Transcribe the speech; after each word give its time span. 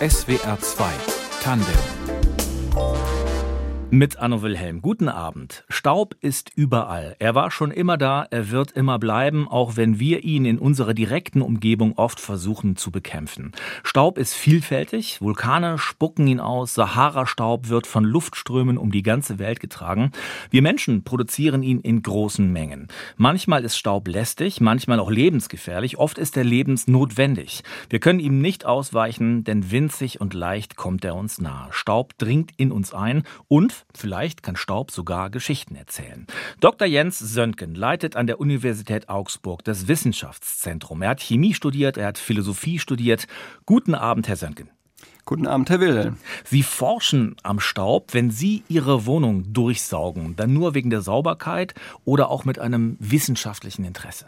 SWR 0.00 0.56
2 0.60 0.92
Tandem 1.42 2.17
mit 3.90 4.18
Anno 4.18 4.42
Wilhelm. 4.42 4.82
Guten 4.82 5.08
Abend. 5.08 5.64
Staub 5.70 6.14
ist 6.20 6.50
überall. 6.54 7.16
Er 7.18 7.34
war 7.34 7.50
schon 7.50 7.70
immer 7.70 7.96
da, 7.96 8.26
er 8.30 8.50
wird 8.50 8.72
immer 8.72 8.98
bleiben, 8.98 9.48
auch 9.48 9.76
wenn 9.76 9.98
wir 9.98 10.24
ihn 10.24 10.44
in 10.44 10.58
unserer 10.58 10.92
direkten 10.92 11.40
Umgebung 11.40 11.96
oft 11.96 12.20
versuchen 12.20 12.76
zu 12.76 12.90
bekämpfen. 12.90 13.52
Staub 13.82 14.18
ist 14.18 14.34
vielfältig, 14.34 15.22
Vulkane 15.22 15.78
spucken 15.78 16.26
ihn 16.26 16.38
aus, 16.38 16.74
Sahara-Staub 16.74 17.70
wird 17.70 17.86
von 17.86 18.04
Luftströmen 18.04 18.76
um 18.76 18.92
die 18.92 19.02
ganze 19.02 19.38
Welt 19.38 19.58
getragen. 19.58 20.12
Wir 20.50 20.60
Menschen 20.60 21.02
produzieren 21.02 21.62
ihn 21.62 21.80
in 21.80 22.02
großen 22.02 22.52
Mengen. 22.52 22.88
Manchmal 23.16 23.64
ist 23.64 23.78
Staub 23.78 24.06
lästig, 24.06 24.60
manchmal 24.60 25.00
auch 25.00 25.10
lebensgefährlich, 25.10 25.96
oft 25.96 26.18
ist 26.18 26.36
er 26.36 26.44
lebensnotwendig. 26.44 27.62
Wir 27.88 28.00
können 28.00 28.20
ihm 28.20 28.42
nicht 28.42 28.66
ausweichen, 28.66 29.44
denn 29.44 29.70
winzig 29.70 30.20
und 30.20 30.34
leicht 30.34 30.76
kommt 30.76 31.06
er 31.06 31.14
uns 31.14 31.40
nahe. 31.40 31.68
Staub 31.70 32.18
dringt 32.18 32.52
in 32.58 32.70
uns 32.70 32.92
ein 32.92 33.22
und 33.48 33.77
vielleicht 33.94 34.42
kann 34.42 34.56
Staub 34.56 34.90
sogar 34.90 35.30
Geschichten 35.30 35.76
erzählen. 35.76 36.26
Dr. 36.60 36.86
Jens 36.86 37.18
Söntgen 37.18 37.74
leitet 37.74 38.16
an 38.16 38.26
der 38.26 38.40
Universität 38.40 39.08
Augsburg 39.08 39.64
das 39.64 39.88
Wissenschaftszentrum. 39.88 41.02
Er 41.02 41.10
hat 41.10 41.20
Chemie 41.20 41.54
studiert, 41.54 41.96
er 41.96 42.08
hat 42.08 42.18
Philosophie 42.18 42.78
studiert. 42.78 43.26
Guten 43.66 43.94
Abend, 43.94 44.28
Herr 44.28 44.36
Söntgen. 44.36 44.70
Guten 45.24 45.46
Abend, 45.46 45.68
Herr 45.68 45.80
Wilhelm. 45.80 46.16
Sie 46.44 46.62
forschen 46.62 47.36
am 47.42 47.60
Staub, 47.60 48.14
wenn 48.14 48.30
Sie 48.30 48.62
Ihre 48.68 49.04
Wohnung 49.04 49.52
durchsaugen, 49.52 50.36
dann 50.36 50.54
nur 50.54 50.74
wegen 50.74 50.88
der 50.88 51.02
Sauberkeit 51.02 51.74
oder 52.06 52.30
auch 52.30 52.46
mit 52.46 52.58
einem 52.58 52.96
wissenschaftlichen 52.98 53.84
Interesse? 53.84 54.26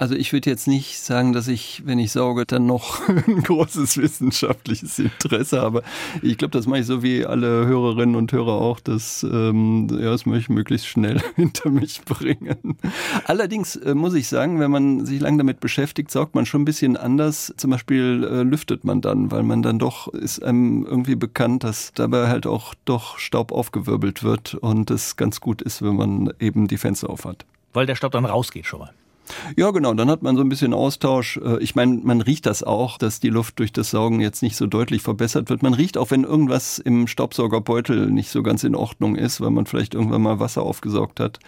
Also 0.00 0.14
ich 0.14 0.32
würde 0.32 0.48
jetzt 0.48 0.66
nicht 0.66 0.98
sagen, 0.98 1.34
dass 1.34 1.46
ich, 1.46 1.82
wenn 1.84 1.98
ich 1.98 2.10
sauge, 2.12 2.46
dann 2.46 2.64
noch 2.64 3.06
ein 3.08 3.42
großes 3.42 3.98
wissenschaftliches 3.98 4.98
Interesse 4.98 5.60
habe. 5.60 5.82
Ich 6.22 6.38
glaube, 6.38 6.52
das 6.52 6.66
mache 6.66 6.80
ich 6.80 6.86
so 6.86 7.02
wie 7.02 7.26
alle 7.26 7.66
Hörerinnen 7.66 8.16
und 8.16 8.32
Hörer 8.32 8.54
auch, 8.54 8.80
dass 8.80 9.22
ähm, 9.24 9.88
ja, 9.90 10.10
das 10.10 10.24
möchte 10.24 10.40
ich 10.40 10.48
möglichst 10.48 10.86
schnell 10.86 11.20
hinter 11.36 11.68
mich 11.68 12.00
bringen. 12.06 12.78
Allerdings 13.24 13.76
äh, 13.76 13.94
muss 13.94 14.14
ich 14.14 14.28
sagen, 14.28 14.58
wenn 14.58 14.70
man 14.70 15.04
sich 15.04 15.20
lange 15.20 15.36
damit 15.36 15.60
beschäftigt, 15.60 16.10
saugt 16.10 16.34
man 16.34 16.46
schon 16.46 16.62
ein 16.62 16.64
bisschen 16.64 16.96
anders. 16.96 17.52
Zum 17.58 17.70
Beispiel 17.70 18.24
äh, 18.24 18.42
lüftet 18.42 18.84
man 18.84 19.02
dann, 19.02 19.30
weil 19.30 19.42
man 19.42 19.60
dann 19.60 19.78
doch 19.78 20.08
ist 20.08 20.42
einem 20.42 20.86
irgendwie 20.86 21.14
bekannt, 21.14 21.62
dass 21.62 21.92
dabei 21.92 22.28
halt 22.28 22.46
auch 22.46 22.72
doch 22.86 23.18
Staub 23.18 23.52
aufgewirbelt 23.52 24.22
wird 24.22 24.54
und 24.54 24.90
es 24.90 25.16
ganz 25.16 25.42
gut 25.42 25.60
ist, 25.60 25.82
wenn 25.82 25.96
man 25.96 26.32
eben 26.40 26.68
die 26.68 26.78
Fenster 26.78 27.10
auf 27.10 27.26
hat. 27.26 27.44
Weil 27.74 27.84
der 27.84 27.96
Staub 27.96 28.12
dann 28.12 28.24
rausgeht 28.24 28.64
schon 28.64 28.78
mal. 28.80 28.94
Ja, 29.56 29.70
genau. 29.70 29.94
Dann 29.94 30.10
hat 30.10 30.22
man 30.22 30.36
so 30.36 30.42
ein 30.42 30.48
bisschen 30.48 30.74
Austausch. 30.74 31.38
Äh, 31.38 31.62
ich 31.62 31.74
meine, 31.74 32.00
man 32.02 32.20
riecht 32.20 32.46
das 32.46 32.62
auch, 32.62 32.98
dass 32.98 33.20
die 33.20 33.28
Luft 33.28 33.58
durch 33.58 33.72
das 33.72 33.90
Saugen 33.90 34.20
jetzt 34.20 34.42
nicht 34.42 34.56
so 34.56 34.66
deutlich 34.66 35.02
verbessert 35.02 35.50
wird. 35.50 35.62
Man 35.62 35.74
riecht 35.74 35.98
auch, 35.98 36.10
wenn 36.10 36.24
irgendwas 36.24 36.78
im 36.78 37.06
Staubsaugerbeutel 37.06 38.10
nicht 38.10 38.30
so 38.30 38.42
ganz 38.42 38.64
in 38.64 38.74
Ordnung 38.74 39.16
ist, 39.16 39.40
weil 39.40 39.50
man 39.50 39.66
vielleicht 39.66 39.94
irgendwann 39.94 40.22
mal 40.22 40.40
Wasser 40.40 40.62
aufgesaugt 40.62 41.20
hat. 41.20 41.38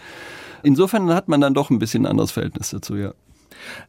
Insofern 0.63 1.13
hat 1.13 1.27
man 1.27 1.41
dann 1.41 1.53
doch 1.53 1.69
ein 1.69 1.79
bisschen 1.79 2.05
anderes 2.05 2.31
Verhältnis 2.31 2.69
dazu, 2.69 2.95
ja. 2.95 3.13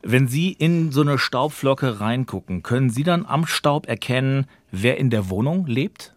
Wenn 0.02 0.28
Sie 0.28 0.52
in 0.52 0.92
so 0.92 1.00
eine 1.00 1.18
Staubflocke 1.18 2.00
reingucken, 2.00 2.62
können 2.62 2.90
Sie 2.90 3.02
dann 3.02 3.26
am 3.26 3.46
Staub 3.46 3.88
erkennen, 3.88 4.46
wer 4.70 4.98
in 4.98 5.10
der 5.10 5.30
Wohnung 5.30 5.66
lebt? 5.66 6.13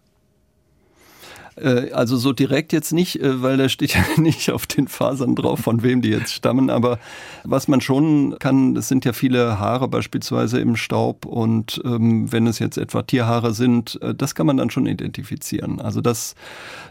Äh, 1.60 1.92
also 1.92 2.16
so 2.16 2.32
direkt 2.32 2.72
jetzt 2.72 2.92
nicht, 2.92 3.20
äh, 3.20 3.42
weil 3.42 3.56
da 3.56 3.68
steht 3.68 3.94
ja 3.94 4.02
nicht 4.16 4.50
auf 4.50 4.66
den 4.66 4.88
Fasern 4.88 5.34
drauf, 5.34 5.60
von 5.60 5.82
wem 5.82 6.02
die 6.02 6.10
jetzt 6.10 6.32
stammen. 6.32 6.70
Aber 6.70 6.98
was 7.44 7.68
man 7.68 7.80
schon 7.80 8.36
kann, 8.38 8.76
es 8.76 8.88
sind 8.88 9.04
ja 9.04 9.12
viele 9.12 9.58
Haare 9.58 9.88
beispielsweise 9.88 10.60
im 10.60 10.76
Staub. 10.76 11.26
Und 11.26 11.80
ähm, 11.84 12.30
wenn 12.32 12.46
es 12.46 12.58
jetzt 12.58 12.78
etwa 12.78 13.02
Tierhaare 13.02 13.52
sind, 13.52 14.00
äh, 14.02 14.14
das 14.14 14.34
kann 14.34 14.46
man 14.46 14.56
dann 14.56 14.70
schon 14.70 14.86
identifizieren. 14.86 15.80
Also 15.80 16.00
das, 16.00 16.34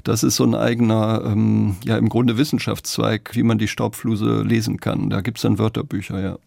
das 0.03 0.23
ist 0.23 0.35
so 0.35 0.43
ein 0.43 0.55
eigener, 0.55 1.23
ähm, 1.25 1.77
ja 1.83 1.97
im 1.97 2.09
Grunde 2.09 2.37
Wissenschaftszweig, 2.37 3.31
wie 3.33 3.43
man 3.43 3.58
die 3.58 3.67
Staubfluse 3.67 4.42
lesen 4.42 4.80
kann. 4.80 5.09
Da 5.09 5.21
gibt 5.21 5.37
es 5.37 5.42
dann 5.43 5.59
Wörterbücher, 5.59 6.19
ja. 6.19 6.37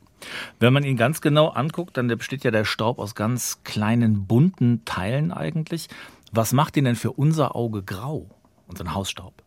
Wenn 0.58 0.72
man 0.72 0.84
ihn 0.84 0.96
ganz 0.96 1.20
genau 1.20 1.48
anguckt, 1.48 1.96
dann 1.96 2.08
besteht 2.08 2.44
ja 2.44 2.50
der 2.50 2.64
Staub 2.64 2.98
aus 2.98 3.14
ganz 3.14 3.60
kleinen 3.64 4.26
bunten 4.26 4.84
Teilen 4.84 5.32
eigentlich. 5.32 5.88
Was 6.32 6.52
macht 6.52 6.76
ihn 6.76 6.84
denn 6.84 6.96
für 6.96 7.12
unser 7.12 7.56
Auge 7.56 7.82
grau, 7.82 8.26
unseren 8.66 8.94
Hausstaub? 8.94 9.42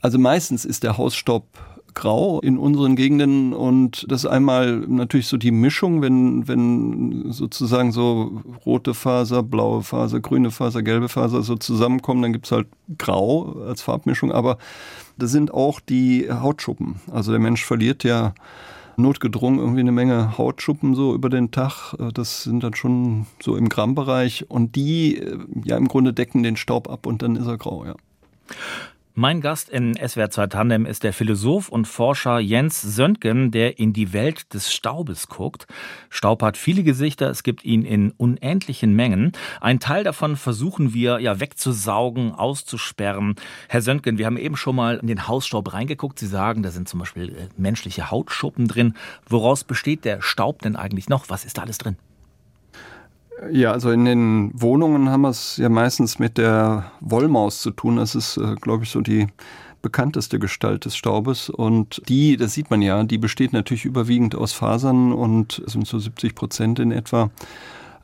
Also 0.00 0.18
meistens 0.18 0.64
ist 0.64 0.82
der 0.82 0.98
Hausstaub 0.98 1.46
grau 1.94 2.40
in 2.40 2.58
unseren 2.58 2.96
Gegenden 2.96 3.52
und 3.52 4.06
das 4.08 4.24
ist 4.24 4.30
einmal 4.30 4.78
natürlich 4.78 5.28
so 5.28 5.36
die 5.36 5.50
Mischung, 5.50 6.00
wenn, 6.00 6.48
wenn 6.48 7.30
sozusagen 7.32 7.92
so 7.92 8.40
rote 8.64 8.94
Faser, 8.94 9.42
blaue 9.42 9.82
Faser, 9.82 10.20
grüne 10.20 10.50
Faser, 10.50 10.82
gelbe 10.82 11.08
Faser 11.08 11.42
so 11.42 11.56
zusammenkommen, 11.56 12.22
dann 12.22 12.32
gibt's 12.32 12.50
halt 12.50 12.66
grau 12.98 13.62
als 13.66 13.82
Farbmischung, 13.82 14.32
aber 14.32 14.58
das 15.18 15.30
sind 15.30 15.52
auch 15.52 15.80
die 15.80 16.28
Hautschuppen. 16.30 16.96
Also 17.10 17.30
der 17.30 17.40
Mensch 17.40 17.64
verliert 17.64 18.04
ja 18.04 18.32
notgedrungen 18.96 19.58
irgendwie 19.58 19.80
eine 19.80 19.92
Menge 19.92 20.36
Hautschuppen 20.38 20.94
so 20.94 21.14
über 21.14 21.28
den 21.28 21.50
Tag. 21.50 21.94
Äh, 21.98 22.12
das 22.12 22.44
sind 22.44 22.62
dann 22.62 22.74
schon 22.74 23.26
so 23.40 23.56
im 23.56 23.68
Grammbereich 23.68 24.50
und 24.50 24.76
die 24.76 25.18
äh, 25.18 25.38
ja 25.64 25.76
im 25.76 25.88
Grunde 25.88 26.12
decken 26.12 26.42
den 26.42 26.56
Staub 26.56 26.90
ab 26.90 27.06
und 27.06 27.22
dann 27.22 27.36
ist 27.36 27.46
er 27.46 27.58
grau, 27.58 27.84
ja. 27.84 27.94
Mein 29.14 29.42
Gast 29.42 29.68
in 29.68 29.92
SWR 29.94 30.30
2 30.30 30.46
Tandem 30.46 30.86
ist 30.86 31.02
der 31.02 31.12
Philosoph 31.12 31.68
und 31.68 31.86
Forscher 31.86 32.38
Jens 32.38 32.80
Söntgen, 32.80 33.50
der 33.50 33.78
in 33.78 33.92
die 33.92 34.14
Welt 34.14 34.54
des 34.54 34.72
Staubes 34.72 35.28
guckt. 35.28 35.66
Staub 36.08 36.42
hat 36.42 36.56
viele 36.56 36.82
Gesichter, 36.82 37.28
es 37.28 37.42
gibt 37.42 37.62
ihn 37.62 37.84
in 37.84 38.12
unendlichen 38.12 38.96
Mengen. 38.96 39.32
Ein 39.60 39.80
Teil 39.80 40.02
davon 40.02 40.36
versuchen 40.36 40.94
wir 40.94 41.18
ja 41.20 41.40
wegzusaugen, 41.40 42.32
auszusperren. 42.32 43.34
Herr 43.68 43.82
Söntgen, 43.82 44.16
wir 44.16 44.24
haben 44.24 44.38
eben 44.38 44.56
schon 44.56 44.76
mal 44.76 44.96
in 44.96 45.08
den 45.08 45.28
Hausstaub 45.28 45.74
reingeguckt. 45.74 46.18
Sie 46.18 46.26
sagen, 46.26 46.62
da 46.62 46.70
sind 46.70 46.88
zum 46.88 47.00
Beispiel 47.00 47.34
äh, 47.34 47.48
menschliche 47.58 48.10
Hautschuppen 48.10 48.66
drin. 48.66 48.94
Woraus 49.28 49.62
besteht 49.62 50.06
der 50.06 50.22
Staub 50.22 50.62
denn 50.62 50.74
eigentlich 50.74 51.10
noch? 51.10 51.28
Was 51.28 51.44
ist 51.44 51.58
da 51.58 51.62
alles 51.62 51.76
drin? 51.76 51.98
Ja, 53.50 53.72
also 53.72 53.90
in 53.90 54.04
den 54.04 54.50
Wohnungen 54.54 55.08
haben 55.08 55.22
wir 55.22 55.30
es 55.30 55.56
ja 55.56 55.68
meistens 55.68 56.18
mit 56.18 56.38
der 56.38 56.92
Wollmaus 57.00 57.60
zu 57.60 57.70
tun. 57.70 57.96
Das 57.96 58.14
ist, 58.14 58.36
äh, 58.36 58.54
glaube 58.60 58.84
ich, 58.84 58.90
so 58.90 59.00
die 59.00 59.26
bekannteste 59.82 60.38
Gestalt 60.38 60.84
des 60.84 60.96
Staubes. 60.96 61.50
Und 61.50 62.02
die, 62.08 62.36
das 62.36 62.54
sieht 62.54 62.70
man 62.70 62.82
ja, 62.82 63.02
die 63.02 63.18
besteht 63.18 63.52
natürlich 63.52 63.84
überwiegend 63.84 64.34
aus 64.34 64.52
Fasern 64.52 65.12
und 65.12 65.62
sind 65.66 65.86
so 65.86 65.98
70 65.98 66.34
Prozent 66.34 66.78
in 66.78 66.92
etwa 66.92 67.30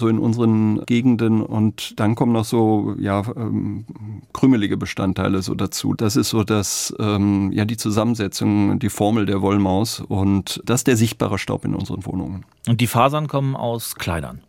so 0.00 0.06
in 0.06 0.18
unseren 0.20 0.84
Gegenden 0.86 1.42
und 1.42 1.98
dann 1.98 2.14
kommen 2.14 2.32
noch 2.32 2.44
so 2.44 2.94
ja 3.00 3.24
ähm, 3.36 3.84
krümelige 4.32 4.76
Bestandteile 4.76 5.42
so 5.42 5.54
dazu. 5.54 5.94
Das 5.94 6.14
ist 6.14 6.28
so 6.30 6.44
das 6.44 6.94
ähm, 7.00 7.50
ja 7.52 7.64
die 7.64 7.76
Zusammensetzung, 7.76 8.78
die 8.78 8.90
Formel 8.90 9.26
der 9.26 9.42
Wollmaus 9.42 10.00
und 10.00 10.62
das 10.64 10.80
ist 10.80 10.86
der 10.86 10.96
sichtbare 10.96 11.38
Staub 11.38 11.64
in 11.64 11.74
unseren 11.74 12.06
Wohnungen. 12.06 12.44
Und 12.68 12.80
die 12.80 12.86
Fasern 12.86 13.26
kommen 13.26 13.56
aus 13.56 13.96
Kleidern. 13.96 14.40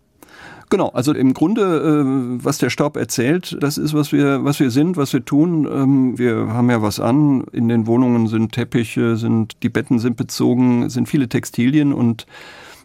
Genau, 0.71 0.89
also 0.89 1.13
im 1.13 1.33
Grunde, 1.33 1.61
äh, 1.61 2.43
was 2.43 2.59
der 2.59 2.69
Staub 2.69 2.95
erzählt, 2.95 3.57
das 3.59 3.79
ist, 3.79 3.95
was 3.95 4.11
wir, 4.11 4.43
was 4.45 4.59
wir 4.59 4.69
sind, 4.69 4.97
was 4.97 5.13
wir 5.13 5.25
tun. 5.25 5.67
Ähm, 5.71 6.19
wir 6.19 6.53
haben 6.53 6.69
ja 6.69 6.83
was 6.83 6.99
an. 6.99 7.43
In 7.51 7.67
den 7.69 7.87
Wohnungen 7.87 8.27
sind 8.27 8.51
Teppiche, 8.51 9.17
sind, 9.17 9.63
die 9.63 9.69
Betten 9.69 9.97
sind 9.97 10.15
bezogen, 10.15 10.89
sind 10.89 11.09
viele 11.09 11.27
Textilien 11.27 11.91
und 11.91 12.27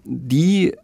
die, 0.04 0.74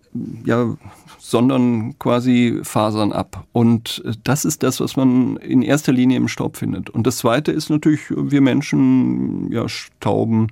ja, 0.44 0.76
sondern 1.18 1.98
quasi 1.98 2.60
Fasern 2.64 3.12
ab. 3.12 3.46
Und 3.52 4.02
das 4.24 4.44
ist 4.44 4.62
das, 4.62 4.78
was 4.80 4.96
man 4.96 5.38
in 5.38 5.62
erster 5.62 5.92
Linie 5.92 6.18
im 6.18 6.28
Staub 6.28 6.58
findet. 6.58 6.90
Und 6.90 7.06
das 7.06 7.18
zweite 7.18 7.50
ist 7.50 7.70
natürlich, 7.70 8.00
wir 8.10 8.42
Menschen, 8.42 9.50
ja, 9.50 9.70
stauben, 9.70 10.48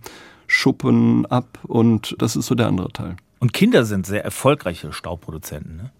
schuppen 0.47 1.26
ab 1.26 1.58
und 1.64 2.16
das 2.19 2.37
ist 2.37 2.47
so 2.47 2.54
der 2.54 2.69
andere 2.69 2.88
Teil. 2.91 3.16
Und 3.38 3.53
Kinder 3.53 3.84
sind 3.84 4.06
sehr 4.06 4.25
erfolgreiche 4.25 4.94
Staubproduzenten, 4.94 5.76
ne? 5.76 5.91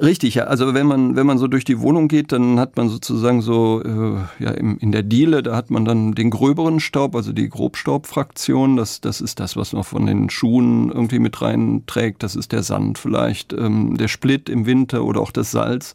Richtig, 0.00 0.34
ja. 0.34 0.44
Also 0.44 0.74
wenn 0.74 0.86
man, 0.86 1.16
wenn 1.16 1.26
man 1.26 1.38
so 1.38 1.46
durch 1.46 1.64
die 1.64 1.80
Wohnung 1.80 2.08
geht, 2.08 2.32
dann 2.32 2.58
hat 2.58 2.76
man 2.76 2.88
sozusagen 2.88 3.42
so, 3.42 3.82
äh, 3.82 4.42
ja, 4.42 4.50
im, 4.52 4.78
in 4.78 4.92
der 4.92 5.02
Diele, 5.02 5.42
da 5.42 5.54
hat 5.56 5.70
man 5.70 5.84
dann 5.84 6.12
den 6.12 6.30
gröberen 6.30 6.80
Staub, 6.80 7.14
also 7.14 7.32
die 7.32 7.48
Grobstaubfraktion. 7.48 8.76
Das, 8.76 9.00
das 9.00 9.20
ist 9.20 9.40
das, 9.40 9.56
was 9.56 9.72
man 9.72 9.84
von 9.84 10.06
den 10.06 10.30
Schuhen 10.30 10.90
irgendwie 10.90 11.18
mit 11.18 11.40
reinträgt. 11.40 12.22
Das 12.22 12.36
ist 12.36 12.52
der 12.52 12.62
Sand 12.62 12.98
vielleicht, 12.98 13.52
ähm, 13.52 13.96
der 13.96 14.08
Split 14.08 14.48
im 14.48 14.66
Winter 14.66 15.04
oder 15.04 15.20
auch 15.20 15.30
das 15.30 15.50
Salz. 15.50 15.94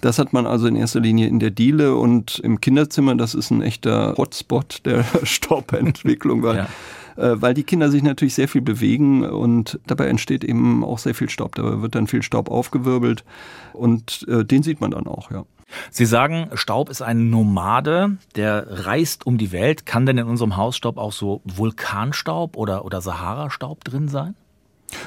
Das 0.00 0.18
hat 0.18 0.32
man 0.32 0.46
also 0.46 0.66
in 0.66 0.76
erster 0.76 1.00
Linie 1.00 1.28
in 1.28 1.38
der 1.38 1.50
Diele 1.50 1.94
und 1.94 2.38
im 2.40 2.60
Kinderzimmer, 2.60 3.14
das 3.14 3.34
ist 3.34 3.50
ein 3.50 3.62
echter 3.62 4.14
Hotspot 4.16 4.82
der 4.84 5.04
Staubentwicklung, 5.22 6.42
weil 6.42 6.56
ja 6.56 6.68
weil 7.16 7.54
die 7.54 7.64
Kinder 7.64 7.90
sich 7.90 8.02
natürlich 8.02 8.34
sehr 8.34 8.48
viel 8.48 8.62
bewegen 8.62 9.24
und 9.24 9.80
dabei 9.86 10.06
entsteht 10.06 10.44
eben 10.44 10.84
auch 10.84 10.98
sehr 10.98 11.14
viel 11.14 11.30
Staub. 11.30 11.54
Da 11.54 11.82
wird 11.82 11.94
dann 11.94 12.06
viel 12.06 12.22
Staub 12.22 12.50
aufgewirbelt 12.50 13.24
und 13.72 14.26
äh, 14.28 14.44
den 14.44 14.62
sieht 14.62 14.80
man 14.80 14.90
dann 14.90 15.06
auch, 15.06 15.30
ja. 15.30 15.44
Sie 15.90 16.06
sagen, 16.06 16.48
Staub 16.54 16.90
ist 16.90 17.02
ein 17.02 17.28
Nomade, 17.28 18.18
der 18.36 18.86
reist 18.86 19.26
um 19.26 19.36
die 19.36 19.50
Welt. 19.50 19.84
Kann 19.84 20.06
denn 20.06 20.18
in 20.18 20.26
unserem 20.26 20.56
Hausstaub 20.56 20.96
auch 20.96 21.12
so 21.12 21.42
Vulkanstaub 21.44 22.56
oder, 22.56 22.84
oder 22.84 23.00
Sahara-Staub 23.00 23.82
drin 23.82 24.08
sein? 24.08 24.36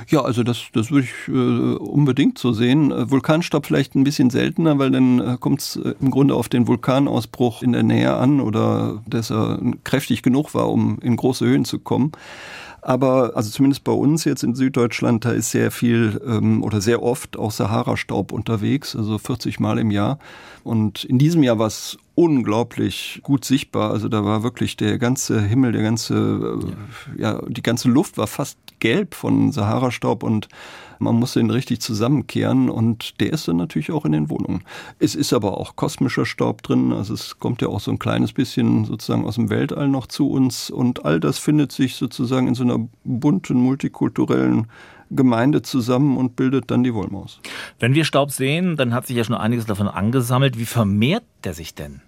Ja, 0.07 0.21
also 0.21 0.43
das, 0.43 0.65
das 0.73 0.91
würde 0.91 1.07
ich 1.07 1.27
äh, 1.27 1.77
unbedingt 1.77 2.37
so 2.37 2.51
sehen. 2.51 2.91
Äh, 2.91 3.09
Vulkanstaub 3.09 3.65
vielleicht 3.65 3.95
ein 3.95 4.03
bisschen 4.03 4.29
seltener, 4.29 4.77
weil 4.79 4.91
dann 4.91 5.19
äh, 5.19 5.37
kommt 5.39 5.61
es 5.61 5.75
äh, 5.77 5.93
im 5.99 6.11
Grunde 6.11 6.35
auf 6.35 6.49
den 6.49 6.67
Vulkanausbruch 6.67 7.61
in 7.61 7.73
der 7.73 7.83
Nähe 7.83 8.13
an 8.15 8.41
oder 8.41 9.01
dass 9.07 9.31
er 9.31 9.59
kräftig 9.83 10.21
genug 10.23 10.53
war, 10.53 10.69
um 10.69 10.99
in 11.01 11.15
große 11.15 11.45
Höhen 11.45 11.65
zu 11.65 11.79
kommen. 11.79 12.11
Aber 12.81 13.33
also 13.35 13.49
zumindest 13.49 13.83
bei 13.83 13.91
uns 13.91 14.23
jetzt 14.23 14.43
in 14.43 14.55
Süddeutschland, 14.55 15.25
da 15.25 15.31
ist 15.31 15.51
sehr 15.51 15.69
viel 15.69 16.21
ähm, 16.25 16.63
oder 16.63 16.79
sehr 16.79 17.03
oft 17.03 17.37
auch 17.37 17.51
Sahara-Staub 17.51 18.31
unterwegs, 18.31 18.95
also 18.95 19.17
40 19.17 19.59
Mal 19.59 19.79
im 19.79 19.91
Jahr. 19.91 20.17
Und 20.63 21.03
in 21.03 21.17
diesem 21.17 21.43
Jahr 21.43 21.59
war 21.59 21.67
es 21.67 21.97
unglaublich 22.19 23.21
gut 23.23 23.45
sichtbar. 23.45 23.91
Also 23.91 24.09
da 24.09 24.25
war 24.25 24.43
wirklich 24.43 24.75
der 24.75 24.97
ganze 24.97 25.41
Himmel, 25.41 25.71
der 25.71 25.83
ganze, 25.83 26.59
äh, 27.15 27.21
ja, 27.21 27.41
die 27.47 27.63
ganze 27.63 27.87
Luft 27.87 28.17
war 28.17 28.27
fast 28.27 28.57
gelb 28.79 29.15
von 29.15 29.53
Sahara-Staub 29.53 30.23
und 30.23 30.49
man 30.99 31.15
muss 31.15 31.35
den 31.35 31.49
richtig 31.49 31.79
zusammenkehren 31.79 32.69
und 32.69 33.21
der 33.21 33.31
ist 33.31 33.47
dann 33.47 33.55
natürlich 33.55 33.91
auch 33.91 34.03
in 34.03 34.11
den 34.11 34.29
Wohnungen. 34.29 34.65
Es 34.99 35.15
ist 35.15 35.31
aber 35.31 35.57
auch 35.57 35.77
kosmischer 35.77 36.25
Staub 36.25 36.61
drin, 36.61 36.91
also 36.91 37.13
es 37.13 37.39
kommt 37.39 37.61
ja 37.61 37.69
auch 37.69 37.79
so 37.79 37.89
ein 37.89 37.99
kleines 37.99 38.33
bisschen 38.33 38.83
sozusagen 38.83 39.25
aus 39.25 39.35
dem 39.35 39.49
Weltall 39.49 39.87
noch 39.87 40.05
zu 40.05 40.29
uns 40.29 40.69
und 40.69 41.05
all 41.05 41.21
das 41.21 41.39
findet 41.39 41.71
sich 41.71 41.95
sozusagen 41.95 42.49
in 42.49 42.55
so 42.55 42.63
einer 42.63 42.85
bunten, 43.05 43.61
multikulturellen 43.61 44.67
Gemeinde 45.09 45.61
zusammen 45.61 46.17
und 46.17 46.35
bildet 46.35 46.69
dann 46.69 46.83
die 46.83 46.93
Wollmaus. 46.93 47.39
Wenn 47.79 47.93
wir 47.93 48.03
Staub 48.03 48.31
sehen, 48.31 48.75
dann 48.75 48.93
hat 48.93 49.07
sich 49.07 49.15
ja 49.15 49.23
schon 49.23 49.35
einiges 49.35 49.65
davon 49.65 49.87
angesammelt. 49.87 50.59
Wie 50.59 50.65
vermehrt 50.65 51.23
der 51.45 51.53
sich 51.53 51.73
denn? 51.73 52.01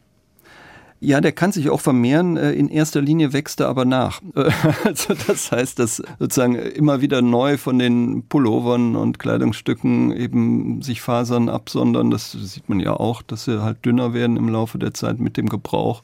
Ja, 1.03 1.19
der 1.19 1.31
kann 1.31 1.51
sich 1.51 1.71
auch 1.71 1.81
vermehren. 1.81 2.37
Äh, 2.37 2.51
in 2.51 2.69
erster 2.69 3.01
Linie 3.01 3.33
wächst 3.33 3.59
er 3.59 3.67
aber 3.67 3.85
nach. 3.85 4.21
Also 4.85 5.13
das 5.27 5.51
heißt, 5.51 5.79
dass 5.79 6.01
sozusagen 6.19 6.55
immer 6.55 7.01
wieder 7.01 7.21
neu 7.21 7.57
von 7.57 7.79
den 7.79 8.23
Pullovern 8.27 8.95
und 8.95 9.17
Kleidungsstücken 9.17 10.11
eben 10.11 10.81
sich 10.83 11.01
Fasern 11.01 11.49
absondern. 11.49 12.11
Das 12.11 12.31
sieht 12.31 12.69
man 12.69 12.79
ja 12.79 12.93
auch, 12.93 13.23
dass 13.23 13.45
sie 13.45 13.63
halt 13.63 13.83
dünner 13.83 14.13
werden 14.13 14.37
im 14.37 14.49
Laufe 14.49 14.77
der 14.77 14.93
Zeit 14.93 15.19
mit 15.19 15.37
dem 15.37 15.49
Gebrauch. 15.49 16.03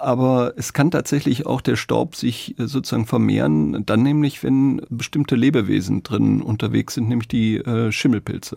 Aber 0.00 0.54
es 0.56 0.72
kann 0.72 0.92
tatsächlich 0.92 1.46
auch 1.46 1.60
der 1.60 1.76
Staub 1.76 2.14
sich 2.14 2.56
äh, 2.58 2.66
sozusagen 2.66 3.06
vermehren, 3.06 3.84
dann 3.84 4.04
nämlich, 4.04 4.44
wenn 4.44 4.80
bestimmte 4.90 5.34
Lebewesen 5.34 6.04
drin 6.04 6.40
unterwegs 6.40 6.94
sind, 6.94 7.08
nämlich 7.08 7.28
die 7.28 7.56
äh, 7.56 7.90
Schimmelpilze. 7.90 8.56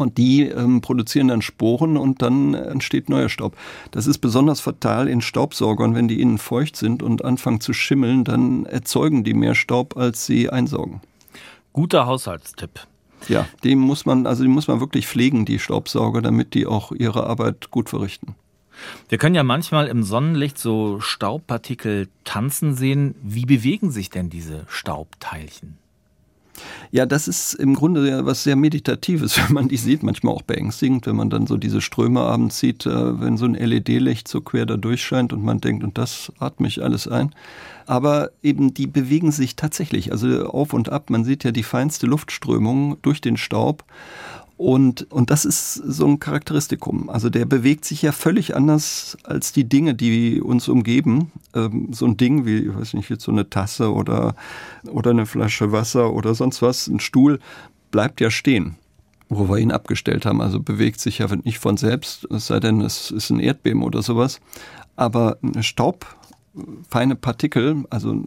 Und 0.00 0.16
die 0.16 0.44
ähm, 0.44 0.80
produzieren 0.80 1.28
dann 1.28 1.42
Sporen 1.42 1.98
und 1.98 2.22
dann 2.22 2.54
entsteht 2.54 3.10
neuer 3.10 3.28
Staub. 3.28 3.54
Das 3.90 4.06
ist 4.06 4.18
besonders 4.18 4.60
fatal 4.60 5.08
in 5.08 5.20
Staubsaugern, 5.20 5.94
wenn 5.94 6.08
die 6.08 6.22
innen 6.22 6.38
feucht 6.38 6.74
sind 6.74 7.02
und 7.02 7.22
anfangen 7.22 7.60
zu 7.60 7.74
schimmeln, 7.74 8.24
dann 8.24 8.64
erzeugen 8.64 9.24
die 9.24 9.34
mehr 9.34 9.54
Staub, 9.54 9.98
als 9.98 10.24
sie 10.24 10.48
einsaugen. 10.48 11.02
Guter 11.74 12.06
Haushaltstipp. 12.06 12.86
Ja, 13.28 13.46
die 13.62 13.76
muss 13.76 14.06
man, 14.06 14.26
also 14.26 14.42
die 14.42 14.48
muss 14.48 14.68
man 14.68 14.80
wirklich 14.80 15.06
pflegen, 15.06 15.44
die 15.44 15.58
Staubsauger, 15.58 16.22
damit 16.22 16.54
die 16.54 16.66
auch 16.66 16.92
ihre 16.92 17.26
Arbeit 17.26 17.70
gut 17.70 17.90
verrichten. 17.90 18.34
Wir 19.10 19.18
können 19.18 19.34
ja 19.34 19.42
manchmal 19.42 19.88
im 19.88 20.02
Sonnenlicht 20.02 20.56
so 20.56 20.98
Staubpartikel 21.00 22.08
tanzen 22.24 22.74
sehen. 22.74 23.14
Wie 23.22 23.44
bewegen 23.44 23.90
sich 23.90 24.08
denn 24.08 24.30
diese 24.30 24.64
Staubteilchen? 24.68 25.76
Ja, 26.90 27.06
das 27.06 27.28
ist 27.28 27.54
im 27.54 27.74
Grunde 27.74 28.24
was 28.26 28.42
sehr 28.42 28.56
Meditatives, 28.56 29.38
wenn 29.42 29.54
man 29.54 29.68
die 29.68 29.76
sieht, 29.76 30.02
manchmal 30.02 30.34
auch 30.34 30.42
beängstigend, 30.42 31.06
wenn 31.06 31.16
man 31.16 31.30
dann 31.30 31.46
so 31.46 31.56
diese 31.56 31.80
Ströme 31.80 32.20
abends 32.20 32.58
sieht, 32.58 32.86
äh, 32.86 33.20
wenn 33.20 33.36
so 33.36 33.44
ein 33.44 33.54
LED-Licht 33.54 34.28
so 34.28 34.40
quer 34.40 34.66
da 34.66 34.76
durchscheint 34.76 35.32
und 35.32 35.44
man 35.44 35.60
denkt, 35.60 35.84
und 35.84 35.98
das 35.98 36.32
atme 36.38 36.68
ich 36.68 36.82
alles 36.82 37.08
ein. 37.08 37.34
Aber 37.86 38.30
eben 38.42 38.72
die 38.72 38.86
bewegen 38.86 39.32
sich 39.32 39.56
tatsächlich, 39.56 40.12
also 40.12 40.46
auf 40.46 40.72
und 40.72 40.90
ab. 40.90 41.10
Man 41.10 41.24
sieht 41.24 41.42
ja 41.44 41.50
die 41.50 41.64
feinste 41.64 42.06
Luftströmung 42.06 42.96
durch 43.02 43.20
den 43.20 43.36
Staub. 43.36 43.84
Und, 44.60 45.10
und 45.10 45.30
das 45.30 45.46
ist 45.46 45.72
so 45.72 46.06
ein 46.06 46.20
Charakteristikum. 46.20 47.08
Also 47.08 47.30
der 47.30 47.46
bewegt 47.46 47.86
sich 47.86 48.02
ja 48.02 48.12
völlig 48.12 48.54
anders 48.54 49.16
als 49.24 49.52
die 49.52 49.66
Dinge, 49.66 49.94
die 49.94 50.42
uns 50.42 50.68
umgeben. 50.68 51.32
Ähm, 51.54 51.94
so 51.94 52.04
ein 52.04 52.18
Ding 52.18 52.44
wie, 52.44 52.58
ich 52.58 52.76
weiß 52.76 52.92
nicht, 52.92 53.08
jetzt 53.08 53.24
so 53.24 53.32
eine 53.32 53.48
Tasse 53.48 53.90
oder, 53.90 54.34
oder 54.86 55.12
eine 55.12 55.24
Flasche 55.24 55.72
Wasser 55.72 56.12
oder 56.12 56.34
sonst 56.34 56.60
was, 56.60 56.88
ein 56.88 57.00
Stuhl, 57.00 57.40
bleibt 57.90 58.20
ja 58.20 58.30
stehen 58.30 58.76
wo 59.30 59.48
wir 59.48 59.58
ihn 59.58 59.72
abgestellt 59.72 60.26
haben. 60.26 60.42
Also 60.42 60.60
bewegt 60.60 61.00
sich 61.00 61.18
ja 61.18 61.28
nicht 61.44 61.58
von 61.58 61.78
selbst, 61.78 62.26
es 62.30 62.48
sei 62.48 62.60
denn, 62.60 62.82
es 62.82 63.10
ist 63.10 63.30
ein 63.30 63.40
Erdbeben 63.40 63.82
oder 63.82 64.02
sowas. 64.02 64.40
Aber 64.96 65.38
Staub, 65.60 66.04
feine 66.86 67.14
Partikel, 67.14 67.84
also 67.88 68.24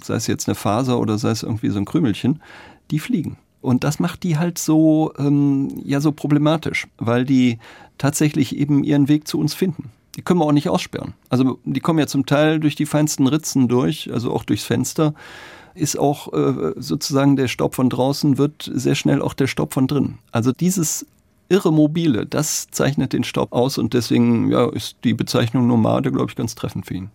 sei 0.00 0.14
es 0.14 0.28
jetzt 0.28 0.48
eine 0.48 0.54
Faser 0.54 0.98
oder 0.98 1.18
sei 1.18 1.30
es 1.30 1.42
irgendwie 1.42 1.68
so 1.68 1.78
ein 1.78 1.84
Krümelchen, 1.84 2.40
die 2.90 3.00
fliegen. 3.00 3.36
Und 3.64 3.82
das 3.82 3.98
macht 3.98 4.24
die 4.24 4.36
halt 4.36 4.58
so, 4.58 5.14
ähm, 5.16 5.80
ja, 5.86 6.02
so 6.02 6.12
problematisch, 6.12 6.86
weil 6.98 7.24
die 7.24 7.58
tatsächlich 7.96 8.54
eben 8.54 8.84
ihren 8.84 9.08
Weg 9.08 9.26
zu 9.26 9.40
uns 9.40 9.54
finden. 9.54 9.90
Die 10.16 10.22
können 10.22 10.38
wir 10.38 10.44
auch 10.44 10.52
nicht 10.52 10.68
aussperren. 10.68 11.14
Also 11.30 11.58
die 11.64 11.80
kommen 11.80 11.98
ja 11.98 12.06
zum 12.06 12.26
Teil 12.26 12.60
durch 12.60 12.74
die 12.74 12.84
feinsten 12.84 13.26
Ritzen 13.26 13.66
durch, 13.66 14.12
also 14.12 14.34
auch 14.34 14.44
durchs 14.44 14.64
Fenster. 14.64 15.14
Ist 15.74 15.98
auch 15.98 16.30
äh, 16.34 16.74
sozusagen 16.76 17.36
der 17.36 17.48
Staub 17.48 17.74
von 17.74 17.88
draußen, 17.88 18.36
wird 18.36 18.70
sehr 18.70 18.96
schnell 18.96 19.22
auch 19.22 19.32
der 19.32 19.46
Staub 19.46 19.72
von 19.72 19.86
drin. 19.86 20.18
Also 20.30 20.52
dieses 20.52 21.06
irre 21.48 21.72
mobile, 21.72 22.26
das 22.26 22.68
zeichnet 22.70 23.14
den 23.14 23.24
Staub 23.24 23.54
aus 23.54 23.78
und 23.78 23.94
deswegen 23.94 24.50
ja, 24.50 24.68
ist 24.68 24.96
die 25.04 25.14
Bezeichnung 25.14 25.66
Nomade, 25.66 26.12
glaube 26.12 26.28
ich, 26.28 26.36
ganz 26.36 26.54
treffend 26.54 26.84
für 26.84 26.94
ihn. 26.94 27.10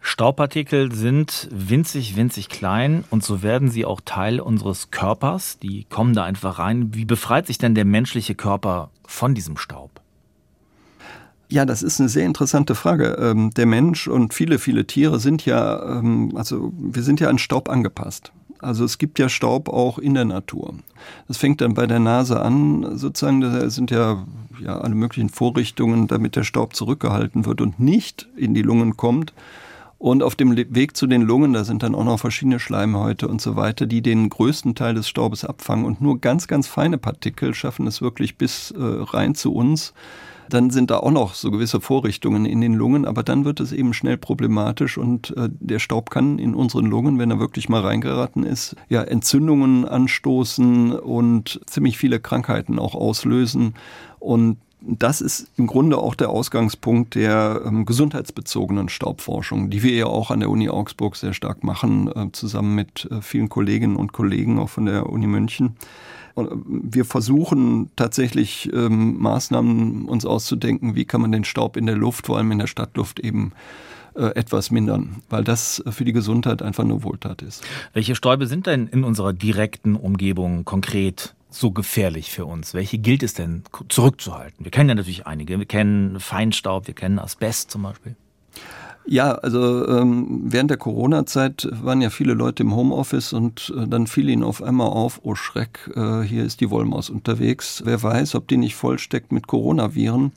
Staubpartikel 0.00 0.92
sind 0.92 1.48
winzig, 1.50 2.16
winzig 2.16 2.48
klein 2.48 3.04
und 3.10 3.22
so 3.22 3.42
werden 3.42 3.70
sie 3.70 3.84
auch 3.84 4.00
Teil 4.04 4.40
unseres 4.40 4.90
Körpers. 4.90 5.58
Die 5.58 5.84
kommen 5.84 6.14
da 6.14 6.24
einfach 6.24 6.58
rein. 6.58 6.94
Wie 6.94 7.04
befreit 7.04 7.46
sich 7.46 7.58
denn 7.58 7.74
der 7.74 7.84
menschliche 7.84 8.34
Körper 8.34 8.90
von 9.06 9.34
diesem 9.34 9.56
Staub? 9.56 10.00
Ja, 11.48 11.66
das 11.66 11.82
ist 11.82 12.00
eine 12.00 12.08
sehr 12.08 12.26
interessante 12.26 12.74
Frage. 12.76 13.16
Ähm, 13.20 13.50
der 13.50 13.66
Mensch 13.66 14.06
und 14.06 14.32
viele, 14.32 14.58
viele 14.58 14.86
Tiere 14.86 15.18
sind 15.18 15.44
ja, 15.44 15.98
ähm, 15.98 16.32
also 16.36 16.72
wir 16.78 17.02
sind 17.02 17.18
ja 17.18 17.28
an 17.28 17.38
Staub 17.38 17.68
angepasst. 17.68 18.32
Also 18.62 18.84
es 18.84 18.98
gibt 18.98 19.18
ja 19.18 19.28
Staub 19.28 19.68
auch 19.68 19.98
in 19.98 20.14
der 20.14 20.24
Natur. 20.24 20.74
Das 21.28 21.38
fängt 21.38 21.60
dann 21.60 21.74
bei 21.74 21.86
der 21.86 21.98
Nase 22.00 22.40
an, 22.40 22.98
sozusagen, 22.98 23.40
da 23.40 23.70
sind 23.70 23.90
ja, 23.90 24.26
ja 24.60 24.78
alle 24.78 24.94
möglichen 24.94 25.30
Vorrichtungen, 25.30 26.08
damit 26.08 26.36
der 26.36 26.44
Staub 26.44 26.74
zurückgehalten 26.74 27.46
wird 27.46 27.60
und 27.60 27.80
nicht 27.80 28.28
in 28.36 28.54
die 28.54 28.62
Lungen 28.62 28.96
kommt. 28.96 29.32
Und 29.98 30.22
auf 30.22 30.34
dem 30.34 30.56
Weg 30.56 30.96
zu 30.96 31.06
den 31.06 31.20
Lungen, 31.20 31.52
da 31.52 31.62
sind 31.62 31.82
dann 31.82 31.94
auch 31.94 32.04
noch 32.04 32.18
verschiedene 32.18 32.58
Schleimhäute 32.58 33.28
und 33.28 33.42
so 33.42 33.54
weiter, 33.56 33.84
die 33.84 34.00
den 34.00 34.30
größten 34.30 34.74
Teil 34.74 34.94
des 34.94 35.06
Staubes 35.06 35.44
abfangen. 35.44 35.84
Und 35.84 36.00
nur 36.00 36.20
ganz, 36.20 36.48
ganz 36.48 36.66
feine 36.66 36.96
Partikel 36.96 37.52
schaffen 37.52 37.86
es 37.86 38.00
wirklich 38.00 38.38
bis 38.38 38.70
äh, 38.70 38.76
rein 38.78 39.34
zu 39.34 39.52
uns. 39.52 39.92
Dann 40.50 40.70
sind 40.70 40.90
da 40.90 40.98
auch 40.98 41.10
noch 41.10 41.34
so 41.34 41.50
gewisse 41.50 41.80
Vorrichtungen 41.80 42.44
in 42.44 42.60
den 42.60 42.74
Lungen, 42.74 43.04
aber 43.04 43.22
dann 43.22 43.44
wird 43.44 43.60
es 43.60 43.72
eben 43.72 43.94
schnell 43.94 44.16
problematisch 44.16 44.98
und 44.98 45.36
äh, 45.36 45.48
der 45.52 45.78
Staub 45.78 46.10
kann 46.10 46.38
in 46.38 46.54
unseren 46.54 46.86
Lungen, 46.86 47.18
wenn 47.18 47.30
er 47.30 47.38
wirklich 47.38 47.68
mal 47.68 47.80
reingeraten 47.80 48.44
ist, 48.44 48.76
ja 48.88 49.02
Entzündungen 49.02 49.86
anstoßen 49.86 50.92
und 50.92 51.60
ziemlich 51.66 51.96
viele 51.96 52.20
Krankheiten 52.20 52.78
auch 52.78 52.94
auslösen. 52.94 53.74
Und 54.18 54.58
das 54.82 55.20
ist 55.20 55.50
im 55.56 55.66
Grunde 55.66 55.98
auch 55.98 56.14
der 56.14 56.30
Ausgangspunkt 56.30 57.14
der 57.14 57.62
ähm, 57.66 57.84
gesundheitsbezogenen 57.84 58.88
Staubforschung, 58.88 59.70
die 59.70 59.82
wir 59.82 59.92
ja 59.92 60.06
auch 60.06 60.30
an 60.30 60.40
der 60.40 60.50
Uni 60.50 60.68
Augsburg 60.68 61.16
sehr 61.16 61.34
stark 61.34 61.64
machen, 61.64 62.08
äh, 62.08 62.32
zusammen 62.32 62.74
mit 62.74 63.06
äh, 63.10 63.20
vielen 63.20 63.48
Kolleginnen 63.48 63.96
und 63.96 64.12
Kollegen 64.12 64.58
auch 64.58 64.70
von 64.70 64.86
der 64.86 65.08
Uni 65.08 65.26
München. 65.26 65.76
Und 66.34 66.50
äh, 66.50 66.54
wir 66.66 67.04
versuchen 67.04 67.90
tatsächlich 67.96 68.70
ähm, 68.72 69.18
Maßnahmen 69.18 70.06
uns 70.06 70.24
auszudenken, 70.24 70.94
wie 70.94 71.04
kann 71.04 71.20
man 71.20 71.32
den 71.32 71.44
Staub 71.44 71.76
in 71.76 71.86
der 71.86 71.96
Luft, 71.96 72.26
vor 72.26 72.38
allem 72.38 72.52
in 72.52 72.58
der 72.58 72.66
Stadtluft 72.66 73.20
eben 73.20 73.52
äh, 74.14 74.34
etwas 74.34 74.70
mindern, 74.70 75.22
weil 75.28 75.44
das 75.44 75.82
für 75.90 76.04
die 76.04 76.12
Gesundheit 76.12 76.62
einfach 76.62 76.84
nur 76.84 77.02
Wohltat 77.02 77.42
ist. 77.42 77.64
Welche 77.92 78.14
Stäube 78.14 78.46
sind 78.46 78.66
denn 78.66 78.86
in 78.88 79.04
unserer 79.04 79.32
direkten 79.32 79.96
Umgebung 79.96 80.64
konkret 80.64 81.34
so 81.48 81.70
gefährlich 81.70 82.30
für 82.30 82.46
uns? 82.46 82.74
Welche 82.74 82.98
gilt 82.98 83.22
es 83.22 83.34
denn 83.34 83.62
zurückzuhalten? 83.88 84.64
Wir 84.64 84.70
kennen 84.70 84.88
ja 84.88 84.94
natürlich 84.94 85.26
einige. 85.26 85.58
Wir 85.58 85.66
kennen 85.66 86.18
Feinstaub, 86.18 86.86
wir 86.86 86.94
kennen 86.94 87.18
Asbest 87.18 87.70
zum 87.70 87.82
Beispiel. 87.82 88.16
Ja, 89.10 89.32
also 89.32 89.88
ähm, 89.88 90.42
während 90.44 90.70
der 90.70 90.76
Corona-Zeit 90.76 91.68
waren 91.82 92.00
ja 92.00 92.10
viele 92.10 92.32
Leute 92.32 92.62
im 92.62 92.76
Homeoffice 92.76 93.32
und 93.32 93.74
äh, 93.76 93.88
dann 93.88 94.06
fiel 94.06 94.28
ihnen 94.28 94.44
auf 94.44 94.62
einmal 94.62 94.86
auf, 94.86 95.18
oh 95.24 95.34
Schreck, 95.34 95.90
äh, 95.96 96.20
hier 96.20 96.44
ist 96.44 96.60
die 96.60 96.70
Wollmaus 96.70 97.10
unterwegs. 97.10 97.82
Wer 97.84 98.00
weiß, 98.00 98.36
ob 98.36 98.46
die 98.46 98.56
nicht 98.56 98.76
vollsteckt 98.76 99.32
mit 99.32 99.48
Coronaviren. 99.48 100.30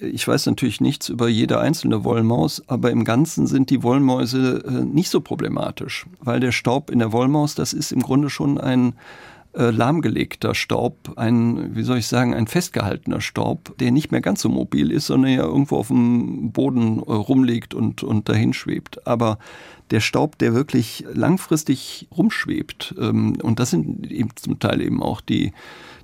Ich 0.00 0.26
weiß 0.26 0.46
natürlich 0.46 0.80
nichts 0.80 1.10
über 1.10 1.28
jede 1.28 1.60
einzelne 1.60 2.02
Wollmaus, 2.02 2.60
aber 2.66 2.90
im 2.90 3.04
Ganzen 3.04 3.46
sind 3.46 3.70
die 3.70 3.84
Wollmäuse 3.84 4.64
äh, 4.66 4.84
nicht 4.84 5.08
so 5.08 5.20
problematisch, 5.20 6.06
weil 6.18 6.40
der 6.40 6.50
Staub 6.50 6.90
in 6.90 6.98
der 6.98 7.12
Wollmaus, 7.12 7.54
das 7.54 7.72
ist 7.72 7.92
im 7.92 8.02
Grunde 8.02 8.30
schon 8.30 8.58
ein 8.58 8.94
äh, 9.54 9.70
lahmgelegter 9.70 10.54
Staub, 10.54 11.12
ein, 11.16 11.76
wie 11.76 11.82
soll 11.82 11.98
ich 11.98 12.06
sagen, 12.06 12.34
ein 12.34 12.46
festgehaltener 12.46 13.20
Staub, 13.20 13.76
der 13.78 13.90
nicht 13.90 14.10
mehr 14.10 14.22
ganz 14.22 14.40
so 14.40 14.48
mobil 14.48 14.90
ist, 14.90 15.06
sondern 15.06 15.32
ja 15.32 15.42
irgendwo 15.42 15.76
auf 15.76 15.88
dem 15.88 16.52
Boden 16.52 16.98
äh, 16.98 17.12
rumliegt 17.12 17.74
und, 17.74 18.02
und 18.02 18.28
dahin 18.28 18.54
schwebt. 18.54 19.06
Aber 19.06 19.38
der 19.90 20.00
Staub, 20.00 20.38
der 20.38 20.54
wirklich 20.54 21.04
langfristig 21.12 22.08
rumschwebt, 22.16 22.94
ähm, 22.98 23.36
und 23.42 23.58
das 23.60 23.70
sind 23.70 24.10
eben 24.10 24.30
zum 24.36 24.58
Teil 24.58 24.80
eben 24.80 25.02
auch 25.02 25.20
die, 25.20 25.52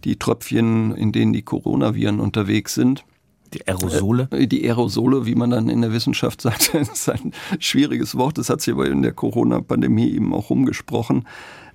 die 0.04 0.16
Tröpfchen, 0.16 0.94
in 0.94 1.12
denen 1.12 1.32
die 1.32 1.42
Coronaviren 1.42 2.20
unterwegs 2.20 2.74
sind, 2.74 3.04
die 3.54 3.66
Aerosole? 3.66 4.28
Äh, 4.30 4.46
die 4.46 4.64
Aerosole, 4.64 5.24
wie 5.24 5.34
man 5.34 5.50
dann 5.50 5.70
in 5.70 5.80
der 5.80 5.92
Wissenschaft 5.92 6.40
sagt, 6.42 6.74
ist 6.74 7.08
ein 7.08 7.32
schwieriges 7.58 8.14
Wort. 8.16 8.38
Das 8.38 8.50
hat 8.50 8.60
sich 8.60 8.74
aber 8.74 8.86
in 8.86 9.02
der 9.02 9.12
Corona-Pandemie 9.12 10.10
eben 10.10 10.34
auch 10.34 10.50
rumgesprochen 10.50 11.26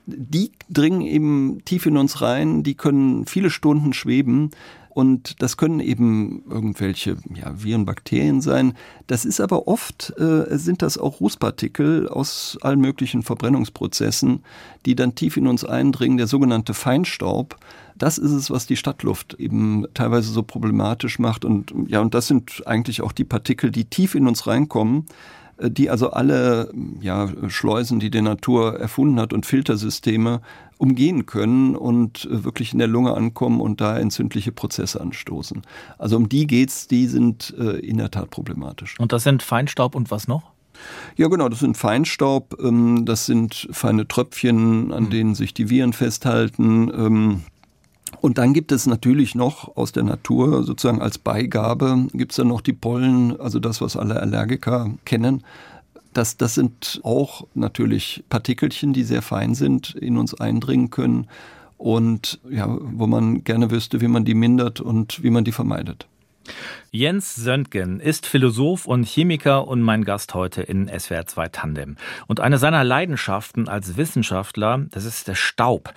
die 0.05 0.51
dringen 0.69 1.01
eben 1.01 1.61
tief 1.65 1.85
in 1.85 1.97
uns 1.97 2.21
rein, 2.21 2.63
die 2.63 2.75
können 2.75 3.25
viele 3.25 3.49
Stunden 3.49 3.93
schweben. 3.93 4.51
Und 4.89 5.41
das 5.41 5.57
können 5.57 5.79
eben 5.79 6.43
irgendwelche 6.47 7.17
ja, 7.33 7.63
Viren, 7.63 7.85
Bakterien 7.85 8.41
sein. 8.41 8.75
Das 9.07 9.25
ist 9.25 9.41
aber 9.41 9.67
oft, 9.67 10.13
äh, 10.19 10.55
sind 10.55 10.83
das 10.83 10.99
auch 10.99 11.19
Rußpartikel 11.19 12.07
aus 12.07 12.59
allen 12.61 12.79
möglichen 12.79 13.23
Verbrennungsprozessen, 13.23 14.43
die 14.85 14.95
dann 14.95 15.15
tief 15.15 15.35
in 15.35 15.47
uns 15.47 15.65
eindringen, 15.65 16.17
der 16.17 16.27
sogenannte 16.27 16.75
Feinstaub. 16.75 17.57
Das 17.97 18.19
ist 18.19 18.31
es, 18.31 18.51
was 18.51 18.67
die 18.67 18.75
Stadtluft 18.75 19.33
eben 19.39 19.87
teilweise 19.95 20.31
so 20.31 20.43
problematisch 20.43 21.17
macht. 21.17 21.43
Und 21.43 21.73
ja, 21.87 21.99
und 21.99 22.13
das 22.13 22.27
sind 22.27 22.61
eigentlich 22.67 23.01
auch 23.01 23.13
die 23.13 23.25
Partikel, 23.25 23.71
die 23.71 23.85
tief 23.85 24.13
in 24.13 24.27
uns 24.27 24.45
reinkommen 24.45 25.07
die 25.69 25.89
also 25.89 26.11
alle 26.11 26.71
ja, 27.01 27.29
Schleusen, 27.47 27.99
die 27.99 28.09
die 28.09 28.21
Natur 28.21 28.79
erfunden 28.79 29.19
hat 29.19 29.33
und 29.33 29.45
Filtersysteme 29.45 30.41
umgehen 30.77 31.25
können 31.25 31.75
und 31.75 32.25
äh, 32.25 32.43
wirklich 32.43 32.73
in 32.73 32.79
der 32.79 32.87
Lunge 32.87 33.13
ankommen 33.13 33.61
und 33.61 33.79
da 33.81 33.97
entzündliche 33.97 34.51
Prozesse 34.51 34.99
anstoßen. 34.99 35.61
Also 35.97 36.17
um 36.17 36.29
die 36.29 36.47
geht's, 36.47 36.87
die 36.87 37.07
sind 37.07 37.53
äh, 37.57 37.79
in 37.79 37.97
der 37.97 38.11
Tat 38.11 38.29
problematisch. 38.29 38.99
Und 38.99 39.11
das 39.13 39.23
sind 39.23 39.43
Feinstaub 39.43 39.95
und 39.95 40.11
was 40.11 40.27
noch? 40.27 40.51
Ja, 41.15 41.27
genau, 41.27 41.49
das 41.49 41.59
sind 41.59 41.77
Feinstaub, 41.77 42.57
ähm, 42.61 43.05
das 43.05 43.25
sind 43.25 43.67
feine 43.71 44.07
Tröpfchen, 44.07 44.91
an 44.91 45.05
hm. 45.05 45.09
denen 45.11 45.35
sich 45.35 45.53
die 45.53 45.69
Viren 45.69 45.93
festhalten. 45.93 47.43
Und 48.23 48.37
dann 48.37 48.53
gibt 48.53 48.71
es 48.71 48.87
natürlich 48.87 49.35
noch 49.35 49.75
aus 49.75 49.91
der 49.91 50.03
Natur 50.03 50.63
sozusagen 50.63 51.01
als 51.01 51.17
Beigabe 51.17 52.07
gibt 52.13 52.31
es 52.31 52.37
dann 52.37 52.47
noch 52.47 52.61
die 52.61 52.71
Pollen, 52.71 53.37
also 53.37 53.59
das, 53.59 53.81
was 53.81 53.97
alle 53.97 54.17
Allergiker 54.21 54.91
kennen. 55.03 55.43
Das, 56.13 56.37
das 56.37 56.55
sind 56.55 57.01
auch 57.03 57.45
natürlich 57.53 58.23
Partikelchen, 58.29 58.93
die 58.93 59.03
sehr 59.03 59.23
fein 59.23 59.55
sind, 59.55 59.95
in 59.95 60.15
uns 60.15 60.33
eindringen 60.33 60.89
können 60.89 61.27
und 61.77 62.39
ja, 62.49 62.77
wo 62.79 63.07
man 63.07 63.43
gerne 63.43 63.71
wüsste, 63.71 63.99
wie 63.99 64.07
man 64.07 64.23
die 64.23 64.35
mindert 64.35 64.79
und 64.79 65.21
wie 65.21 65.29
man 65.29 65.43
die 65.43 65.51
vermeidet. 65.51 66.07
Jens 66.91 67.35
Söntgen 67.35 67.99
ist 67.99 68.25
Philosoph 68.25 68.85
und 68.85 69.07
Chemiker 69.07 69.67
und 69.67 69.81
mein 69.81 70.03
Gast 70.03 70.33
heute 70.33 70.61
in 70.61 70.87
SWR 70.87 71.25
2 71.25 71.47
Tandem. 71.49 71.95
Und 72.27 72.39
eine 72.39 72.57
seiner 72.57 72.83
Leidenschaften 72.83 73.67
als 73.67 73.97
Wissenschaftler, 73.97 74.85
das 74.91 75.05
ist 75.05 75.27
der 75.27 75.35
Staub. 75.35 75.93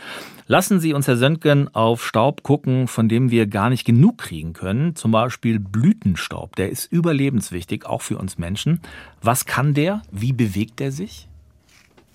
Lassen 0.47 0.81
Sie 0.81 0.95
uns, 0.95 1.07
Herr 1.07 1.17
Söntgen, 1.17 1.75
auf 1.75 2.07
Staub 2.07 2.43
gucken, 2.43 2.89
von 2.89 3.09
dem 3.09 3.31
wir 3.31 3.47
gar 3.47 3.69
nicht 3.69 3.85
genug 3.85 4.19
kriegen 4.19 4.53
können. 4.53 4.95
Zum 4.95 5.11
Beispiel 5.11 5.59
Blütenstaub. 5.59 6.57
Der 6.57 6.71
ist 6.71 6.91
überlebenswichtig, 6.91 7.85
auch 7.85 8.03
für 8.03 8.17
uns 8.17 8.39
Menschen. 8.39 8.81
Was 9.21 9.45
kann 9.45 9.75
der? 9.75 10.03
Wie 10.11 10.33
bewegt 10.33 10.81
er 10.81 10.93
sich? 10.93 11.29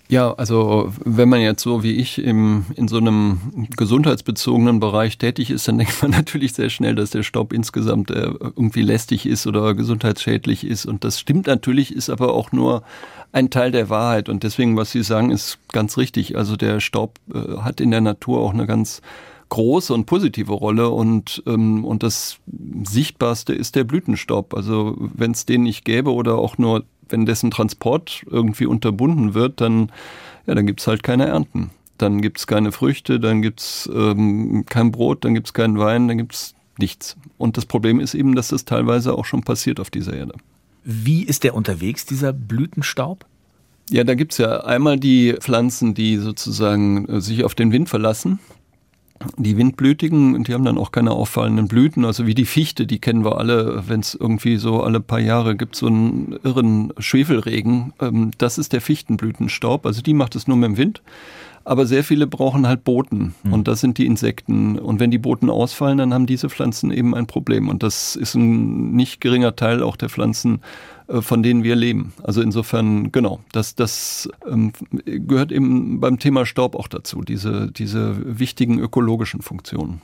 Ja, 0.08 0.34
also 0.34 0.92
wenn 1.04 1.28
man 1.28 1.40
jetzt 1.40 1.62
so 1.62 1.82
wie 1.82 1.92
ich 1.92 2.18
im, 2.18 2.66
in 2.76 2.86
so 2.86 2.98
einem 2.98 3.68
gesundheitsbezogenen 3.76 4.78
Bereich 4.78 5.16
tätig 5.16 5.50
ist, 5.50 5.68
dann 5.68 5.78
denkt 5.78 6.02
man 6.02 6.10
natürlich 6.10 6.52
sehr 6.52 6.68
schnell, 6.68 6.94
dass 6.94 7.10
der 7.10 7.22
Staub 7.22 7.52
insgesamt 7.52 8.10
äh, 8.10 8.30
irgendwie 8.40 8.82
lästig 8.82 9.26
ist 9.26 9.46
oder 9.46 9.74
gesundheitsschädlich 9.74 10.66
ist. 10.66 10.84
Und 10.84 11.04
das 11.04 11.18
stimmt 11.18 11.46
natürlich, 11.46 11.94
ist 11.94 12.10
aber 12.10 12.34
auch 12.34 12.52
nur 12.52 12.82
ein 13.32 13.48
Teil 13.48 13.70
der 13.70 13.88
Wahrheit. 13.88 14.28
Und 14.28 14.42
deswegen, 14.42 14.76
was 14.76 14.90
Sie 14.92 15.02
sagen, 15.02 15.30
ist 15.30 15.58
ganz 15.72 15.96
richtig. 15.96 16.36
Also 16.36 16.56
der 16.56 16.80
Staub 16.80 17.18
äh, 17.32 17.58
hat 17.58 17.80
in 17.80 17.90
der 17.90 18.02
Natur 18.02 18.40
auch 18.40 18.52
eine 18.52 18.66
ganz 18.66 19.00
große 19.48 19.92
und 19.92 20.06
positive 20.06 20.52
Rolle 20.52 20.88
und, 20.88 21.42
ähm, 21.46 21.84
und 21.84 22.02
das 22.02 22.38
Sichtbarste 22.84 23.52
ist 23.52 23.76
der 23.76 23.84
Blütenstaub. 23.84 24.54
Also 24.54 24.96
wenn 24.98 25.32
es 25.32 25.44
den 25.44 25.62
nicht 25.62 25.84
gäbe 25.84 26.12
oder 26.12 26.36
auch 26.36 26.56
nur 26.56 26.84
wenn 27.12 27.26
dessen 27.26 27.50
Transport 27.50 28.24
irgendwie 28.28 28.66
unterbunden 28.66 29.34
wird, 29.34 29.60
dann, 29.60 29.92
ja, 30.46 30.54
dann 30.54 30.66
gibt's 30.66 30.86
halt 30.86 31.02
keine 31.02 31.26
Ernten. 31.26 31.70
Dann 31.98 32.20
gibt's 32.20 32.46
keine 32.46 32.72
Früchte, 32.72 33.20
dann 33.20 33.42
gibt's 33.42 33.88
ähm, 33.94 34.64
kein 34.68 34.90
Brot, 34.90 35.24
dann 35.24 35.34
gibt's 35.34 35.52
keinen 35.52 35.78
Wein, 35.78 36.08
dann 36.08 36.18
gibt's 36.18 36.54
nichts. 36.78 37.16
Und 37.38 37.56
das 37.56 37.66
Problem 37.66 38.00
ist 38.00 38.14
eben, 38.14 38.34
dass 38.34 38.48
das 38.48 38.64
teilweise 38.64 39.16
auch 39.16 39.24
schon 39.24 39.42
passiert 39.42 39.78
auf 39.78 39.90
dieser 39.90 40.14
Erde. 40.14 40.34
Wie 40.84 41.22
ist 41.22 41.44
der 41.44 41.54
unterwegs, 41.54 42.06
dieser 42.06 42.32
Blütenstaub? 42.32 43.24
Ja, 43.90 44.02
da 44.04 44.14
gibt's 44.14 44.38
ja 44.38 44.64
einmal 44.64 44.98
die 44.98 45.34
Pflanzen, 45.38 45.94
die 45.94 46.16
sozusagen 46.16 47.08
äh, 47.08 47.20
sich 47.20 47.44
auf 47.44 47.54
den 47.54 47.70
Wind 47.70 47.88
verlassen 47.88 48.40
die 49.36 49.56
Windblütigen, 49.56 50.44
die 50.44 50.54
haben 50.54 50.64
dann 50.64 50.78
auch 50.78 50.92
keine 50.92 51.12
auffallenden 51.12 51.68
Blüten, 51.68 52.04
also 52.04 52.26
wie 52.26 52.34
die 52.34 52.44
Fichte, 52.44 52.86
die 52.86 52.98
kennen 52.98 53.24
wir 53.24 53.38
alle, 53.38 53.84
wenn 53.88 54.00
es 54.00 54.14
irgendwie 54.14 54.56
so 54.56 54.82
alle 54.82 55.00
paar 55.00 55.20
Jahre 55.20 55.56
gibt, 55.56 55.76
so 55.76 55.86
einen 55.86 56.38
irren 56.42 56.92
Schwefelregen. 56.98 57.92
Ähm, 58.00 58.30
das 58.38 58.58
ist 58.58 58.72
der 58.72 58.80
Fichtenblütenstaub, 58.80 59.86
also 59.86 60.02
die 60.02 60.14
macht 60.14 60.36
es 60.36 60.46
nur 60.46 60.56
mit 60.56 60.70
dem 60.70 60.76
Wind. 60.76 61.02
Aber 61.64 61.86
sehr 61.86 62.02
viele 62.02 62.26
brauchen 62.26 62.66
halt 62.66 62.82
Boten 62.82 63.34
mhm. 63.44 63.52
und 63.52 63.68
das 63.68 63.80
sind 63.80 63.98
die 63.98 64.06
Insekten. 64.06 64.78
Und 64.78 64.98
wenn 64.98 65.12
die 65.12 65.18
Boten 65.18 65.48
ausfallen, 65.48 65.98
dann 65.98 66.12
haben 66.12 66.26
diese 66.26 66.50
Pflanzen 66.50 66.90
eben 66.90 67.14
ein 67.14 67.28
Problem. 67.28 67.68
Und 67.68 67.84
das 67.84 68.16
ist 68.16 68.34
ein 68.34 68.92
nicht 68.96 69.20
geringer 69.20 69.54
Teil 69.54 69.80
auch 69.82 69.96
der 69.96 70.08
Pflanzen, 70.08 70.60
von 71.20 71.42
denen 71.42 71.62
wir 71.64 71.76
leben. 71.76 72.12
Also 72.22 72.40
insofern, 72.40 73.12
genau, 73.12 73.40
das, 73.52 73.74
das 73.74 74.28
ähm, 74.48 74.72
gehört 75.04 75.52
eben 75.52 76.00
beim 76.00 76.18
Thema 76.18 76.46
Staub 76.46 76.74
auch 76.74 76.88
dazu, 76.88 77.22
diese, 77.22 77.70
diese 77.70 78.38
wichtigen 78.38 78.78
ökologischen 78.78 79.42
Funktionen. 79.42 80.00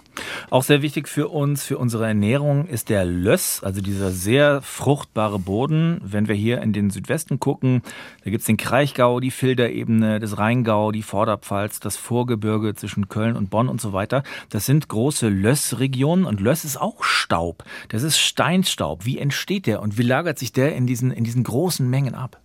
Auch 0.51 0.63
sehr 0.63 0.83
wichtig 0.83 1.09
für 1.09 1.29
uns, 1.29 1.65
für 1.65 1.79
unsere 1.79 2.07
Ernährung 2.07 2.67
ist 2.67 2.89
der 2.89 3.05
Löss, 3.05 3.63
also 3.63 3.81
dieser 3.81 4.11
sehr 4.11 4.61
fruchtbare 4.63 5.39
Boden. 5.39 6.01
Wenn 6.05 6.29
wir 6.29 6.35
hier 6.35 6.61
in 6.61 6.73
den 6.73 6.91
Südwesten 6.91 7.39
gucken, 7.39 7.83
da 8.25 8.31
gibt 8.31 8.41
es 8.41 8.47
den 8.47 8.57
Kraichgau, 8.57 9.21
die 9.21 9.31
Filderebene, 9.31 10.21
das 10.21 10.39
Rheingau, 10.39 10.93
die 10.93 11.03
Vorderpfalz, 11.03 11.81
das 11.81 11.97
Vorgebirge 11.97 12.75
zwischen 12.75 13.09
Köln 13.09 13.37
und 13.37 13.51
Bonn 13.51 13.69
und 13.69 13.81
so 13.81 13.93
weiter. 13.93 14.23
Das 14.51 14.67
sind 14.67 14.89
große 14.89 15.29
Lössregionen 15.29 16.25
und 16.25 16.41
Löss 16.41 16.65
ist 16.65 16.81
auch 16.81 17.05
Staub. 17.05 17.65
Das 17.89 18.03
ist 18.03 18.19
Steinstaub. 18.19 19.05
Wie 19.05 19.19
entsteht 19.19 19.67
der 19.67 19.81
und 19.81 19.99
wie 19.99 20.03
lagert 20.03 20.39
sich 20.39 20.53
der 20.53 20.75
in 20.75 20.87
diesen, 20.99 21.11
in 21.11 21.25
diesen 21.25 21.45
großen 21.45 21.89
Mengen 21.89 22.15
ab? 22.15 22.41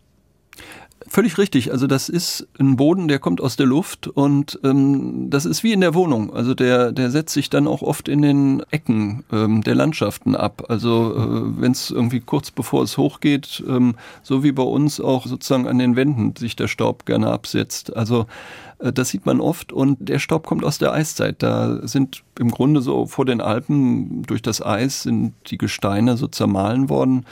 Völlig 1.08 1.38
richtig. 1.38 1.72
Also 1.72 1.86
das 1.86 2.08
ist 2.08 2.48
ein 2.60 2.78
Boden, 2.78 3.08
der 3.08 3.20
kommt 3.20 3.42
aus 3.42 3.58
der 3.58 3.66
Luft 3.66 4.08
und 4.08 4.60
ähm, 4.64 5.30
das 5.30 5.46
ist 5.46 5.64
wie 5.64 5.74
in 5.74 5.82
der 5.82 5.94
Wohnung. 5.94 6.34
Also 6.34 6.54
der, 6.54 6.92
der 6.92 7.12
setzt 7.12 7.34
sich 7.34 7.50
dann 7.50 7.68
auch 7.68 7.82
oft 7.82 8.08
in 8.08 8.22
den 8.22 8.64
Ecken 8.72 9.24
ähm, 9.32 9.64
der 9.64 9.76
Landschaften 9.76 10.36
ab. 10.36 10.64
Also 10.70 11.14
äh, 11.16 11.62
wenn 11.62 11.74
es 11.74 11.92
irgendwie 11.92 12.22
kurz 12.22 12.52
bevor 12.52 12.84
es 12.84 12.98
hochgeht, 12.98 13.64
ähm, 13.68 13.96
so 14.22 14.44
wie 14.44 14.54
bei 14.54 14.64
uns 14.64 15.02
auch 15.02 15.26
sozusagen 15.26 15.68
an 15.68 15.78
den 15.78 15.96
Wänden 15.96 16.36
sich 16.38 16.56
der 16.56 16.68
Staub 16.68 17.06
gerne 17.06 17.32
absetzt. 17.32 17.96
Also 17.96 18.28
äh, 18.80 18.94
das 18.94 19.10
sieht 19.10 19.26
man 19.26 19.42
oft 19.42 19.74
und 19.74 19.98
der 20.08 20.20
Staub 20.20 20.46
kommt 20.46 20.64
aus 20.64 20.78
der 20.78 20.94
Eiszeit. 20.94 21.44
Da 21.44 21.86
sind 21.86 22.24
im 22.40 22.50
Grunde 22.50 22.82
so 22.82 23.08
vor 23.08 23.26
den 23.26 23.42
Alpen 23.42 24.24
durch 24.24 24.42
das 24.42 24.66
Eis 24.66 25.04
sind 25.04 25.34
die 25.48 25.58
Gesteine 25.58 26.16
so 26.16 26.28
zermahlen 26.28 26.90
worden. 26.90 27.26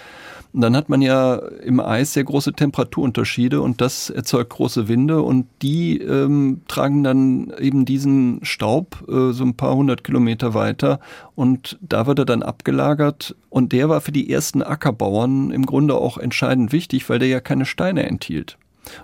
Und 0.53 0.61
dann 0.61 0.75
hat 0.75 0.89
man 0.89 1.01
ja 1.01 1.35
im 1.35 1.79
Eis 1.79 2.13
sehr 2.13 2.25
große 2.25 2.53
Temperaturunterschiede 2.53 3.61
und 3.61 3.79
das 3.79 4.09
erzeugt 4.09 4.49
große 4.49 4.87
Winde 4.89 5.21
und 5.21 5.47
die 5.61 5.97
ähm, 5.99 6.61
tragen 6.67 7.03
dann 7.03 7.53
eben 7.59 7.85
diesen 7.85 8.43
Staub 8.43 9.05
äh, 9.07 9.31
so 9.31 9.45
ein 9.45 9.55
paar 9.55 9.75
hundert 9.75 10.03
Kilometer 10.03 10.53
weiter 10.53 10.99
und 11.35 11.79
da 11.81 12.05
wird 12.05 12.19
er 12.19 12.25
dann 12.25 12.43
abgelagert 12.43 13.35
und 13.49 13.71
der 13.71 13.87
war 13.87 14.01
für 14.01 14.11
die 14.11 14.29
ersten 14.29 14.61
Ackerbauern 14.61 15.51
im 15.51 15.65
Grunde 15.65 15.95
auch 15.95 16.17
entscheidend 16.17 16.73
wichtig, 16.73 17.09
weil 17.09 17.19
der 17.19 17.29
ja 17.29 17.39
keine 17.39 17.65
Steine 17.65 18.03
enthielt. 18.03 18.57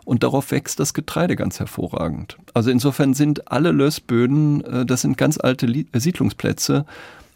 Und 0.05 0.23
darauf 0.23 0.51
wächst 0.51 0.79
das 0.79 0.93
Getreide 0.93 1.35
ganz 1.35 1.59
hervorragend. 1.59 2.37
Also 2.53 2.71
insofern 2.71 3.13
sind 3.13 3.51
alle 3.51 3.71
Lössböden, 3.71 4.63
äh, 4.65 4.85
das 4.85 5.01
sind 5.01 5.17
ganz 5.17 5.37
alte 5.37 5.67
Siedlungsplätze, 5.93 6.85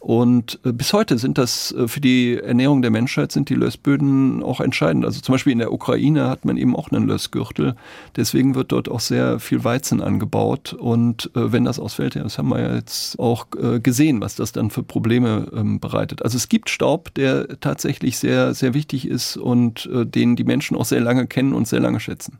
und 0.02 0.58
äh, 0.64 0.72
bis 0.72 0.92
heute 0.92 1.16
sind 1.16 1.38
das 1.38 1.70
äh, 1.70 1.86
für 1.86 2.00
die 2.00 2.36
Ernährung 2.36 2.82
der 2.82 2.90
Menschheit 2.90 3.30
sind 3.30 3.48
die 3.48 3.54
Lössböden 3.54 4.42
auch 4.42 4.60
entscheidend. 4.60 5.04
Also 5.04 5.20
zum 5.20 5.34
Beispiel 5.34 5.52
in 5.52 5.60
der 5.60 5.72
Ukraine 5.72 6.28
hat 6.28 6.44
man 6.44 6.56
eben 6.56 6.74
auch 6.74 6.90
einen 6.90 7.06
Lössgürtel. 7.06 7.76
Deswegen 8.16 8.56
wird 8.56 8.72
dort 8.72 8.88
auch 8.88 8.98
sehr 8.98 9.38
viel 9.38 9.62
Weizen 9.62 10.02
angebaut. 10.02 10.72
Und 10.72 11.30
äh, 11.36 11.52
wenn 11.52 11.64
das 11.64 11.78
ausfällt, 11.78 12.16
das 12.16 12.36
haben 12.36 12.48
wir 12.48 12.60
ja 12.60 12.74
jetzt 12.74 13.16
auch 13.20 13.46
gesehen, 13.82 14.20
was 14.20 14.34
das 14.34 14.50
dann 14.50 14.70
für 14.70 14.82
Probleme 14.82 15.46
ähm, 15.54 15.78
bereitet. 15.78 16.22
Also 16.22 16.36
es 16.36 16.48
gibt 16.48 16.68
Staub, 16.68 17.14
der 17.14 17.60
tatsächlich 17.60 18.18
sehr, 18.18 18.54
sehr 18.54 18.74
wichtig 18.74 19.06
ist 19.06 19.36
und 19.36 19.88
den 19.92 20.34
die 20.34 20.44
Menschen 20.44 20.76
auch 20.76 20.84
sehr 20.84 21.00
lange 21.00 21.28
kennen 21.28 21.52
und 21.52 21.68
sehr 21.68 21.80
lange 21.80 22.00
schätzen. 22.00 22.38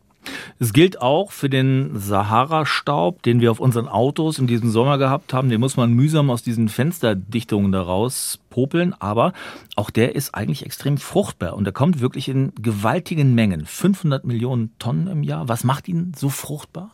Es 0.58 0.72
gilt 0.72 1.00
auch 1.00 1.32
für 1.32 1.48
den 1.48 1.98
Sahara-Staub, 1.98 3.22
den 3.22 3.40
wir 3.40 3.50
auf 3.50 3.60
unseren 3.60 3.88
Autos 3.88 4.38
in 4.38 4.46
diesem 4.46 4.70
Sommer 4.70 4.98
gehabt 4.98 5.32
haben. 5.32 5.48
Den 5.48 5.60
muss 5.60 5.76
man 5.76 5.92
mühsam 5.92 6.30
aus 6.30 6.42
diesen 6.42 6.68
Fensterdichtungen 6.68 7.72
daraus 7.72 8.38
popeln, 8.50 8.94
aber 8.98 9.32
auch 9.76 9.90
der 9.90 10.14
ist 10.14 10.34
eigentlich 10.34 10.64
extrem 10.64 10.98
fruchtbar 10.98 11.54
und 11.54 11.66
er 11.66 11.72
kommt 11.72 12.00
wirklich 12.00 12.28
in 12.28 12.52
gewaltigen 12.60 13.34
Mengen. 13.34 13.66
500 13.66 14.24
Millionen 14.24 14.72
Tonnen 14.78 15.06
im 15.06 15.22
Jahr. 15.22 15.48
Was 15.48 15.64
macht 15.64 15.88
ihn 15.88 16.12
so 16.16 16.28
fruchtbar? 16.28 16.90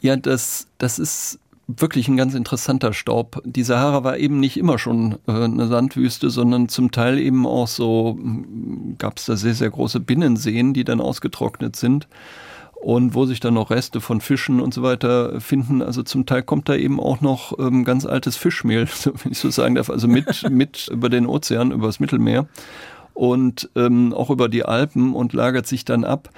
Ja, 0.00 0.16
das, 0.16 0.66
das 0.78 0.98
ist 0.98 1.38
wirklich 1.76 2.08
ein 2.08 2.16
ganz 2.16 2.34
interessanter 2.34 2.92
Staub. 2.92 3.42
Die 3.44 3.62
Sahara 3.62 4.04
war 4.04 4.18
eben 4.18 4.40
nicht 4.40 4.56
immer 4.56 4.78
schon 4.78 5.18
äh, 5.26 5.32
eine 5.32 5.66
Sandwüste, 5.66 6.30
sondern 6.30 6.68
zum 6.68 6.90
Teil 6.90 7.18
eben 7.18 7.46
auch 7.46 7.68
so, 7.68 8.16
hm, 8.18 8.96
gab 8.98 9.18
es 9.18 9.26
da 9.26 9.36
sehr, 9.36 9.54
sehr 9.54 9.70
große 9.70 10.00
Binnenseen, 10.00 10.74
die 10.74 10.84
dann 10.84 11.00
ausgetrocknet 11.00 11.76
sind 11.76 12.08
und 12.80 13.14
wo 13.14 13.26
sich 13.26 13.40
dann 13.40 13.54
noch 13.54 13.70
Reste 13.70 14.00
von 14.00 14.20
Fischen 14.20 14.60
und 14.60 14.72
so 14.72 14.82
weiter 14.82 15.40
finden. 15.40 15.82
Also 15.82 16.02
zum 16.02 16.24
Teil 16.24 16.42
kommt 16.42 16.68
da 16.68 16.74
eben 16.74 16.98
auch 16.98 17.20
noch 17.20 17.58
ähm, 17.58 17.84
ganz 17.84 18.06
altes 18.06 18.36
Fischmehl, 18.36 18.88
wenn 19.04 19.32
ich 19.32 19.38
so 19.38 19.50
sagen 19.50 19.74
darf, 19.74 19.90
also 19.90 20.08
mit, 20.08 20.26
mit 20.50 20.88
über 20.88 21.08
den 21.08 21.26
Ozean, 21.26 21.72
über 21.72 21.86
das 21.86 22.00
Mittelmeer 22.00 22.46
und 23.12 23.68
ähm, 23.76 24.14
auch 24.14 24.30
über 24.30 24.48
die 24.48 24.64
Alpen 24.64 25.14
und 25.14 25.34
lagert 25.34 25.66
sich 25.66 25.84
dann 25.84 26.04
ab. 26.04 26.30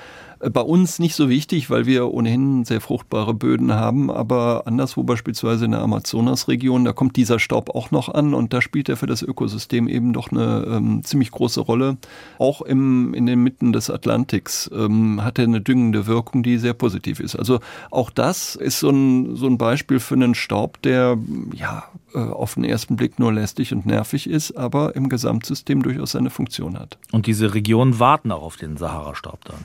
Bei 0.51 0.61
uns 0.61 0.99
nicht 0.99 1.15
so 1.15 1.29
wichtig, 1.29 1.71
weil 1.71 1.87
wir 1.87 2.13
ohnehin 2.13 2.65
sehr 2.65 2.81
fruchtbare 2.81 3.33
Böden 3.33 3.73
haben, 3.75 4.11
aber 4.11 4.65
anderswo 4.67 5.05
beispielsweise 5.05 5.67
in 5.67 5.71
der 5.71 5.83
Amazonasregion, 5.83 6.85
da 6.85 6.93
kommt 6.93 7.15
dieser 7.15 7.39
Staub 7.39 7.71
auch 7.71 7.93
noch 7.93 8.09
an 8.09 8.35
und 8.35 8.53
da 8.53 8.61
spielt 8.61 8.89
er 8.89 8.97
für 8.97 9.07
das 9.07 9.23
Ökosystem 9.23 9.87
eben 9.87 10.13
doch 10.13 10.33
eine 10.33 10.65
ähm, 10.67 11.05
ziemlich 11.05 11.31
große 11.31 11.61
Rolle. 11.61 11.97
Auch 12.39 12.61
im, 12.61 13.15
in 13.15 13.27
den 13.27 13.41
Mitten 13.45 13.73
des 13.73 13.89
Atlantiks 13.89 14.69
ähm, 14.75 15.23
hat 15.23 15.39
er 15.39 15.45
eine 15.45 15.61
düngende 15.61 16.09
Wirkung, 16.09 16.43
die 16.43 16.59
sehr 16.59 16.75
positiv 16.75 17.21
ist. 17.21 17.37
Also 17.37 17.61
auch 17.93 18.11
das 18.11 18.57
ist 18.57 18.81
so 18.81 18.91
ein, 18.91 19.37
so 19.37 19.47
ein 19.47 19.59
Beispiel 19.59 20.01
für 20.01 20.17
einen 20.17 20.35
Staub, 20.35 20.83
der 20.83 21.19
ja 21.55 21.85
äh, 22.15 22.19
auf 22.19 22.55
den 22.55 22.65
ersten 22.65 22.97
Blick 22.97 23.21
nur 23.21 23.33
lästig 23.33 23.73
und 23.73 23.87
nervig 23.87 24.29
ist, 24.29 24.57
aber 24.57 24.97
im 24.97 25.09
Gesamtsystem 25.09 25.85
durchaus 25.85 26.13
seine 26.13 26.31
Funktion 26.31 26.77
hat. 26.77 26.99
Und 27.13 27.29
diese 27.29 27.55
Regionen 27.55 28.01
warten 28.01 28.33
auch 28.33 28.43
auf 28.43 28.57
den 28.57 28.77
Sahara-Staub 28.77 29.45
dann. 29.45 29.65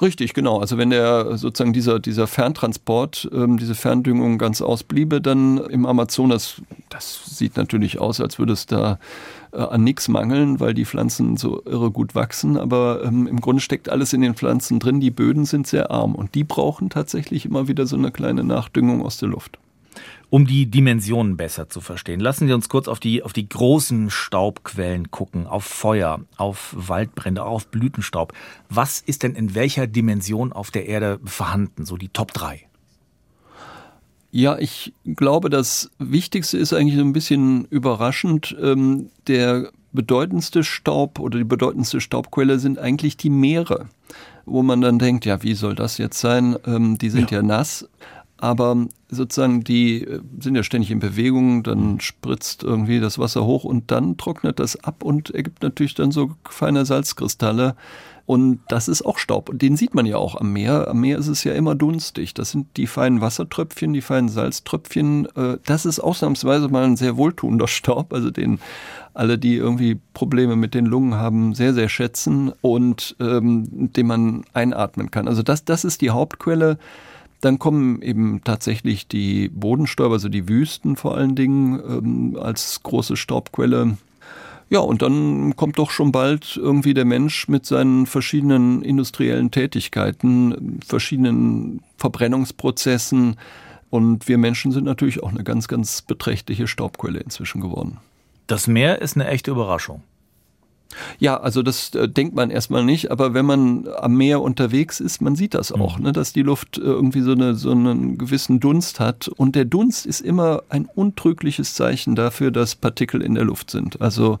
Richtig, 0.00 0.34
genau. 0.34 0.58
Also 0.58 0.78
wenn 0.78 0.90
der 0.90 1.36
sozusagen 1.36 1.72
dieser, 1.72 1.98
dieser 1.98 2.26
Ferntransport, 2.26 3.28
ähm, 3.32 3.58
diese 3.58 3.74
Ferndüngung 3.74 4.38
ganz 4.38 4.62
ausbliebe, 4.62 5.20
dann 5.20 5.58
im 5.58 5.86
Amazonas, 5.86 6.62
das 6.88 7.36
sieht 7.36 7.56
natürlich 7.56 8.00
aus, 8.00 8.20
als 8.20 8.38
würde 8.38 8.52
es 8.52 8.66
da 8.66 8.98
äh, 9.52 9.58
an 9.58 9.84
nichts 9.84 10.08
mangeln, 10.08 10.60
weil 10.60 10.74
die 10.74 10.84
Pflanzen 10.84 11.36
so 11.36 11.62
irre 11.64 11.90
gut 11.90 12.14
wachsen. 12.14 12.56
Aber 12.56 13.02
ähm, 13.04 13.26
im 13.26 13.40
Grunde 13.40 13.60
steckt 13.60 13.88
alles 13.88 14.12
in 14.12 14.20
den 14.20 14.34
Pflanzen 14.34 14.78
drin. 14.78 15.00
Die 15.00 15.10
Böden 15.10 15.44
sind 15.44 15.66
sehr 15.66 15.90
arm 15.90 16.14
und 16.14 16.34
die 16.34 16.44
brauchen 16.44 16.90
tatsächlich 16.90 17.44
immer 17.44 17.68
wieder 17.68 17.86
so 17.86 17.96
eine 17.96 18.10
kleine 18.10 18.44
Nachdüngung 18.44 19.04
aus 19.04 19.18
der 19.18 19.28
Luft. 19.28 19.58
Um 20.30 20.46
die 20.46 20.66
Dimensionen 20.66 21.38
besser 21.38 21.70
zu 21.70 21.80
verstehen, 21.80 22.20
lassen 22.20 22.48
Sie 22.48 22.52
uns 22.52 22.68
kurz 22.68 22.86
auf 22.86 23.00
die, 23.00 23.22
auf 23.22 23.32
die 23.32 23.48
großen 23.48 24.10
Staubquellen 24.10 25.10
gucken, 25.10 25.46
auf 25.46 25.64
Feuer, 25.64 26.20
auf 26.36 26.74
Waldbrände, 26.76 27.44
auf 27.44 27.68
Blütenstaub. 27.68 28.34
Was 28.68 29.00
ist 29.00 29.22
denn 29.22 29.34
in 29.34 29.54
welcher 29.54 29.86
Dimension 29.86 30.52
auf 30.52 30.70
der 30.70 30.86
Erde 30.86 31.18
vorhanden? 31.24 31.86
So 31.86 31.96
die 31.96 32.10
Top 32.10 32.34
3. 32.34 32.68
Ja, 34.30 34.58
ich 34.58 34.92
glaube, 35.06 35.48
das 35.48 35.90
Wichtigste 35.98 36.58
ist 36.58 36.74
eigentlich 36.74 36.96
so 36.96 37.04
ein 37.04 37.14
bisschen 37.14 37.64
überraschend. 37.64 38.54
Ähm, 38.60 39.08
der 39.26 39.70
bedeutendste 39.92 40.62
Staub 40.62 41.18
oder 41.18 41.38
die 41.38 41.44
bedeutendste 41.44 42.02
Staubquelle 42.02 42.58
sind 42.58 42.78
eigentlich 42.78 43.16
die 43.16 43.30
Meere, 43.30 43.88
wo 44.44 44.62
man 44.62 44.82
dann 44.82 44.98
denkt, 44.98 45.24
ja, 45.24 45.42
wie 45.42 45.54
soll 45.54 45.74
das 45.74 45.96
jetzt 45.96 46.20
sein? 46.20 46.56
Ähm, 46.66 46.98
die 46.98 47.08
sind 47.08 47.30
ja, 47.30 47.38
ja 47.38 47.42
nass 47.42 47.88
aber 48.38 48.86
sozusagen 49.08 49.64
die 49.64 50.02
äh, 50.04 50.20
sind 50.40 50.54
ja 50.54 50.62
ständig 50.62 50.90
in 50.90 51.00
Bewegung, 51.00 51.62
dann 51.62 51.92
mhm. 51.92 52.00
spritzt 52.00 52.62
irgendwie 52.62 53.00
das 53.00 53.18
Wasser 53.18 53.44
hoch 53.44 53.64
und 53.64 53.90
dann 53.90 54.16
trocknet 54.16 54.58
das 54.58 54.82
ab 54.82 55.02
und 55.02 55.30
ergibt 55.30 55.62
natürlich 55.62 55.94
dann 55.94 56.12
so 56.12 56.32
feine 56.48 56.86
Salzkristalle. 56.86 57.74
Und 58.26 58.60
das 58.68 58.88
ist 58.88 59.06
auch 59.06 59.16
Staub. 59.16 59.48
Und 59.48 59.62
den 59.62 59.78
sieht 59.78 59.94
man 59.94 60.04
ja 60.04 60.18
auch 60.18 60.38
am 60.38 60.52
Meer. 60.52 60.88
Am 60.88 61.00
Meer 61.00 61.16
ist 61.16 61.28
es 61.28 61.44
ja 61.44 61.54
immer 61.54 61.74
dunstig. 61.74 62.34
Das 62.34 62.50
sind 62.50 62.66
die 62.76 62.86
feinen 62.86 63.22
Wassertröpfchen, 63.22 63.94
die 63.94 64.02
feinen 64.02 64.28
Salztröpfchen. 64.28 65.26
Äh, 65.34 65.56
das 65.64 65.86
ist 65.86 65.98
ausnahmsweise 65.98 66.68
mal 66.68 66.84
ein 66.84 66.98
sehr 66.98 67.16
wohltuender 67.16 67.66
Staub, 67.68 68.12
also 68.12 68.30
den 68.30 68.60
alle, 69.14 69.38
die 69.38 69.56
irgendwie 69.56 69.98
Probleme 70.12 70.56
mit 70.56 70.74
den 70.74 70.84
Lungen 70.84 71.14
haben, 71.14 71.54
sehr, 71.54 71.72
sehr 71.72 71.88
schätzen 71.88 72.52
und 72.60 73.16
ähm, 73.18 73.92
den 73.94 74.06
man 74.06 74.44
einatmen 74.52 75.10
kann. 75.10 75.26
Also 75.26 75.42
das, 75.42 75.64
das 75.64 75.84
ist 75.84 76.02
die 76.02 76.10
Hauptquelle 76.10 76.78
dann 77.40 77.58
kommen 77.58 78.02
eben 78.02 78.42
tatsächlich 78.44 79.06
die 79.06 79.48
Bodenstäuber, 79.48 80.14
also 80.14 80.28
die 80.28 80.48
Wüsten 80.48 80.96
vor 80.96 81.16
allen 81.16 81.36
Dingen 81.36 81.80
ähm, 81.88 82.38
als 82.40 82.82
große 82.82 83.16
Staubquelle. 83.16 83.96
Ja, 84.70 84.80
und 84.80 85.00
dann 85.00 85.56
kommt 85.56 85.78
doch 85.78 85.90
schon 85.90 86.12
bald 86.12 86.56
irgendwie 86.56 86.92
der 86.92 87.06
Mensch 87.06 87.48
mit 87.48 87.64
seinen 87.64 88.06
verschiedenen 88.06 88.82
industriellen 88.82 89.50
Tätigkeiten, 89.50 90.80
verschiedenen 90.86 91.80
Verbrennungsprozessen. 91.96 93.36
Und 93.88 94.28
wir 94.28 94.36
Menschen 94.36 94.72
sind 94.72 94.84
natürlich 94.84 95.22
auch 95.22 95.30
eine 95.30 95.44
ganz, 95.44 95.68
ganz 95.68 96.02
beträchtliche 96.02 96.66
Staubquelle 96.66 97.20
inzwischen 97.20 97.62
geworden. 97.62 97.98
Das 98.46 98.66
Meer 98.66 99.00
ist 99.00 99.16
eine 99.16 99.28
echte 99.28 99.52
Überraschung. 99.52 100.02
Ja, 101.18 101.38
also 101.38 101.62
das 101.62 101.94
äh, 101.94 102.08
denkt 102.08 102.34
man 102.34 102.50
erstmal 102.50 102.84
nicht, 102.84 103.10
aber 103.10 103.34
wenn 103.34 103.44
man 103.44 103.88
am 103.98 104.16
Meer 104.16 104.40
unterwegs 104.40 105.00
ist, 105.00 105.20
man 105.20 105.36
sieht 105.36 105.54
das 105.54 105.70
auch, 105.70 105.98
mhm. 105.98 106.04
ne, 106.04 106.12
dass 106.12 106.32
die 106.32 106.42
Luft 106.42 106.78
äh, 106.78 106.82
irgendwie 106.82 107.20
so, 107.20 107.32
eine, 107.32 107.54
so 107.54 107.70
einen 107.70 108.18
gewissen 108.18 108.58
Dunst 108.60 108.98
hat. 108.98 109.28
Und 109.28 109.54
der 109.54 109.64
Dunst 109.64 110.06
ist 110.06 110.20
immer 110.20 110.62
ein 110.70 110.86
untrügliches 110.86 111.74
Zeichen 111.74 112.14
dafür, 112.14 112.50
dass 112.50 112.74
Partikel 112.74 113.20
in 113.22 113.34
der 113.34 113.44
Luft 113.44 113.70
sind. 113.70 114.00
Also 114.00 114.38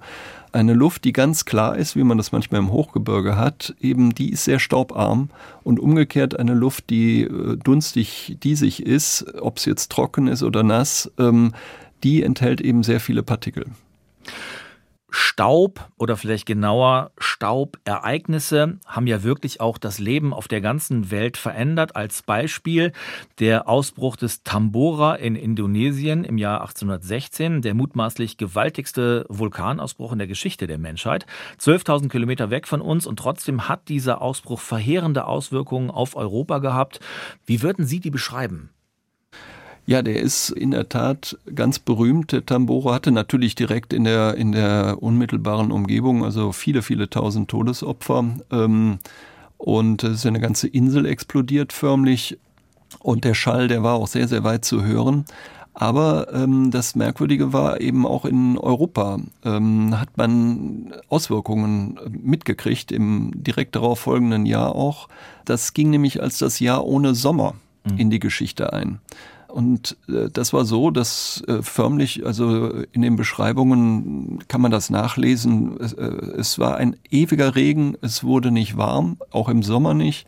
eine 0.52 0.72
Luft, 0.72 1.04
die 1.04 1.12
ganz 1.12 1.44
klar 1.44 1.76
ist, 1.76 1.96
wie 1.96 2.04
man 2.04 2.16
das 2.16 2.32
manchmal 2.32 2.60
im 2.60 2.72
Hochgebirge 2.72 3.36
hat, 3.36 3.74
eben 3.80 4.14
die 4.14 4.30
ist 4.30 4.44
sehr 4.44 4.58
staubarm 4.58 5.28
und 5.62 5.78
umgekehrt 5.78 6.38
eine 6.38 6.54
Luft, 6.54 6.88
die 6.90 7.22
äh, 7.22 7.56
dunstig, 7.56 8.38
diesig 8.42 8.84
ist, 8.84 9.26
ob 9.40 9.58
es 9.58 9.66
jetzt 9.66 9.92
trocken 9.92 10.28
ist 10.28 10.42
oder 10.42 10.62
nass, 10.62 11.10
ähm, 11.18 11.52
die 12.02 12.22
enthält 12.22 12.60
eben 12.60 12.82
sehr 12.82 13.00
viele 13.00 13.22
Partikel. 13.22 13.66
Staub 15.10 15.88
oder 15.96 16.16
vielleicht 16.16 16.44
genauer 16.44 17.12
Staubereignisse 17.16 18.78
haben 18.86 19.06
ja 19.06 19.22
wirklich 19.22 19.60
auch 19.60 19.78
das 19.78 19.98
Leben 19.98 20.34
auf 20.34 20.48
der 20.48 20.60
ganzen 20.60 21.10
Welt 21.10 21.36
verändert. 21.36 21.96
Als 21.96 22.22
Beispiel 22.22 22.92
der 23.38 23.68
Ausbruch 23.68 24.16
des 24.16 24.42
Tambora 24.42 25.14
in 25.14 25.34
Indonesien 25.34 26.24
im 26.24 26.36
Jahr 26.36 26.60
1816, 26.60 27.62
der 27.62 27.74
mutmaßlich 27.74 28.36
gewaltigste 28.36 29.24
Vulkanausbruch 29.28 30.12
in 30.12 30.18
der 30.18 30.28
Geschichte 30.28 30.66
der 30.66 30.78
Menschheit. 30.78 31.24
12.000 31.58 32.08
Kilometer 32.08 32.50
weg 32.50 32.66
von 32.66 32.82
uns 32.82 33.06
und 33.06 33.18
trotzdem 33.18 33.68
hat 33.68 33.88
dieser 33.88 34.20
Ausbruch 34.20 34.60
verheerende 34.60 35.26
Auswirkungen 35.26 35.90
auf 35.90 36.16
Europa 36.16 36.58
gehabt. 36.58 37.00
Wie 37.46 37.62
würden 37.62 37.86
Sie 37.86 38.00
die 38.00 38.10
beschreiben? 38.10 38.70
Ja, 39.88 40.02
der 40.02 40.20
ist 40.20 40.50
in 40.50 40.72
der 40.72 40.90
Tat 40.90 41.38
ganz 41.54 41.78
berühmt. 41.78 42.32
Der 42.32 42.44
Tamboro 42.44 42.92
hatte 42.92 43.10
natürlich 43.10 43.54
direkt 43.54 43.94
in 43.94 44.04
der, 44.04 44.34
in 44.34 44.52
der 44.52 44.98
unmittelbaren 45.00 45.72
Umgebung, 45.72 46.26
also 46.26 46.52
viele, 46.52 46.82
viele 46.82 47.08
tausend 47.08 47.48
Todesopfer. 47.48 48.22
Ähm, 48.52 48.98
und 49.56 50.04
es 50.04 50.16
ist 50.16 50.26
eine 50.26 50.40
ganze 50.40 50.68
Insel 50.68 51.06
explodiert 51.06 51.72
förmlich. 51.72 52.38
Und 52.98 53.24
der 53.24 53.32
Schall, 53.32 53.68
der 53.68 53.82
war 53.82 53.94
auch 53.94 54.08
sehr, 54.08 54.28
sehr 54.28 54.44
weit 54.44 54.66
zu 54.66 54.84
hören. 54.84 55.24
Aber 55.72 56.34
ähm, 56.34 56.70
das 56.70 56.94
Merkwürdige 56.94 57.54
war 57.54 57.80
eben 57.80 58.04
auch 58.06 58.26
in 58.26 58.58
Europa 58.58 59.18
ähm, 59.42 59.98
hat 59.98 60.18
man 60.18 60.92
Auswirkungen 61.08 61.98
mitgekriegt 62.10 62.92
im 62.92 63.32
direkt 63.34 63.74
darauf 63.74 64.00
folgenden 64.00 64.44
Jahr 64.44 64.74
auch. 64.74 65.08
Das 65.46 65.72
ging 65.72 65.88
nämlich 65.88 66.22
als 66.22 66.36
das 66.36 66.60
Jahr 66.60 66.84
ohne 66.84 67.14
Sommer 67.14 67.54
mhm. 67.84 67.96
in 67.96 68.10
die 68.10 68.18
Geschichte 68.18 68.74
ein. 68.74 69.00
Und 69.48 69.96
äh, 70.08 70.28
das 70.30 70.52
war 70.52 70.64
so, 70.64 70.90
dass 70.90 71.42
äh, 71.48 71.62
förmlich, 71.62 72.24
also 72.24 72.70
in 72.92 73.02
den 73.02 73.16
Beschreibungen 73.16 74.44
kann 74.46 74.60
man 74.60 74.70
das 74.70 74.90
nachlesen, 74.90 75.78
es, 75.80 75.94
äh, 75.94 76.04
es 76.04 76.58
war 76.58 76.76
ein 76.76 76.96
ewiger 77.10 77.56
Regen, 77.56 77.96
es 78.02 78.22
wurde 78.22 78.50
nicht 78.50 78.76
warm, 78.76 79.16
auch 79.30 79.48
im 79.48 79.62
Sommer 79.62 79.94
nicht. 79.94 80.26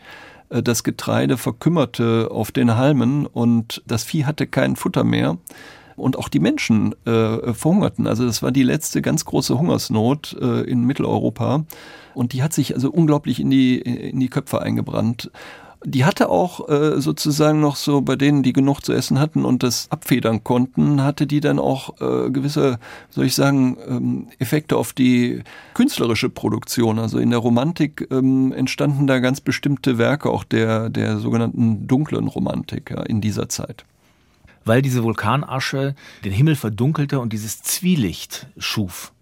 Äh, 0.49 0.63
das 0.63 0.85
Getreide 0.85 1.37
verkümmerte 1.37 2.29
auf 2.31 2.51
den 2.51 2.77
Halmen 2.77 3.27
und 3.27 3.83
das 3.87 4.05
Vieh 4.05 4.25
hatte 4.25 4.47
kein 4.47 4.77
Futter 4.77 5.05
mehr 5.05 5.37
und 5.97 6.19
auch 6.19 6.29
die 6.29 6.41
Menschen 6.41 6.95
äh, 7.07 7.53
verhungerten. 7.53 8.07
Also 8.07 8.25
das 8.27 8.43
war 8.43 8.51
die 8.53 8.63
letzte 8.63 9.03
ganz 9.03 9.27
große 9.27 9.59
Hungersnot 9.59 10.37
äh, 10.41 10.63
in 10.63 10.85
Mitteleuropa 10.85 11.65
und 12.15 12.33
die 12.33 12.43
hat 12.43 12.53
sich 12.53 12.75
also 12.75 12.91
unglaublich 12.91 13.39
in 13.39 13.51
die 13.51 13.79
in 13.79 14.19
die 14.19 14.29
Köpfe 14.29 14.63
eingebrannt. 14.63 15.31
Die 15.85 16.05
hatte 16.05 16.29
auch 16.29 16.69
äh, 16.69 17.01
sozusagen 17.01 17.61
noch 17.61 17.77
so 17.77 18.03
bei 18.03 18.15
denen, 18.15 18.43
die 18.43 18.53
genug 18.53 18.81
zu 18.81 18.93
essen 18.93 19.19
hatten 19.19 19.47
und 19.47 19.63
das 19.63 19.91
abfedern 19.91 20.45
konnten, 20.45 21.03
hatte 21.03 21.27
die 21.27 21.41
dann 21.41 21.59
auch 21.59 22.01
äh, 22.01 22.31
gewisse, 22.31 22.79
soll 23.09 23.25
ich 23.25 23.35
sagen, 23.35 23.79
ähm, 23.89 24.27
Effekte 24.39 24.77
auf 24.77 24.93
die 24.93 25.43
künstlerische 25.73 26.29
Produktion. 26.29 26.99
Also 26.99 27.19
in 27.19 27.31
der 27.31 27.39
Romantik 27.39 28.07
ähm, 28.11 28.53
entstanden 28.53 29.07
da 29.07 29.21
ganz 29.21 29.41
bestimmte 29.41 29.97
Werke, 29.97 30.29
auch 30.29 30.45
der, 30.45 30.91
der 30.91 31.19
sogenannten 31.19 31.87
dunklen 31.87 32.29
Romantik 32.29 32.91
ja, 32.91 33.03
in 33.03 33.21
dieser 33.21 33.49
Zeit 33.49 33.85
weil 34.65 34.83
diese 34.83 35.03
Vulkanasche 35.03 35.95
den 36.23 36.33
Himmel 36.33 36.55
verdunkelte 36.55 37.19
und 37.19 37.33
dieses 37.33 37.63
Zwielicht 37.63 38.47
schuf. 38.59 39.13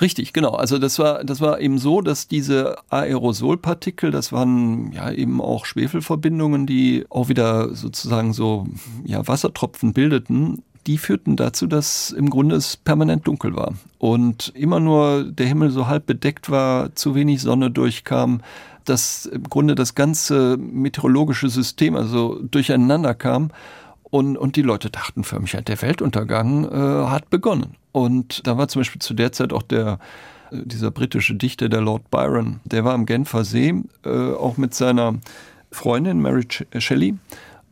Richtig, 0.00 0.32
genau. 0.32 0.50
Also 0.50 0.78
das 0.78 0.98
war, 0.98 1.24
das 1.24 1.40
war 1.40 1.60
eben 1.60 1.78
so, 1.78 2.00
dass 2.00 2.28
diese 2.28 2.76
Aerosolpartikel, 2.90 4.10
das 4.10 4.32
waren 4.32 4.92
ja 4.92 5.10
eben 5.10 5.40
auch 5.40 5.66
Schwefelverbindungen, 5.66 6.66
die 6.66 7.04
auch 7.10 7.28
wieder 7.28 7.74
sozusagen 7.74 8.32
so 8.32 8.66
ja, 9.04 9.26
Wassertropfen 9.26 9.92
bildeten. 9.92 10.62
Die 10.86 10.98
führten 10.98 11.36
dazu, 11.36 11.66
dass 11.66 12.10
im 12.10 12.28
Grunde 12.28 12.56
es 12.56 12.76
permanent 12.76 13.26
dunkel 13.26 13.56
war 13.56 13.72
und 13.98 14.52
immer 14.54 14.80
nur 14.80 15.24
der 15.24 15.46
Himmel 15.46 15.70
so 15.70 15.86
halb 15.86 16.04
bedeckt 16.04 16.50
war, 16.50 16.94
zu 16.94 17.14
wenig 17.14 17.40
Sonne 17.40 17.70
durchkam, 17.70 18.42
dass 18.84 19.24
im 19.24 19.44
Grunde 19.44 19.74
das 19.74 19.94
ganze 19.94 20.58
meteorologische 20.58 21.48
System 21.48 21.96
also 21.96 22.38
durcheinander 22.42 23.14
kam 23.14 23.50
und, 24.14 24.36
und 24.36 24.54
die 24.54 24.62
Leute 24.62 24.90
dachten 24.90 25.24
förmlich, 25.24 25.56
der 25.66 25.82
Weltuntergang 25.82 26.70
äh, 26.70 27.08
hat 27.08 27.30
begonnen. 27.30 27.74
Und 27.90 28.46
da 28.46 28.56
war 28.56 28.68
zum 28.68 28.78
Beispiel 28.78 29.02
zu 29.02 29.12
der 29.12 29.32
Zeit 29.32 29.52
auch 29.52 29.62
der, 29.62 29.98
äh, 30.52 30.58
dieser 30.64 30.92
britische 30.92 31.34
Dichter, 31.34 31.68
der 31.68 31.80
Lord 31.80 32.12
Byron, 32.12 32.60
der 32.62 32.84
war 32.84 32.94
am 32.94 33.06
Genfer 33.06 33.44
See, 33.44 33.74
äh, 34.04 34.08
auch 34.08 34.56
mit 34.56 34.72
seiner 34.72 35.14
Freundin 35.72 36.20
Mary 36.22 36.46
Shelley. 36.78 37.16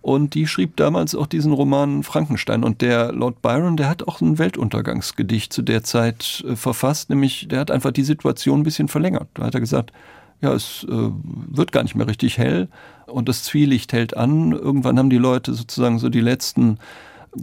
Und 0.00 0.35
die 0.35 0.48
schrieb 0.48 0.76
damals 0.76 1.14
auch 1.14 1.28
diesen 1.28 1.52
Roman 1.52 2.02
Frankenstein. 2.02 2.64
Und 2.64 2.81
der 2.81 3.12
Lord 3.12 3.40
Byron, 3.40 3.76
der 3.76 3.88
hat 3.88 4.09
auch 4.09 4.20
ein 4.20 4.37
Weltuntergangsgedicht 4.40 5.52
zu 5.52 5.62
der 5.62 5.85
Zeit 5.85 6.42
äh, 6.44 6.57
verfasst, 6.57 7.09
nämlich 7.09 7.46
der 7.46 7.61
hat 7.61 7.70
einfach 7.70 7.92
die 7.92 8.02
Situation 8.02 8.62
ein 8.62 8.64
bisschen 8.64 8.88
verlängert. 8.88 9.28
Da 9.35 9.44
hat 9.44 9.55
er 9.55 9.61
gesagt, 9.61 9.92
ja, 10.40 10.52
es 10.52 10.85
äh, 10.90 10.90
wird 10.90 11.70
gar 11.70 11.85
nicht 11.85 11.94
mehr 11.94 12.09
richtig 12.09 12.37
hell 12.37 12.66
und 13.12 13.29
das 13.29 13.44
Zwielicht 13.44 13.92
hält 13.92 14.16
an. 14.16 14.53
Irgendwann 14.53 14.98
haben 14.98 15.11
die 15.11 15.18
Leute 15.18 15.55
sozusagen 15.55 15.98
so 15.98 16.09
die 16.09 16.20
letzten 16.20 16.79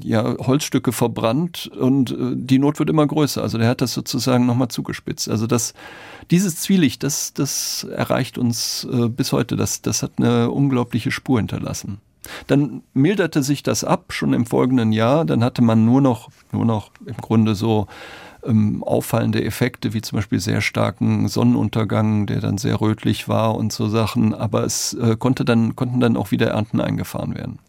ja, 0.03 0.36
Holzstücke 0.38 0.91
verbrannt 0.91 1.67
und 1.67 2.12
äh, 2.12 2.36
die 2.36 2.60
Not 2.60 2.79
wird 2.79 2.89
immer 2.89 3.08
größer. 3.08 3.41
Also 3.41 3.58
der 3.58 3.67
hat 3.67 3.82
das 3.82 3.93
sozusagen 3.93 4.45
nochmal 4.45 4.67
zugespitzt. 4.67 5.29
Also 5.29 5.47
das, 5.47 5.73
dieses 6.32 6.58
Zwielicht, 6.58 7.03
das, 7.03 7.34
das 7.34 7.84
erreicht 7.84 8.38
uns 8.38 8.88
äh, 8.91 9.10
bis 9.10 9.32
heute. 9.32 9.55
Das, 9.55 9.82
das 9.82 10.03
hat 10.03 10.12
eine 10.17 10.51
unglaubliche 10.51 11.12
Spur 11.12 11.39
hinterlassen. 11.39 11.99
Dann 12.47 12.84
milderte 12.93 13.41
sich 13.41 13.63
das 13.63 13.84
ab, 13.84 14.13
schon 14.13 14.34
im 14.34 14.45
folgenden 14.45 14.91
Jahr. 14.91 15.25
Dann 15.25 15.43
hatte 15.43 15.62
man 15.62 15.86
nur 15.86 16.01
noch, 16.01 16.29
nur 16.51 16.65
noch 16.65 16.91
im 17.05 17.17
Grunde 17.17 17.55
so 17.55 17.88
ähm, 18.45 18.84
auffallende 18.84 19.43
Effekte, 19.43 19.93
wie 19.93 20.02
zum 20.02 20.17
Beispiel 20.17 20.39
sehr 20.39 20.62
starken 20.62 21.28
Sonnenuntergang, 21.28 22.25
der 22.25 22.39
dann 22.39 22.58
sehr 22.58 22.80
rötlich 22.82 23.28
war 23.28 23.56
und 23.56 23.71
so 23.71 23.88
Sachen. 23.88 24.34
Aber 24.34 24.63
es 24.63 24.93
äh, 24.93 25.15
konnte 25.17 25.45
dann, 25.45 25.75
konnten 25.75 25.99
dann 25.99 26.17
auch 26.17 26.32
wieder 26.32 26.47
Ernten 26.47 26.82
eingefahren 26.82 27.36
werden. 27.36 27.60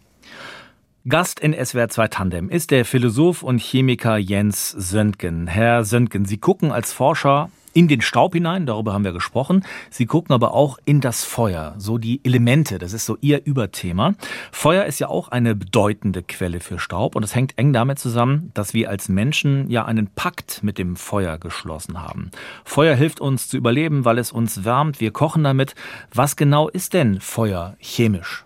Gast 1.08 1.40
in 1.40 1.54
SWR 1.54 1.88
2 1.88 2.08
Tandem 2.08 2.50
ist 2.50 2.70
der 2.70 2.84
Philosoph 2.84 3.42
und 3.42 3.58
Chemiker 3.60 4.18
Jens 4.18 4.70
Söntgen. 4.70 5.46
Herr 5.46 5.84
Söntgen, 5.84 6.26
Sie 6.26 6.36
gucken 6.36 6.72
als 6.72 6.92
Forscher 6.92 7.50
in 7.72 7.88
den 7.88 8.00
Staub 8.00 8.34
hinein, 8.34 8.66
darüber 8.66 8.92
haben 8.92 9.04
wir 9.04 9.12
gesprochen. 9.12 9.64
Sie 9.90 10.06
gucken 10.06 10.34
aber 10.34 10.54
auch 10.54 10.78
in 10.84 11.00
das 11.00 11.24
Feuer, 11.24 11.74
so 11.78 11.98
die 11.98 12.20
Elemente, 12.24 12.78
das 12.78 12.92
ist 12.92 13.06
so 13.06 13.16
Ihr 13.20 13.44
Überthema. 13.44 14.14
Feuer 14.52 14.84
ist 14.84 14.98
ja 14.98 15.08
auch 15.08 15.28
eine 15.28 15.54
bedeutende 15.54 16.22
Quelle 16.22 16.60
für 16.60 16.78
Staub 16.78 17.16
und 17.16 17.22
es 17.22 17.34
hängt 17.34 17.56
eng 17.58 17.72
damit 17.72 17.98
zusammen, 17.98 18.50
dass 18.54 18.74
wir 18.74 18.90
als 18.90 19.08
Menschen 19.08 19.70
ja 19.70 19.84
einen 19.84 20.08
Pakt 20.08 20.62
mit 20.62 20.78
dem 20.78 20.96
Feuer 20.96 21.38
geschlossen 21.38 22.02
haben. 22.02 22.30
Feuer 22.64 22.94
hilft 22.94 23.20
uns 23.20 23.48
zu 23.48 23.56
überleben, 23.56 24.04
weil 24.04 24.18
es 24.18 24.32
uns 24.32 24.64
wärmt, 24.64 25.00
wir 25.00 25.12
kochen 25.12 25.44
damit. 25.44 25.74
Was 26.12 26.36
genau 26.36 26.68
ist 26.68 26.94
denn 26.94 27.20
Feuer 27.20 27.76
chemisch? 27.78 28.44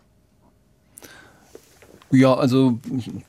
Ja, 2.10 2.34
also 2.34 2.78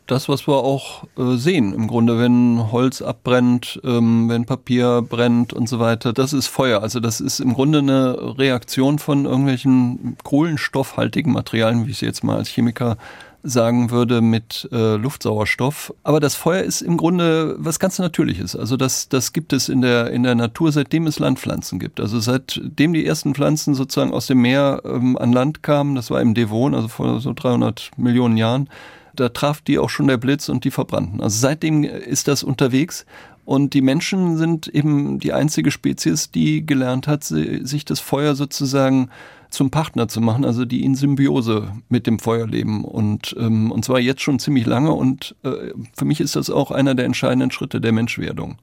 das, 0.05 0.29
was 0.29 0.47
wir 0.47 0.55
auch 0.55 1.05
äh, 1.17 1.38
sehen, 1.38 1.73
im 1.73 1.88
Grunde, 1.88 2.19
wenn 2.19 2.71
Holz 2.71 3.01
abbrennt, 3.01 3.79
ähm, 3.83 4.29
wenn 4.29 4.45
Papier 4.45 5.01
brennt 5.01 5.53
und 5.53 5.67
so 5.67 5.79
weiter, 5.79 6.13
das 6.13 6.33
ist 6.33 6.47
Feuer. 6.47 6.81
Also 6.81 6.99
das 6.99 7.19
ist 7.19 7.39
im 7.39 7.53
Grunde 7.53 7.79
eine 7.79 8.38
Reaktion 8.38 8.99
von 8.99 9.25
irgendwelchen 9.25 10.17
kohlenstoffhaltigen 10.23 11.33
Materialien, 11.33 11.88
wie 11.88 11.91
ich 11.91 11.97
es 11.97 12.01
jetzt 12.01 12.23
mal 12.23 12.38
als 12.38 12.49
Chemiker 12.49 12.97
sagen 13.45 13.91
würde, 13.91 14.21
mit 14.21 14.67
äh, 14.71 14.95
Luftsauerstoff. 14.95 15.93
Aber 16.03 16.19
das 16.19 16.36
Feuer 16.36 16.63
ist 16.63 16.81
im 16.81 16.97
Grunde 16.97 17.55
was 17.60 17.79
ganz 17.79 17.99
Natürliches. 17.99 18.55
Also 18.55 18.75
das, 18.75 19.08
das 19.08 19.34
gibt 19.34 19.53
es 19.53 19.69
in 19.69 19.81
der, 19.81 20.10
in 20.12 20.23
der 20.23 20.36
Natur, 20.36 20.71
seitdem 20.71 21.05
es 21.08 21.19
Landpflanzen 21.19 21.79
gibt. 21.79 21.99
Also 21.99 22.19
seitdem 22.19 22.93
die 22.93 23.05
ersten 23.05 23.36
Pflanzen 23.36 23.75
sozusagen 23.75 24.13
aus 24.13 24.27
dem 24.27 24.41
Meer 24.41 24.81
ähm, 24.84 25.17
an 25.17 25.31
Land 25.31 25.62
kamen, 25.62 25.95
das 25.95 26.10
war 26.10 26.21
im 26.21 26.34
Devon, 26.34 26.73
also 26.73 26.88
vor 26.88 27.19
so 27.21 27.34
300 27.34 27.91
Millionen 27.97 28.36
Jahren, 28.36 28.67
da 29.15 29.29
traf 29.29 29.62
die 29.62 29.79
auch 29.79 29.89
schon 29.89 30.08
der 30.08 30.17
Blitz 30.17 30.49
und 30.49 30.65
die 30.65 30.71
verbrannten. 30.71 31.21
Also 31.21 31.39
seitdem 31.39 31.84
ist 31.84 32.27
das 32.27 32.43
unterwegs 32.43 33.05
und 33.45 33.75
die 33.75 33.81
Menschen 33.81 34.38
sind 34.38 34.67
eben 34.67 35.19
die 35.19 35.31
einzige 35.31 35.69
Spezies, 35.69 36.31
die 36.31 36.65
gelernt 36.65 37.08
hat, 37.08 37.23
sich 37.23 37.86
das 37.86 37.99
Feuer 37.99 38.36
sozusagen 38.36 39.10
zum 39.49 39.71
Partner 39.71 40.08
zu 40.08 40.21
machen, 40.21 40.45
also 40.45 40.65
die 40.65 40.84
in 40.84 40.95
Symbiose 40.95 41.71
mit 41.89 42.08
dem 42.08 42.19
Feuer 42.19 42.47
leben 42.47 42.84
und, 42.84 43.36
ähm, 43.39 43.71
und 43.71 43.86
zwar 43.86 43.99
jetzt 43.99 44.21
schon 44.21 44.39
ziemlich 44.39 44.65
lange 44.65 44.91
und 44.91 45.36
äh, 45.43 45.73
für 45.93 46.05
mich 46.05 46.19
ist 46.19 46.36
das 46.36 46.49
auch 46.49 46.71
einer 46.71 46.95
der 46.95 47.05
entscheidenden 47.05 47.51
Schritte 47.51 47.81
der 47.81 47.91
Menschwerdung. 47.91 48.58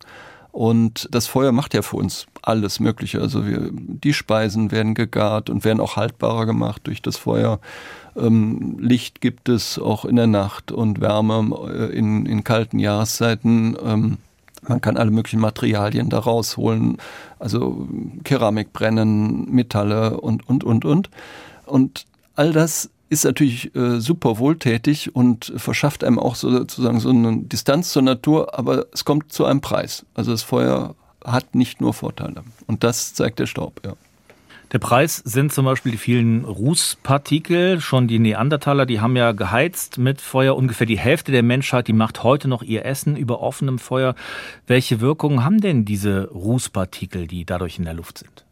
Und 0.52 1.08
das 1.10 1.26
Feuer 1.26 1.50
macht 1.50 1.72
ja 1.72 1.80
für 1.80 1.96
uns 1.96 2.26
alles 2.42 2.78
Mögliche. 2.78 3.22
Also 3.22 3.46
wir, 3.46 3.70
die 3.72 4.12
Speisen 4.12 4.70
werden 4.70 4.94
gegart 4.94 5.48
und 5.48 5.64
werden 5.64 5.80
auch 5.80 5.96
haltbarer 5.96 6.44
gemacht 6.44 6.82
durch 6.84 7.00
das 7.00 7.16
Feuer. 7.16 7.58
Ähm, 8.14 8.76
Licht 8.78 9.22
gibt 9.22 9.48
es 9.48 9.78
auch 9.78 10.04
in 10.04 10.16
der 10.16 10.26
Nacht 10.26 10.70
und 10.70 11.00
Wärme 11.00 11.56
äh, 11.72 11.96
in, 11.96 12.26
in 12.26 12.44
kalten 12.44 12.78
Jahreszeiten. 12.78 13.78
Ähm, 13.82 14.18
man 14.62 14.80
kann 14.80 14.96
alle 14.96 15.10
möglichen 15.10 15.40
Materialien 15.40 16.08
da 16.08 16.18
rausholen, 16.18 16.98
also 17.38 17.88
Keramik 18.24 18.72
brennen, 18.72 19.50
Metalle 19.50 20.20
und, 20.20 20.48
und, 20.48 20.64
und, 20.64 20.84
und. 20.84 21.10
Und 21.66 22.06
all 22.36 22.52
das 22.52 22.90
ist 23.08 23.24
natürlich 23.24 23.74
äh, 23.74 24.00
super 24.00 24.38
wohltätig 24.38 25.14
und 25.14 25.52
verschafft 25.56 26.02
einem 26.02 26.18
auch 26.18 26.34
sozusagen 26.34 26.98
so 26.98 27.10
eine 27.10 27.42
Distanz 27.42 27.92
zur 27.92 28.02
Natur, 28.02 28.58
aber 28.58 28.86
es 28.92 29.04
kommt 29.04 29.32
zu 29.32 29.44
einem 29.44 29.60
Preis. 29.60 30.06
Also 30.14 30.30
das 30.30 30.42
Feuer 30.42 30.94
hat 31.24 31.54
nicht 31.54 31.80
nur 31.80 31.92
Vorteile. 31.92 32.42
Und 32.66 32.84
das 32.84 33.14
zeigt 33.14 33.38
der 33.38 33.46
Staub, 33.46 33.80
ja. 33.84 33.94
Der 34.72 34.78
Preis 34.78 35.16
sind 35.16 35.52
zum 35.52 35.66
Beispiel 35.66 35.92
die 35.92 35.98
vielen 35.98 36.46
Rußpartikel. 36.46 37.78
Schon 37.82 38.08
die 38.08 38.18
Neandertaler, 38.18 38.86
die 38.86 39.00
haben 39.00 39.16
ja 39.16 39.32
geheizt 39.32 39.98
mit 39.98 40.22
Feuer. 40.22 40.56
Ungefähr 40.56 40.86
die 40.86 40.98
Hälfte 40.98 41.30
der 41.30 41.42
Menschheit, 41.42 41.88
die 41.88 41.92
macht 41.92 42.22
heute 42.22 42.48
noch 42.48 42.62
ihr 42.62 42.86
Essen 42.86 43.14
über 43.14 43.42
offenem 43.42 43.78
Feuer. 43.78 44.14
Welche 44.66 45.02
Wirkungen 45.02 45.44
haben 45.44 45.60
denn 45.60 45.84
diese 45.84 46.30
Rußpartikel, 46.30 47.26
die 47.26 47.44
dadurch 47.44 47.78
in 47.78 47.84
der 47.84 47.92
Luft 47.92 48.16
sind? 48.16 48.46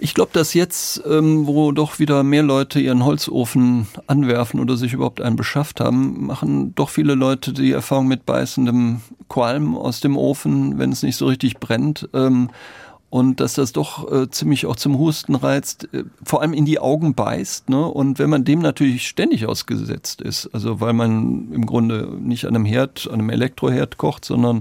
Ich 0.00 0.14
glaube, 0.14 0.30
dass 0.32 0.54
jetzt, 0.54 1.02
ähm, 1.08 1.46
wo 1.46 1.70
doch 1.70 2.00
wieder 2.00 2.24
mehr 2.24 2.42
Leute 2.42 2.80
ihren 2.80 3.04
Holzofen 3.04 3.86
anwerfen 4.08 4.58
oder 4.58 4.76
sich 4.76 4.92
überhaupt 4.92 5.20
einen 5.20 5.36
beschafft 5.36 5.80
haben, 5.80 6.26
machen 6.26 6.74
doch 6.74 6.88
viele 6.88 7.14
Leute 7.14 7.52
die 7.52 7.72
Erfahrung 7.72 8.08
mit 8.08 8.26
beißendem 8.26 9.00
Qualm 9.28 9.76
aus 9.76 10.00
dem 10.00 10.16
Ofen, 10.16 10.78
wenn 10.78 10.90
es 10.90 11.02
nicht 11.02 11.16
so 11.16 11.26
richtig 11.26 11.58
brennt. 11.58 12.08
Ähm, 12.14 12.50
und 13.10 13.40
dass 13.40 13.54
das 13.54 13.72
doch 13.72 14.10
äh, 14.12 14.30
ziemlich 14.30 14.66
auch 14.66 14.76
zum 14.76 14.98
Husten 14.98 15.34
reizt, 15.34 15.88
äh, 15.94 16.04
vor 16.22 16.42
allem 16.42 16.52
in 16.52 16.66
die 16.66 16.78
Augen 16.78 17.14
beißt. 17.14 17.70
Ne? 17.70 17.86
Und 17.86 18.18
wenn 18.18 18.28
man 18.28 18.44
dem 18.44 18.60
natürlich 18.60 19.08
ständig 19.08 19.46
ausgesetzt 19.46 20.20
ist, 20.20 20.48
also 20.52 20.80
weil 20.80 20.92
man 20.92 21.50
im 21.52 21.64
Grunde 21.64 22.16
nicht 22.20 22.44
an 22.44 22.54
einem 22.54 22.66
Herd, 22.66 23.08
an 23.08 23.14
einem 23.14 23.30
Elektroherd 23.30 23.96
kocht, 23.96 24.26
sondern 24.26 24.58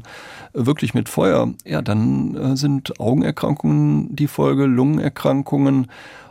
äh, 0.53 0.65
wirklich 0.65 0.93
mit 0.93 1.09
Feuer, 1.09 1.53
ja, 1.65 1.81
dann 1.81 2.35
äh, 2.35 2.55
sind 2.55 2.99
Augenerkrankungen 3.01 4.15
die 4.15 4.27
Folge, 4.27 4.65
Lungenerkrankungen. 4.65 5.87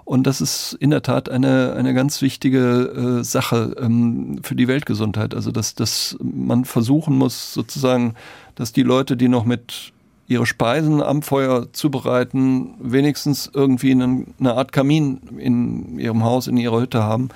Und 0.07 0.27
das 0.27 0.41
ist 0.41 0.75
in 0.79 0.91
der 0.91 1.03
Tat 1.03 1.29
eine, 1.29 1.75
eine 1.77 1.93
ganz 1.93 2.23
wichtige 2.23 3.19
äh, 3.21 3.25
Sache 3.25 3.77
ähm, 3.79 4.39
für 4.43 4.55
die 4.55 4.69
Weltgesundheit. 4.69 5.35
Also 5.35 5.51
dass, 5.51 5.75
dass 5.75 6.17
man 6.21 6.65
versuchen 6.65 7.19
muss, 7.19 7.53
sozusagen, 7.53 8.15
dass 8.55 8.73
die 8.73 8.85
Leute, 8.85 9.19
die 9.19 9.29
noch 9.29 9.45
mit 9.45 9.93
ihre 10.29 10.47
Speisen 10.47 11.03
am 11.03 11.23
Feuer 11.23 11.73
zubereiten, 11.73 12.75
wenigstens 12.81 13.51
irgendwie 13.53 13.93
eine, 13.93 14.27
eine 14.39 14.55
Art 14.55 14.73
Kamin 14.73 15.21
in 15.39 15.99
ihrem 15.99 16.25
Haus, 16.25 16.47
in 16.47 16.57
ihrer 16.57 16.81
Hütte 16.81 17.03
haben, 17.03 17.29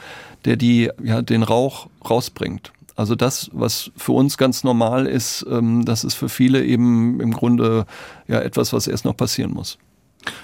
der 0.45 0.57
die, 0.57 0.91
ja, 1.03 1.23
den 1.23 1.43
Rauch 1.43 1.89
rausbringt. 2.09 2.73
Also 2.97 3.15
das, 3.15 3.51
was 3.53 3.91
für 3.97 4.13
uns 4.13 4.37
ganz 4.37 4.65
normal 4.65 5.07
ist, 5.07 5.47
ähm, 5.49 5.85
das 5.85 6.05
ist 6.05 6.15
für 6.15 6.29
viele 6.29 6.65
eben 6.65 7.21
im 7.21 7.33
Grunde 7.33 7.87
ja 8.29 8.41
etwas, 8.41 8.73
was 8.73 8.87
erst 8.87 9.05
noch 9.05 9.17
passieren 9.17 9.53
muss. 9.53 9.79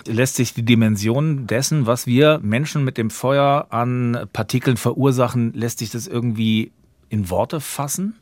Lässt 0.07 0.37
sich 0.37 0.55
die 0.55 0.65
Dimension 0.65 1.47
dessen, 1.47 1.87
was 1.87 2.07
wir 2.07 2.41
Menschen 2.43 2.83
mit 2.85 2.97
dem 2.97 3.11
Feuer 3.11 3.67
an 3.71 4.27
Partikeln 4.33 4.79
verursachen, 4.79 5.53
lässt 5.53 5.81
sich 5.81 5.91
das 5.91 6.07
irgendwie 6.07 6.73
in 7.11 7.29
Worte 7.29 7.61
fassen? 7.61 8.15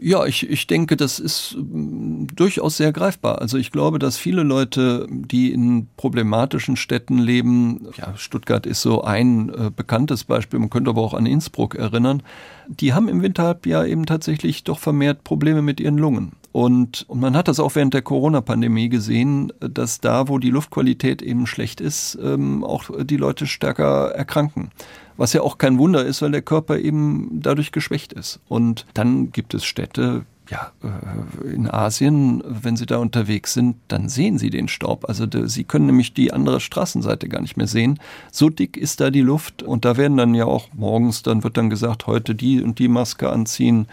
Ja, 0.00 0.26
ich, 0.26 0.48
ich 0.48 0.66
denke, 0.66 0.96
das 0.96 1.18
ist 1.18 1.56
mm, 1.56 2.26
durchaus 2.34 2.76
sehr 2.76 2.92
greifbar. 2.92 3.40
Also 3.40 3.58
ich 3.58 3.70
glaube, 3.70 3.98
dass 3.98 4.16
viele 4.16 4.42
Leute, 4.42 5.06
die 5.10 5.52
in 5.52 5.88
problematischen 5.96 6.76
Städten 6.76 7.18
leben, 7.18 7.88
ja, 7.96 8.16
Stuttgart 8.16 8.66
ist 8.66 8.82
so 8.82 9.02
ein 9.02 9.50
äh, 9.50 9.70
bekanntes 9.74 10.24
Beispiel, 10.24 10.58
man 10.58 10.70
könnte 10.70 10.90
aber 10.90 11.02
auch 11.02 11.14
an 11.14 11.26
Innsbruck 11.26 11.74
erinnern, 11.74 12.22
die 12.68 12.94
haben 12.94 13.08
im 13.08 13.22
Winterhalbjahr 13.22 13.86
eben 13.86 14.06
tatsächlich 14.06 14.64
doch 14.64 14.78
vermehrt 14.78 15.24
Probleme 15.24 15.62
mit 15.62 15.78
ihren 15.80 15.98
Lungen. 15.98 16.32
Und, 16.52 17.06
und 17.08 17.18
man 17.18 17.34
hat 17.34 17.48
das 17.48 17.58
auch 17.58 17.74
während 17.74 17.94
der 17.94 18.02
Corona-Pandemie 18.02 18.90
gesehen, 18.90 19.52
dass 19.58 20.00
da, 20.00 20.28
wo 20.28 20.38
die 20.38 20.50
Luftqualität 20.50 21.22
eben 21.22 21.46
schlecht 21.46 21.80
ist, 21.80 22.18
ähm, 22.22 22.62
auch 22.62 22.90
die 23.04 23.16
Leute 23.16 23.46
stärker 23.46 24.10
erkranken. 24.10 24.70
Was 25.16 25.32
ja 25.32 25.40
auch 25.40 25.56
kein 25.56 25.78
Wunder 25.78 26.04
ist, 26.04 26.20
weil 26.20 26.30
der 26.30 26.42
Körper 26.42 26.78
eben 26.78 27.40
dadurch 27.42 27.72
geschwächt 27.72 28.12
ist. 28.12 28.40
Und 28.48 28.86
dann 28.92 29.32
gibt 29.32 29.54
es 29.54 29.64
Städte, 29.64 30.26
ja, 30.50 30.72
äh, 30.82 31.54
in 31.54 31.70
Asien, 31.70 32.42
wenn 32.46 32.76
Sie 32.76 32.84
da 32.84 32.98
unterwegs 32.98 33.54
sind, 33.54 33.76
dann 33.88 34.10
sehen 34.10 34.36
Sie 34.36 34.50
den 34.50 34.68
Staub. 34.68 35.08
Also 35.08 35.26
Sie 35.46 35.64
können 35.64 35.86
nämlich 35.86 36.12
die 36.12 36.32
andere 36.32 36.60
Straßenseite 36.60 37.28
gar 37.28 37.40
nicht 37.40 37.56
mehr 37.56 37.66
sehen. 37.66 37.98
So 38.30 38.50
dick 38.50 38.76
ist 38.76 39.00
da 39.00 39.10
die 39.10 39.22
Luft 39.22 39.62
und 39.62 39.86
da 39.86 39.96
werden 39.96 40.18
dann 40.18 40.34
ja 40.34 40.44
auch 40.44 40.68
morgens, 40.74 41.22
dann 41.22 41.44
wird 41.44 41.56
dann 41.56 41.70
gesagt, 41.70 42.06
heute 42.06 42.34
die 42.34 42.62
und 42.62 42.78
die 42.78 42.88
Maske 42.88 43.30
anziehen. 43.30 43.86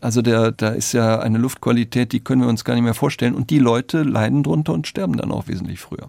Also 0.00 0.22
der, 0.22 0.52
da 0.52 0.70
ist 0.70 0.92
ja 0.92 1.18
eine 1.20 1.38
Luftqualität, 1.38 2.12
die 2.12 2.20
können 2.20 2.42
wir 2.42 2.48
uns 2.48 2.64
gar 2.64 2.74
nicht 2.74 2.84
mehr 2.84 2.94
vorstellen. 2.94 3.34
Und 3.34 3.50
die 3.50 3.58
Leute 3.58 4.02
leiden 4.02 4.42
drunter 4.42 4.72
und 4.72 4.86
sterben 4.86 5.16
dann 5.16 5.30
auch 5.30 5.46
wesentlich 5.46 5.80
früher. 5.80 6.08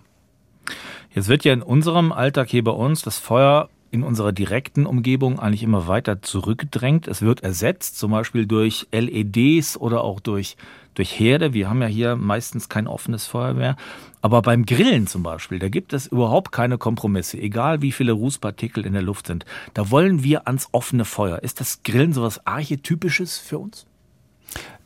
Jetzt 1.13 1.27
wird 1.27 1.43
ja 1.43 1.51
in 1.51 1.61
unserem 1.61 2.11
Alltag 2.11 2.49
hier 2.49 2.63
bei 2.63 2.71
uns 2.71 3.01
das 3.01 3.17
Feuer 3.17 3.69
in 3.91 4.03
unserer 4.03 4.31
direkten 4.31 4.85
Umgebung 4.85 5.39
eigentlich 5.39 5.63
immer 5.63 5.87
weiter 5.87 6.21
zurückgedrängt. 6.21 7.09
Es 7.09 7.21
wird 7.21 7.43
ersetzt, 7.43 7.99
zum 7.99 8.11
Beispiel 8.11 8.45
durch 8.45 8.87
LEDs 8.93 9.75
oder 9.75 10.05
auch 10.05 10.21
durch, 10.21 10.55
durch 10.93 11.19
Herde. 11.19 11.53
Wir 11.53 11.69
haben 11.69 11.81
ja 11.81 11.87
hier 11.87 12.15
meistens 12.15 12.69
kein 12.69 12.87
offenes 12.87 13.27
Feuer 13.27 13.53
mehr. 13.53 13.75
Aber 14.21 14.41
beim 14.41 14.65
Grillen 14.65 15.07
zum 15.07 15.23
Beispiel, 15.23 15.59
da 15.59 15.69
gibt 15.69 15.93
es 15.93 16.07
überhaupt 16.07 16.51
keine 16.51 16.77
Kompromisse, 16.77 17.37
egal 17.37 17.81
wie 17.81 17.91
viele 17.91 18.11
Rußpartikel 18.11 18.85
in 18.85 18.93
der 18.93 19.01
Luft 19.01 19.27
sind. 19.27 19.45
Da 19.73 19.89
wollen 19.89 20.23
wir 20.23 20.47
ans 20.47 20.69
offene 20.71 21.05
Feuer. 21.05 21.39
Ist 21.39 21.59
das 21.59 21.81
Grillen 21.83 22.13
sowas 22.13 22.45
Archetypisches 22.45 23.37
für 23.39 23.57
uns? 23.57 23.85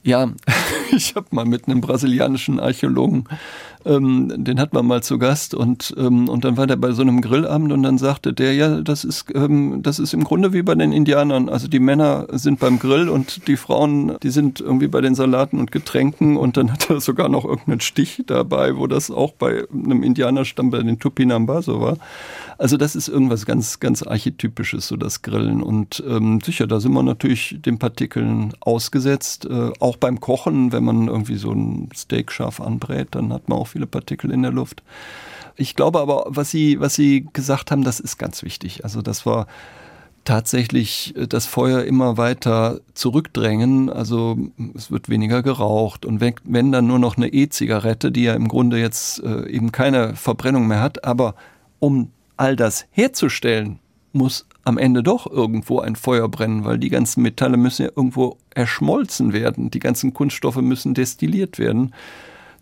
Ja, 0.04 0.32
ich 0.92 1.16
habe 1.16 1.28
mal 1.32 1.46
mit 1.46 1.68
einem 1.68 1.82
brasilianischen 1.82 2.60
Archäologen 2.60 3.26
ähm, 3.86 4.32
den 4.36 4.60
hat 4.60 4.74
man 4.74 4.86
mal 4.86 5.04
zu 5.04 5.18
Gast 5.20 5.54
und, 5.54 5.94
ähm, 5.98 6.28
und 6.28 6.44
dann 6.44 6.58
war 6.58 6.68
der 6.68 6.76
bei 6.76 6.92
so 6.92 7.02
einem 7.02 7.22
Grillabend 7.22 7.72
und 7.72 7.84
dann 7.84 7.98
sagte 7.98 8.34
der, 8.34 8.54
ja, 8.54 8.82
das 8.82 9.04
ist, 9.04 9.26
ähm, 9.36 9.82
das 9.84 10.00
ist 10.00 10.14
im 10.14 10.24
Grunde 10.24 10.54
wie 10.54 10.64
bei 10.64 10.76
den 10.76 10.92
Indianern. 10.92 11.50
Also 11.50 11.68
die 11.68 11.80
Männer 11.80 12.28
sind 12.32 12.60
beim 12.60 12.80
Grill 12.80 13.10
und 13.10 13.48
die 13.48 13.58
Frauen, 13.58 14.18
die 14.24 14.32
sind 14.32 14.60
irgendwie 14.60 14.88
bei 14.88 15.02
den 15.02 15.16
Salaten 15.16 15.60
und 15.60 15.72
Getränken 15.72 16.38
und 16.38 16.58
dann 16.58 16.72
hat 16.72 16.90
er 16.90 17.00
sogar 17.00 17.30
noch 17.30 17.46
irgendeinen 17.46 17.82
Stich 17.82 18.24
dabei, 18.26 18.76
wo 18.78 18.88
das 18.88 19.12
auch 19.12 19.34
bei 19.34 19.66
einem 19.72 20.04
Indianerstamm 20.04 20.72
bei 20.72 20.82
den 20.82 21.00
Tupinamba 21.00 21.62
so 21.62 21.80
war. 21.80 21.98
Also 22.58 22.78
das 22.78 22.96
ist 22.96 23.08
irgendwas 23.08 23.46
ganz, 23.46 23.80
ganz 23.80 24.02
Archetypisches, 24.02 24.88
so 24.88 24.96
das 24.96 25.22
Grillen. 25.22 25.62
Und 25.62 26.04
ähm, 26.08 26.40
sicher, 26.42 26.68
da 26.68 26.80
sind 26.80 26.94
wir 26.94 27.04
natürlich 27.04 27.58
den 27.60 27.78
Partikeln 27.80 28.54
ausgesetzt. 28.62 29.46
Äh, 29.46 29.72
auch 29.80 29.98
beim 29.98 30.20
Kochen, 30.20 30.72
wenn 30.72 30.84
man 30.84 31.08
irgendwie 31.08 31.36
so 31.36 31.52
ein 31.52 31.90
Steak 31.96 32.32
scharf 32.32 32.62
anbrät, 32.62 33.10
dann 33.12 33.34
hat 33.34 33.50
man 33.50 33.60
auch 33.60 33.75
viele 33.76 33.88
Partikel 33.88 34.32
in 34.32 34.42
der 34.42 34.54
Luft. 34.54 34.84
Ich 35.58 35.76
glaube 35.76 36.00
aber, 36.00 36.28
was 36.30 36.50
Sie, 36.50 36.80
was 36.80 36.96
Sie 36.96 37.28
gesagt 37.34 37.72
haben, 37.72 37.84
das 37.84 38.00
ist 38.00 38.18
ganz 38.18 38.42
wichtig. 38.42 38.86
Also 38.86 39.02
das 39.02 39.26
war 39.26 39.48
tatsächlich 40.24 41.14
äh, 41.18 41.28
das 41.28 41.46
Feuer 41.46 41.84
immer 41.84 42.16
weiter 42.16 42.80
zurückdrängen. 42.94 43.90
Also 43.90 44.38
es 44.74 44.92
wird 44.92 45.10
weniger 45.10 45.44
geraucht 45.44 46.06
und 46.06 46.22
wenn 46.22 46.72
dann 46.72 46.88
nur 46.88 47.00
noch 47.00 47.18
eine 47.18 47.28
E-Zigarette, 47.28 48.14
die 48.14 48.24
ja 48.24 48.34
im 48.34 48.48
Grunde 48.48 48.80
jetzt 48.80 49.22
äh, 49.24 49.50
eben 49.50 49.74
keine 49.74 50.16
Verbrennung 50.16 50.68
mehr 50.68 50.82
hat, 50.82 51.04
aber 51.04 51.36
um 51.80 52.12
all 52.38 52.56
das 52.56 52.86
herzustellen, 52.92 53.80
muss 54.14 54.46
am 54.64 54.78
Ende 54.78 55.04
doch 55.04 55.30
irgendwo 55.30 55.82
ein 55.82 55.98
Feuer 55.98 56.30
brennen, 56.30 56.64
weil 56.64 56.80
die 56.80 56.90
ganzen 56.90 57.22
Metalle 57.22 57.58
müssen 57.58 57.84
ja 57.84 57.92
irgendwo 57.94 58.38
erschmolzen 58.54 59.34
werden, 59.34 59.70
die 59.70 59.80
ganzen 59.80 60.14
Kunststoffe 60.14 60.56
müssen 60.56 60.94
destilliert 60.94 61.60
werden. 61.60 61.94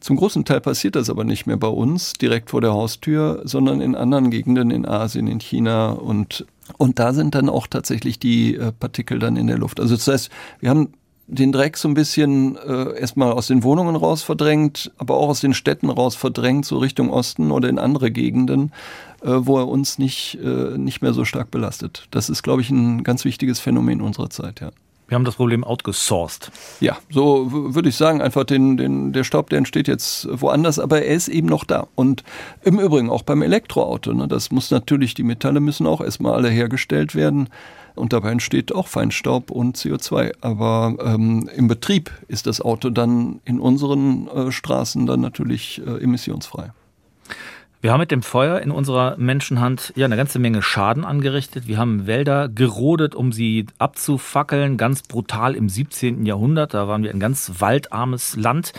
Zum 0.04 0.18
großen 0.18 0.44
Teil 0.44 0.60
passiert 0.60 0.98
das 0.98 1.10
aber 1.10 1.24
nicht 1.24 1.48
mehr 1.48 1.56
bei 1.56 1.70
uns, 1.70 2.12
direkt 2.12 2.50
vor 2.50 2.60
der 2.60 2.74
Haustür, 2.74 3.42
sondern 3.46 3.80
in 3.80 3.96
anderen 3.96 4.32
Gegenden 4.32 4.70
in 4.70 4.86
Asien, 4.86 5.28
in 5.28 5.40
China 5.40 5.92
und, 5.92 6.46
und 6.78 7.00
da 7.00 7.14
sind 7.14 7.36
dann 7.36 7.48
auch 7.48 7.68
tatsächlich 7.68 8.20
die 8.20 8.56
äh, 8.56 8.74
Partikel 8.74 9.18
dann 9.18 9.38
in 9.38 9.48
der 9.48 9.58
Luft. 9.58 9.80
Also 9.80 9.96
das 9.96 10.06
heißt, 10.06 10.30
wir 10.60 10.70
haben 10.70 10.90
den 11.28 11.54
Dreck 11.54 11.78
so 11.78 11.88
ein 11.88 11.94
bisschen 11.94 12.58
äh, 12.58 13.00
erstmal 13.00 13.32
aus 13.32 13.48
den 13.48 13.64
Wohnungen 13.64 13.96
raus 13.96 14.24
verdrängt, 14.24 14.92
aber 14.98 15.16
auch 15.16 15.30
aus 15.30 15.40
den 15.40 15.54
Städten 15.54 15.90
raus 15.90 16.18
verdrängt, 16.18 16.66
so 16.66 16.80
Richtung 16.80 17.10
Osten 17.10 17.50
oder 17.50 17.70
in 17.70 17.80
andere 17.80 18.12
Gegenden, 18.12 18.74
äh, 19.22 19.30
wo 19.30 19.58
er 19.58 19.70
uns 19.70 20.00
nicht, 20.00 20.38
äh, 20.44 20.78
nicht 20.78 21.02
mehr 21.02 21.14
so 21.14 21.24
stark 21.24 21.50
belastet. 21.50 22.08
Das 22.12 22.30
ist, 22.30 22.44
glaube 22.44 22.62
ich, 22.62 22.70
ein 22.70 23.06
ganz 23.06 23.24
wichtiges 23.24 23.62
Phänomen 23.62 24.02
unserer 24.02 24.30
Zeit, 24.30 24.60
ja. 24.60 24.72
Wir 25.14 25.16
haben 25.18 25.26
das 25.26 25.36
Problem 25.36 25.64
outgesourced. 25.64 26.52
Ja, 26.80 26.98
so 27.12 27.46
würde 27.52 27.90
ich 27.90 27.96
sagen, 27.96 28.20
einfach 28.20 28.46
den, 28.46 28.78
den, 28.78 29.14
der 29.14 29.24
Staub, 29.24 29.52
der 29.52 29.60
entsteht 29.60 29.88
jetzt 29.88 30.28
woanders, 30.32 30.80
aber 30.80 31.04
er 31.04 31.14
ist 31.14 31.28
eben 31.28 31.48
noch 31.48 31.66
da. 31.66 31.86
Und 31.94 32.24
im 32.64 32.80
Übrigen 32.80 33.12
auch 33.12 33.22
beim 33.22 33.44
Elektroauto. 33.44 34.12
Ne, 34.12 34.28
das 34.28 34.50
muss 34.50 34.72
natürlich, 34.72 35.14
die 35.14 35.22
Metalle 35.22 35.60
müssen 35.60 35.86
auch 35.86 36.02
erstmal 36.02 36.34
alle 36.34 36.50
hergestellt 36.50 37.14
werden. 37.14 37.50
Und 37.94 38.12
dabei 38.12 38.32
entsteht 38.32 38.74
auch 38.74 38.88
Feinstaub 38.88 39.52
und 39.52 39.78
CO2. 39.78 40.32
Aber 40.42 40.96
ähm, 41.06 41.48
im 41.56 41.68
Betrieb 41.68 42.10
ist 42.28 42.48
das 42.48 42.60
Auto 42.60 42.90
dann 42.90 43.40
in 43.46 43.60
unseren 43.60 44.28
äh, 44.30 44.52
Straßen 44.52 45.06
dann 45.06 45.22
natürlich 45.22 45.80
äh, 45.86 46.04
emissionsfrei. 46.04 46.72
Wir 47.84 47.92
haben 47.92 48.00
mit 48.00 48.12
dem 48.12 48.22
Feuer 48.22 48.62
in 48.62 48.72
unserer 48.72 49.18
Menschenhand 49.18 49.92
ja 49.98 50.06
eine 50.06 50.16
ganze 50.16 50.40
Menge 50.40 50.62
Schaden 50.62 51.04
angerichtet. 51.04 51.68
Wir 51.68 51.78
haben 51.78 52.08
Wälder 52.08 52.48
gerodet, 52.48 53.14
um 53.14 53.34
sie 53.34 53.66
abzufackeln, 53.78 54.78
ganz 54.78 55.02
brutal 55.02 55.54
im 55.54 55.68
17. 55.68 56.26
Jahrhundert. 56.26 56.74
Da 56.74 56.88
waren 56.88 57.04
wir 57.04 57.12
ein 57.12 57.20
ganz 57.20 57.52
waldarmes 57.60 58.38
Land. 58.38 58.72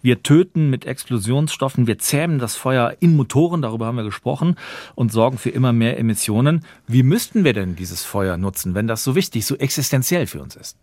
Wir 0.00 0.22
töten 0.22 0.70
mit 0.70 0.86
Explosionsstoffen, 0.86 1.86
wir 1.86 1.98
zähmen 1.98 2.38
das 2.38 2.56
Feuer 2.56 2.94
in 2.98 3.14
Motoren, 3.14 3.60
darüber 3.60 3.84
haben 3.84 3.96
wir 3.98 4.04
gesprochen, 4.04 4.56
und 4.94 5.12
sorgen 5.12 5.36
für 5.36 5.50
immer 5.50 5.74
mehr 5.74 5.98
Emissionen. 5.98 6.64
Wie 6.86 7.02
müssten 7.02 7.44
wir 7.44 7.52
denn 7.52 7.76
dieses 7.76 8.04
Feuer 8.04 8.38
nutzen, 8.38 8.74
wenn 8.74 8.86
das 8.86 9.04
so 9.04 9.14
wichtig, 9.14 9.44
so 9.44 9.56
existenziell 9.56 10.26
für 10.26 10.40
uns 10.40 10.56
ist? 10.56 10.78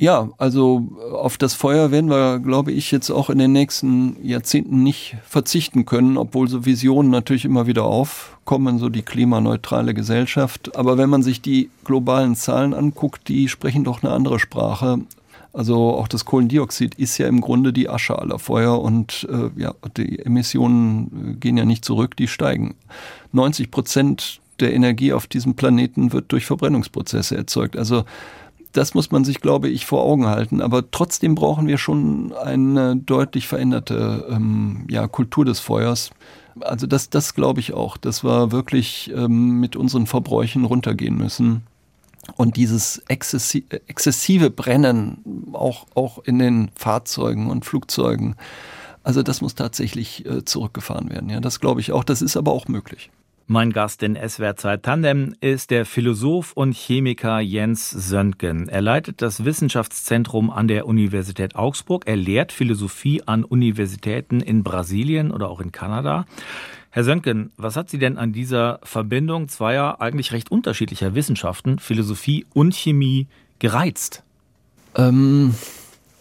Ja, 0.00 0.30
also 0.38 0.88
auf 1.12 1.36
das 1.36 1.52
Feuer 1.52 1.90
werden 1.90 2.08
wir, 2.08 2.38
glaube 2.38 2.72
ich, 2.72 2.90
jetzt 2.90 3.10
auch 3.10 3.28
in 3.28 3.36
den 3.36 3.52
nächsten 3.52 4.16
Jahrzehnten 4.26 4.82
nicht 4.82 5.18
verzichten 5.24 5.84
können, 5.84 6.16
obwohl 6.16 6.48
so 6.48 6.64
Visionen 6.64 7.10
natürlich 7.10 7.44
immer 7.44 7.66
wieder 7.66 7.84
aufkommen, 7.84 8.78
so 8.78 8.88
die 8.88 9.02
klimaneutrale 9.02 9.92
Gesellschaft. 9.92 10.74
Aber 10.74 10.96
wenn 10.96 11.10
man 11.10 11.22
sich 11.22 11.42
die 11.42 11.68
globalen 11.84 12.34
Zahlen 12.34 12.72
anguckt, 12.72 13.28
die 13.28 13.50
sprechen 13.50 13.84
doch 13.84 14.02
eine 14.02 14.10
andere 14.14 14.38
Sprache. 14.38 15.00
Also 15.52 15.90
auch 15.90 16.08
das 16.08 16.24
Kohlendioxid 16.24 16.94
ist 16.94 17.18
ja 17.18 17.28
im 17.28 17.42
Grunde 17.42 17.74
die 17.74 17.90
Asche 17.90 18.18
aller 18.18 18.38
Feuer 18.38 18.80
und 18.80 19.28
äh, 19.30 19.60
ja, 19.60 19.74
die 19.98 20.20
Emissionen 20.20 21.36
gehen 21.40 21.58
ja 21.58 21.66
nicht 21.66 21.84
zurück, 21.84 22.16
die 22.16 22.26
steigen. 22.26 22.74
90 23.32 23.70
Prozent 23.70 24.40
der 24.60 24.72
Energie 24.72 25.12
auf 25.12 25.26
diesem 25.26 25.56
Planeten 25.56 26.14
wird 26.14 26.32
durch 26.32 26.46
Verbrennungsprozesse 26.46 27.36
erzeugt. 27.36 27.76
Also 27.76 28.04
das 28.72 28.94
muss 28.94 29.10
man 29.10 29.24
sich, 29.24 29.40
glaube 29.40 29.68
ich, 29.68 29.86
vor 29.86 30.02
Augen 30.02 30.26
halten. 30.26 30.60
Aber 30.60 30.90
trotzdem 30.90 31.34
brauchen 31.34 31.66
wir 31.66 31.78
schon 31.78 32.32
eine 32.32 32.96
deutlich 32.96 33.48
veränderte 33.48 34.26
ähm, 34.30 34.86
ja, 34.88 35.06
Kultur 35.08 35.44
des 35.44 35.60
Feuers. 35.60 36.10
Also 36.60 36.86
das, 36.86 37.10
das 37.10 37.34
glaube 37.34 37.60
ich 37.60 37.72
auch, 37.72 37.96
dass 37.96 38.24
wir 38.24 38.52
wirklich 38.52 39.10
ähm, 39.14 39.60
mit 39.60 39.76
unseren 39.76 40.06
Verbräuchen 40.06 40.64
runtergehen 40.64 41.16
müssen. 41.16 41.62
Und 42.36 42.56
dieses 42.56 42.98
exzessi 43.08 43.64
exzessive 43.86 44.50
Brennen 44.50 45.52
auch, 45.52 45.86
auch 45.94 46.18
in 46.24 46.38
den 46.38 46.70
Fahrzeugen 46.74 47.50
und 47.50 47.64
Flugzeugen, 47.64 48.36
also 49.02 49.22
das 49.22 49.40
muss 49.40 49.54
tatsächlich 49.54 50.26
äh, 50.26 50.44
zurückgefahren 50.44 51.10
werden. 51.10 51.30
Ja, 51.30 51.40
das 51.40 51.60
glaube 51.60 51.80
ich 51.80 51.92
auch. 51.92 52.04
Das 52.04 52.22
ist 52.22 52.36
aber 52.36 52.52
auch 52.52 52.68
möglich. 52.68 53.10
Mein 53.52 53.72
Gast 53.72 54.04
in 54.04 54.14
SWR 54.14 54.54
2 54.54 54.76
Tandem 54.76 55.34
ist 55.40 55.72
der 55.72 55.84
Philosoph 55.84 56.52
und 56.52 56.72
Chemiker 56.72 57.40
Jens 57.40 57.90
Söntgen. 57.90 58.68
Er 58.68 58.80
leitet 58.80 59.22
das 59.22 59.44
Wissenschaftszentrum 59.44 60.50
an 60.50 60.68
der 60.68 60.86
Universität 60.86 61.56
Augsburg. 61.56 62.04
Er 62.06 62.14
lehrt 62.14 62.52
Philosophie 62.52 63.24
an 63.26 63.42
Universitäten 63.42 64.38
in 64.38 64.62
Brasilien 64.62 65.32
oder 65.32 65.48
auch 65.48 65.60
in 65.60 65.72
Kanada. 65.72 66.26
Herr 66.90 67.02
Söntgen, 67.02 67.50
was 67.56 67.74
hat 67.74 67.90
Sie 67.90 67.98
denn 67.98 68.18
an 68.18 68.32
dieser 68.32 68.78
Verbindung 68.84 69.48
zweier 69.48 70.00
eigentlich 70.00 70.30
recht 70.30 70.52
unterschiedlicher 70.52 71.16
Wissenschaften, 71.16 71.80
Philosophie 71.80 72.46
und 72.54 72.72
Chemie, 72.72 73.26
gereizt? 73.58 74.22
Ähm, 74.94 75.56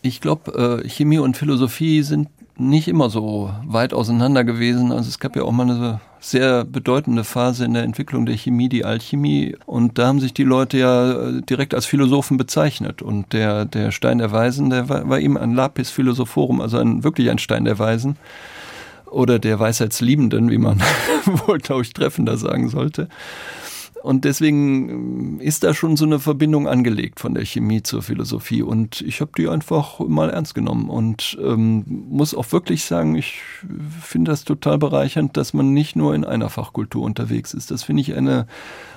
ich 0.01 0.19
glaube, 0.19 0.81
äh, 0.83 0.89
Chemie 0.89 1.19
und 1.19 1.37
Philosophie 1.37 2.01
sind 2.01 2.29
nicht 2.59 2.87
immer 2.87 3.09
so 3.09 3.51
weit 3.65 3.93
auseinander 3.93 4.43
gewesen. 4.43 4.91
Also 4.91 5.09
es 5.09 5.19
gab 5.19 5.35
ja 5.35 5.43
auch 5.43 5.51
mal 5.51 5.69
eine 5.69 6.01
sehr 6.19 6.65
bedeutende 6.65 7.23
Phase 7.23 7.65
in 7.65 7.73
der 7.73 7.83
Entwicklung 7.83 8.25
der 8.25 8.35
Chemie, 8.35 8.69
die 8.69 8.85
Alchemie. 8.85 9.55
Und 9.65 9.97
da 9.97 10.07
haben 10.07 10.19
sich 10.19 10.33
die 10.33 10.43
Leute 10.43 10.77
ja 10.77 11.11
äh, 11.11 11.41
direkt 11.41 11.73
als 11.73 11.85
Philosophen 11.85 12.37
bezeichnet. 12.37 13.01
Und 13.01 13.33
der, 13.33 13.65
der 13.65 13.91
Stein 13.91 14.17
der 14.17 14.31
Weisen, 14.31 14.69
der 14.69 14.89
war, 14.89 15.07
war 15.07 15.19
eben 15.19 15.37
ein 15.37 15.55
Lapis 15.55 15.89
Philosophorum, 15.89 16.61
also 16.61 16.77
ein, 16.77 17.03
wirklich 17.03 17.29
ein 17.29 17.39
Stein 17.39 17.65
der 17.65 17.79
Weisen. 17.79 18.17
Oder 19.05 19.39
der 19.39 19.59
Weisheitsliebenden, 19.59 20.51
wie 20.51 20.59
man 20.59 20.81
wohl, 21.25 21.57
glaube 21.59 21.81
ich, 21.81 21.93
treffender 21.93 22.37
sagen 22.37 22.69
sollte. 22.69 23.07
Und 24.01 24.25
deswegen 24.25 25.39
ist 25.39 25.63
da 25.63 25.73
schon 25.73 25.97
so 25.97 26.05
eine 26.05 26.19
Verbindung 26.19 26.67
angelegt 26.67 27.19
von 27.19 27.33
der 27.33 27.45
Chemie 27.45 27.83
zur 27.83 28.01
Philosophie. 28.01 28.61
Und 28.61 29.01
ich 29.01 29.21
habe 29.21 29.31
die 29.37 29.47
einfach 29.47 29.99
mal 29.99 30.29
ernst 30.29 30.55
genommen 30.55 30.89
und 30.89 31.37
ähm, 31.41 31.83
muss 31.87 32.33
auch 32.33 32.51
wirklich 32.51 32.85
sagen, 32.85 33.15
ich 33.15 33.41
finde 34.01 34.31
das 34.31 34.43
total 34.43 34.77
bereichernd, 34.77 35.35
dass 35.37 35.53
man 35.53 35.73
nicht 35.73 35.95
nur 35.95 36.15
in 36.15 36.23
einer 36.23 36.49
Fachkultur 36.49 37.03
unterwegs 37.03 37.53
ist. 37.53 37.71
Das 37.71 37.83
finde 37.83 38.01
ich 38.01 38.15
eine, 38.15 38.47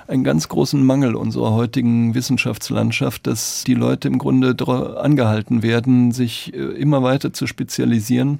einen 0.07 0.23
ganz 0.23 0.47
großen 0.47 0.83
Mangel 0.83 1.15
unserer 1.15 1.51
heutigen 1.53 2.15
Wissenschaftslandschaft, 2.15 3.27
dass 3.27 3.63
die 3.65 3.75
Leute 3.75 4.07
im 4.07 4.17
Grunde 4.17 4.55
angehalten 4.97 5.63
werden, 5.63 6.11
sich 6.11 6.53
äh, 6.53 6.57
immer 6.57 7.03
weiter 7.03 7.33
zu 7.33 7.47
spezialisieren 7.47 8.39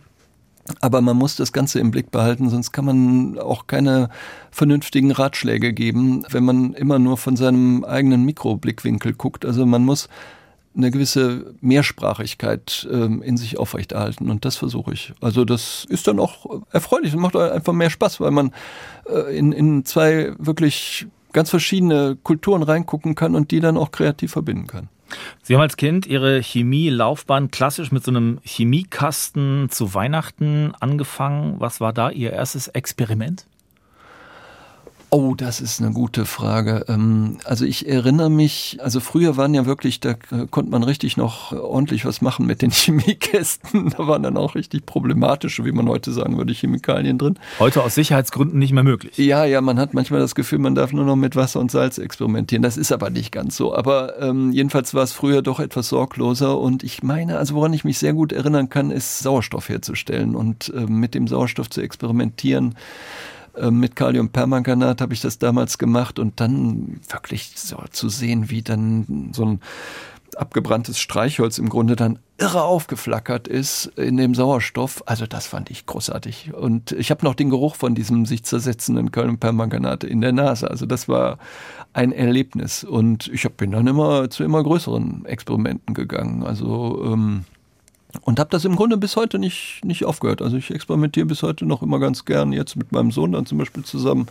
aber 0.80 1.02
man 1.02 1.18
muss 1.18 1.36
das 1.36 1.52
Ganze 1.52 1.80
im 1.80 1.92
Blick 1.92 2.12
behalten, 2.12 2.50
sonst 2.50 2.72
kann 2.72 2.86
man 2.86 3.40
auch 3.40 3.68
keine 3.68 4.10
vernünftigen 4.52 5.12
Ratschläge 5.12 5.74
geben, 5.74 6.24
wenn 6.30 6.46
man 6.46 6.74
immer 6.74 7.00
nur 7.00 7.18
von 7.18 7.36
seinem 7.36 7.84
eigenen 7.84 8.24
Mikroblickwinkel 8.24 9.14
guckt. 9.14 9.46
Also 9.46 9.66
man 9.66 9.84
muss 9.84 10.08
eine 10.76 10.90
gewisse 10.90 11.54
Mehrsprachigkeit 11.62 12.88
ähm, 12.92 13.22
in 13.22 13.38
sich 13.38 13.60
aufrechterhalten 13.60 14.30
und 14.30 14.46
das 14.46 14.56
versuche 14.56 14.94
ich. 14.94 15.14
Also 15.22 15.46
das 15.46 15.86
ist 15.88 16.08
dann 16.08 16.20
auch 16.20 16.62
erfreulich 16.72 17.14
und 17.14 17.22
macht 17.22 17.36
einfach 17.36 17.74
mehr 17.74 17.90
Spaß, 17.90 18.20
weil 18.22 18.32
man 18.32 18.54
äh, 19.08 19.38
in, 19.38 19.52
in 19.52 19.86
zwei 19.86 20.34
wirklich 20.40 21.08
ganz 21.32 21.50
verschiedene 21.50 22.18
Kulturen 22.24 22.64
reingucken 22.64 23.16
kann 23.16 23.36
und 23.36 23.52
die 23.52 23.60
dann 23.60 23.78
auch 23.78 23.92
kreativ 23.92 24.32
verbinden 24.32 24.68
kann. 24.68 24.90
Sie 25.42 25.54
haben 25.54 25.62
als 25.62 25.78
Kind 25.78 26.06
Ihre 26.06 26.40
Chemielaufbahn 26.42 27.52
klassisch 27.52 27.92
mit 27.92 28.04
so 28.04 28.12
einem 28.12 28.40
Chemiekasten 28.44 29.70
zu 29.70 29.94
Weihnachten 29.94 30.74
angefangen. 30.80 31.60
Was 31.60 31.82
war 31.82 31.94
da 31.94 32.10
Ihr 32.10 32.32
erstes 32.32 32.68
Experiment? 32.70 33.46
Oh, 35.16 35.36
das 35.36 35.62
ist 35.62 35.80
eine 35.80 35.92
gute 35.92 36.26
Frage. 36.26 36.86
Ähm, 36.88 37.38
also 37.46 37.66
ich 37.66 37.88
erinnere 37.88 38.32
mich, 38.32 38.80
also 38.82 39.00
früher 39.00 39.38
waren 39.38 39.54
ja 39.54 39.68
wirklich, 39.68 40.00
da 40.00 40.16
konnte 40.50 40.72
man 40.72 40.82
richtig 40.82 41.18
noch 41.18 41.52
ordentlich 41.52 42.04
was 42.04 42.24
machen 42.24 42.48
mit 42.48 42.64
den 42.64 42.72
Chemiekästen. 42.72 43.92
Da 43.92 44.08
waren 44.08 44.24
dann 44.24 44.38
auch 44.38 44.56
richtig 44.56 44.88
problematische, 44.88 45.66
wie 45.66 45.72
man 45.72 45.88
heute 45.88 46.12
sagen 46.12 46.40
würde, 46.40 46.52
Chemikalien 46.52 47.20
drin. 47.20 47.38
Heute 47.60 47.84
aus 47.84 47.94
Sicherheitsgründen 47.94 48.58
nicht 48.58 48.74
mehr 48.74 48.82
möglich. 48.82 49.16
Ja, 49.20 49.46
ja, 49.46 49.62
man 49.62 49.78
hat 49.78 49.94
manchmal 49.94 50.20
das 50.20 50.34
Gefühl, 50.34 50.58
man 50.58 50.74
darf 50.74 50.94
nur 50.94 51.06
noch 51.06 51.16
mit 51.16 51.36
Wasser 51.36 51.60
und 51.60 51.70
Salz 51.70 52.00
experimentieren. 52.00 52.64
Das 52.64 52.76
ist 52.76 52.92
aber 52.92 53.12
nicht 53.12 53.32
ganz 53.32 53.56
so. 53.56 53.76
Aber 53.76 54.20
ähm, 54.20 54.52
jedenfalls 54.52 54.96
war 54.96 55.04
es 55.04 55.12
früher 55.12 55.44
doch 55.44 55.60
etwas 55.60 55.90
sorgloser. 55.90 56.58
Und 56.58 56.82
ich 56.82 57.04
meine, 57.04 57.38
also 57.38 57.54
woran 57.54 57.74
ich 57.74 57.84
mich 57.84 58.00
sehr 58.00 58.14
gut 58.14 58.32
erinnern 58.32 58.68
kann, 58.70 58.90
ist 58.90 59.20
Sauerstoff 59.20 59.70
herzustellen 59.70 60.36
und 60.36 60.74
äh, 60.76 60.88
mit 60.88 61.14
dem 61.14 61.28
Sauerstoff 61.28 61.70
zu 61.70 61.82
experimentieren. 61.82 62.74
Ähm, 63.56 63.80
mit 63.80 63.96
Kaliumpermanganat 63.96 65.02
habe 65.02 65.14
ich 65.14 65.22
das 65.22 65.38
damals 65.38 65.78
gemacht 65.78 66.20
und 66.20 66.40
dann 66.40 67.00
wirklich 67.10 67.54
so 67.56 67.78
zu 67.92 68.10
sehen, 68.10 68.50
wie 68.50 68.62
dann 68.62 69.32
so 69.34 69.46
ein 69.46 69.60
abgebranntes 70.36 71.00
Streichholz 71.00 71.58
im 71.58 71.70
Grunde 71.70 71.96
dann 71.96 72.20
irre 72.38 72.64
aufgeflackert 72.64 73.48
ist 73.48 73.86
in 73.98 74.18
dem 74.18 74.34
Sauerstoff. 74.34 75.04
Also 75.06 75.28
das 75.28 75.48
fand 75.48 75.70
ich 75.70 75.86
großartig. 75.86 76.54
Und 76.54 76.92
ich 76.94 77.12
habe 77.12 77.24
noch 77.26 77.36
den 77.36 77.50
Geruch 77.50 77.76
von 77.76 77.96
diesem 77.96 78.26
sich 78.26 78.44
zersetzenden 78.44 79.12
Kaliumpermanganat 79.12 80.04
in 80.04 80.22
der 80.22 80.32
Nase. 80.32 80.70
Also 80.70 80.86
das 80.86 81.08
war 81.08 81.38
ein 81.94 82.12
Erlebnis. 82.12 82.84
Und 82.84 83.28
ich 83.28 83.48
bin 83.52 83.72
dann 83.72 83.88
immer 83.88 84.30
zu 84.30 84.44
immer 84.44 84.64
größeren 84.64 85.26
Experimenten 85.26 85.94
gegangen. 85.94 86.44
Also 86.44 87.04
ähm, 87.06 87.46
und 88.22 88.40
habe 88.40 88.50
das 88.50 88.66
im 88.66 88.76
Grunde 88.76 88.98
bis 88.98 89.16
heute 89.16 89.40
nicht, 89.40 89.82
nicht 89.84 90.06
aufgehört. 90.06 90.42
Also 90.42 90.58
ich 90.58 90.72
experimentiere 90.72 91.26
bis 91.26 91.44
heute 91.44 91.66
noch 91.66 91.82
immer 91.82 92.00
ganz 92.00 92.26
gern, 92.26 92.54
jetzt 92.54 92.76
mit 92.76 92.92
meinem 92.92 93.12
Sohn 93.12 93.32
dann 93.32 93.46
zum 93.46 93.58
Beispiel 93.58 93.84
zusammen 93.84 94.28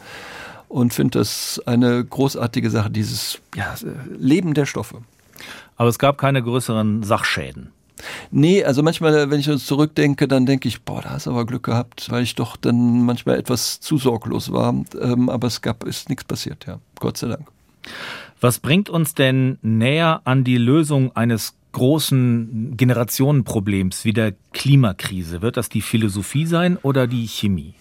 und 0.68 0.94
finde 0.94 1.18
das 1.18 1.60
eine 1.66 2.04
großartige 2.04 2.70
Sache, 2.70 2.90
dieses 2.90 3.40
ja, 3.54 3.74
Leben 4.18 4.54
der 4.54 4.66
Stoffe. 4.66 4.98
Aber 5.76 5.88
es 5.88 5.98
gab 5.98 6.18
keine 6.18 6.42
größeren 6.42 7.02
Sachschäden. 7.02 7.72
Nee, 8.30 8.64
also 8.64 8.82
manchmal, 8.82 9.30
wenn 9.30 9.40
ich 9.40 9.50
uns 9.50 9.66
zurückdenke, 9.66 10.26
dann 10.26 10.46
denke 10.46 10.68
ich, 10.68 10.82
boah, 10.82 11.02
da 11.02 11.10
hast 11.10 11.26
du 11.26 11.30
aber 11.30 11.46
Glück 11.46 11.64
gehabt, 11.64 12.10
weil 12.10 12.22
ich 12.22 12.34
doch 12.34 12.56
dann 12.56 13.04
manchmal 13.04 13.38
etwas 13.38 13.80
zu 13.80 13.98
sorglos 13.98 14.52
war. 14.52 14.74
Ähm, 15.00 15.28
aber 15.28 15.46
es 15.46 15.60
gab, 15.60 15.84
ist 15.84 16.08
nichts 16.08 16.24
passiert, 16.24 16.66
ja. 16.66 16.78
Gott 16.98 17.16
sei 17.16 17.28
Dank. 17.28 17.46
Was 18.40 18.58
bringt 18.58 18.88
uns 18.90 19.14
denn 19.14 19.58
näher 19.62 20.20
an 20.24 20.42
die 20.42 20.56
Lösung 20.56 21.14
eines 21.14 21.54
großen 21.72 22.76
Generationenproblems 22.76 24.04
wie 24.04 24.12
der 24.12 24.34
Klimakrise? 24.52 25.42
Wird 25.42 25.56
das 25.56 25.68
die 25.68 25.82
Philosophie 25.82 26.46
sein 26.46 26.76
oder 26.82 27.06
die 27.06 27.26
Chemie? 27.26 27.74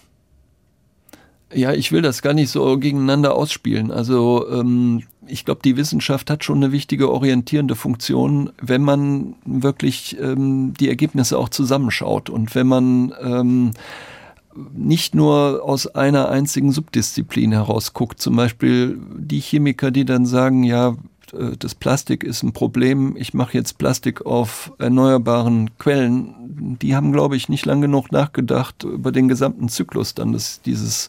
Ja, 1.54 1.72
ich 1.72 1.92
will 1.92 2.00
das 2.00 2.22
gar 2.22 2.32
nicht 2.32 2.50
so 2.50 2.78
gegeneinander 2.78 3.34
ausspielen. 3.34 3.90
Also 3.90 4.48
ähm, 4.50 5.02
ich 5.26 5.44
glaube, 5.44 5.60
die 5.62 5.76
Wissenschaft 5.76 6.30
hat 6.30 6.44
schon 6.44 6.56
eine 6.56 6.72
wichtige 6.72 7.10
orientierende 7.10 7.74
Funktion, 7.74 8.50
wenn 8.60 8.82
man 8.82 9.34
wirklich 9.44 10.18
ähm, 10.18 10.72
die 10.78 10.88
Ergebnisse 10.88 11.38
auch 11.38 11.50
zusammenschaut 11.50 12.30
und 12.30 12.54
wenn 12.54 12.66
man 12.66 13.14
ähm, 13.20 13.72
nicht 14.74 15.14
nur 15.14 15.62
aus 15.64 15.86
einer 15.86 16.28
einzigen 16.28 16.72
Subdisziplin 16.72 17.52
heraus 17.52 17.92
guckt. 17.92 18.20
Zum 18.20 18.36
Beispiel 18.36 18.98
die 19.16 19.40
Chemiker, 19.40 19.90
die 19.90 20.04
dann 20.04 20.26
sagen, 20.26 20.62
ja, 20.62 20.96
äh, 21.32 21.56
das 21.58 21.74
Plastik 21.74 22.24
ist 22.24 22.42
ein 22.42 22.52
Problem, 22.52 23.16
ich 23.16 23.34
mache 23.34 23.56
jetzt 23.56 23.78
Plastik 23.78 24.24
auf 24.26 24.72
erneuerbaren 24.78 25.76
Quellen, 25.78 26.76
die 26.80 26.94
haben, 26.94 27.12
glaube 27.12 27.36
ich, 27.36 27.48
nicht 27.48 27.66
lang 27.66 27.80
genug 27.80 28.12
nachgedacht 28.12 28.84
über 28.84 29.12
den 29.12 29.28
gesamten 29.28 29.68
Zyklus 29.68 30.14
dann 30.14 30.32
des, 30.32 30.60
dieses 30.62 31.08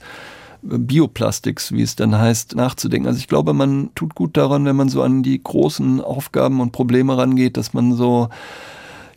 äh, 0.63 0.77
Bioplastiks, 0.77 1.71
wie 1.71 1.81
es 1.81 1.95
dann 1.95 2.17
heißt, 2.17 2.55
nachzudenken. 2.55 3.07
Also 3.07 3.19
ich 3.19 3.27
glaube, 3.27 3.53
man 3.53 3.91
tut 3.95 4.15
gut 4.15 4.38
daran, 4.38 4.65
wenn 4.65 4.75
man 4.75 4.89
so 4.89 5.01
an 5.01 5.23
die 5.23 5.41
großen 5.41 6.01
Aufgaben 6.01 6.62
und 6.62 6.71
Probleme 6.71 7.17
rangeht, 7.17 7.57
dass 7.57 7.73
man 7.73 7.93
so 7.93 8.29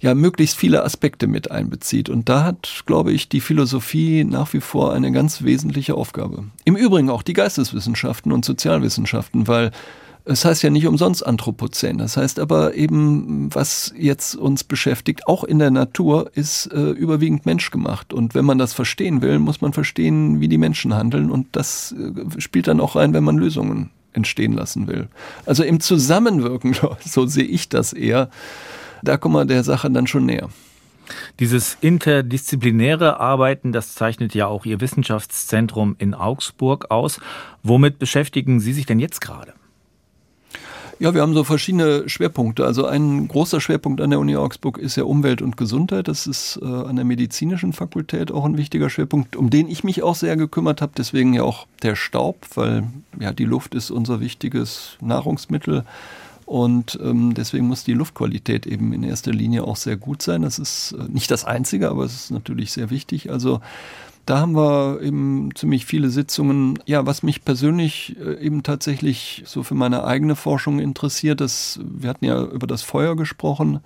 ja 0.01 0.15
möglichst 0.15 0.59
viele 0.59 0.85
Aspekte 0.85 1.27
mit 1.27 1.51
einbezieht. 1.51 2.09
Und 2.11 2.29
da 2.29 2.45
hat, 2.45 2.83
glaube 2.87 3.13
ich, 3.13 3.29
die 3.29 3.41
Philosophie 3.41 4.25
nach 4.25 4.53
wie 4.53 4.61
vor 4.61 4.93
eine 4.93 5.11
ganz 5.11 5.43
wesentliche 5.43 5.95
Aufgabe. 5.95 6.45
Im 6.65 6.77
Übrigen 6.77 7.11
auch 7.11 7.23
die 7.23 7.33
Geisteswissenschaften 7.33 8.31
und 8.33 8.45
Sozialwissenschaften, 8.45 9.49
weil 9.49 9.71
es 10.27 10.45
heißt 10.45 10.63
ja 10.65 10.71
nicht 10.71 10.87
umsonst 10.87 11.25
Anthropozän. 11.25 11.99
Das 11.99 12.17
heißt 12.17 12.41
aber 12.41 12.75
eben, 12.75 13.55
was 13.55 13.95
jetzt 13.97 14.35
uns 14.35 14.65
beschäftigt, 14.65 15.27
auch 15.29 15.45
in 15.45 15.61
der 15.61 15.71
Natur, 15.71 16.31
ist 16.35 16.67
äh, 16.73 16.91
überwiegend 16.91 17.47
menschgemacht. 17.47 18.13
Und 18.13 18.35
wenn 18.35 18.45
man 18.45 18.59
das 18.59 18.73
verstehen 18.73 19.23
will, 19.23 19.39
muss 19.39 19.61
man 19.61 19.73
verstehen, 19.73 20.41
wie 20.41 20.49
die 20.49 20.59
Menschen 20.59 20.95
handeln. 20.95 21.31
Und 21.31 21.47
das 21.53 21.93
äh, 21.93 22.41
spielt 22.41 22.67
dann 22.67 22.81
auch 22.81 22.97
rein, 22.97 23.15
wenn 23.15 23.23
man 23.23 23.39
Lösungen 23.39 23.91
entstehen 24.13 24.53
lassen 24.53 24.89
will. 24.89 25.09
Also 25.45 25.63
im 25.63 25.79
Zusammenwirken, 25.79 26.75
so 27.05 27.27
sehe 27.27 27.45
ich 27.45 27.69
das 27.69 27.93
eher, 27.93 28.29
da 29.05 29.19
kommen 29.19 29.37
wir 29.37 29.45
der 29.45 29.63
Sache 29.63 29.91
dann 29.91 30.09
schon 30.09 30.27
näher. 30.27 30.49
Dieses 31.39 31.77
interdisziplinäre 31.81 33.21
Arbeiten, 33.21 33.71
das 33.71 33.95
zeichnet 33.95 34.35
ja 34.35 34.49
auch 34.49 34.67
Ihr 34.67 34.81
Wissenschaftszentrum 34.81 35.95
in 35.99 36.15
Augsburg 36.15 36.91
aus. 36.91 37.21
Womit 37.63 38.01
beschäftigen 38.01 38.59
Sie 38.59 38.73
sich 38.73 38.87
denn 38.87 38.99
jetzt 38.99 39.21
gerade? 39.21 39.55
Ja, 40.99 41.13
wir 41.13 41.21
haben 41.21 41.35
so 41.35 41.45
verschiedene 41.45 42.09
Schwerpunkte. 42.09 42.65
Also 42.65 42.87
ein 42.87 43.29
großer 43.29 43.61
Schwerpunkt 43.61 44.01
an 44.01 44.09
der 44.09 44.19
Uni 44.19 44.35
Augsburg 44.35 44.79
ist 44.79 44.97
ja 44.97 45.05
Umwelt 45.05 45.43
und 45.43 45.59
Gesundheit. 45.59 46.09
Das 46.09 46.27
ist 46.27 46.59
äh, 46.63 46.65
an 46.65 46.97
der 46.97 47.05
medizinischen 47.05 47.75
Fakultät 47.75 48.33
auch 48.33 48.47
ein 48.47 48.57
wichtiger 48.57 48.89
Schwerpunkt, 48.89 49.37
um 49.37 49.51
den 49.51 49.69
ich 49.69 49.85
mich 49.85 50.03
auch 50.03 50.15
sehr 50.15 50.37
gekümmert 50.37 50.81
habe. 50.81 50.93
Deswegen 50.97 51.35
ja 51.35 51.43
auch 51.43 51.67
der 51.83 51.97
Staub, 51.97 52.47
weil 52.55 52.85
ja 53.21 53.35
die 53.35 53.45
Luft 53.45 53.75
ist 53.75 53.91
unser 53.91 54.21
wichtiges 54.21 54.97
Nahrungsmittel. 55.03 55.85
Und 56.47 56.99
ähm, 57.03 57.35
deswegen 57.35 57.67
muss 57.67 57.85
die 57.85 57.93
Luftqualität 57.93 58.67
eben 58.67 58.95
in 58.95 59.03
erster 59.03 59.33
Linie 59.33 59.65
auch 59.65 59.77
sehr 59.77 59.97
gut 59.97 60.23
sein. 60.23 60.43
Das 60.43 60.59
ist 60.59 60.93
äh, 60.93 61.13
nicht 61.13 61.31
das 61.31 61.45
Einzige, 61.45 61.91
aber 61.91 62.05
es 62.05 62.15
ist 62.15 62.31
natürlich 62.31 62.73
sehr 62.73 62.89
wichtig. 62.89 63.31
Also 63.31 63.61
da 64.27 64.41
haben 64.41 64.57
wir 64.57 65.01
eben 65.03 65.51
ziemlich 65.55 65.87
viele 65.87 66.11
Sitzungen. 66.11 66.79
Ja, 66.85 67.07
was 67.07 67.23
mich 67.23 67.45
persönlich 67.45 68.17
äh, 68.21 68.45
eben 68.45 68.65
tatsächlich 68.65 69.45
so 69.47 69.63
für 69.63 69.75
meine 69.75 70.05
eigene 70.05 70.35
Forschung 70.35 70.81
interessiert, 70.81 71.41
das, 71.41 71.81
wir 71.83 72.11
hatten 72.11 72.25
ja 72.25 72.43
über 72.43 72.67
das 72.67 72.83
Feuer 72.83 73.17
gesprochen. 73.17 73.81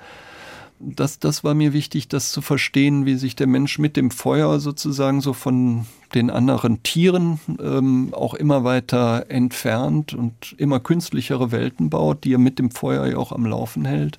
Das, 0.78 1.18
das 1.18 1.44
war 1.44 1.52
mir 1.52 1.74
wichtig, 1.74 2.08
das 2.08 2.32
zu 2.32 2.40
verstehen, 2.40 3.04
wie 3.04 3.16
sich 3.16 3.36
der 3.36 3.46
Mensch 3.46 3.78
mit 3.78 3.98
dem 3.98 4.10
Feuer 4.10 4.60
sozusagen 4.60 5.20
so 5.20 5.34
von 5.34 5.84
den 6.14 6.30
anderen 6.30 6.82
Tieren 6.82 7.38
ähm, 7.62 8.14
auch 8.14 8.32
immer 8.32 8.64
weiter 8.64 9.26
entfernt 9.28 10.14
und 10.14 10.54
immer 10.56 10.80
künstlichere 10.80 11.52
Welten 11.52 11.90
baut, 11.90 12.24
die 12.24 12.32
er 12.32 12.38
mit 12.38 12.58
dem 12.58 12.70
Feuer 12.70 13.06
ja 13.06 13.18
auch 13.18 13.32
am 13.32 13.44
Laufen 13.44 13.84
hält. 13.84 14.18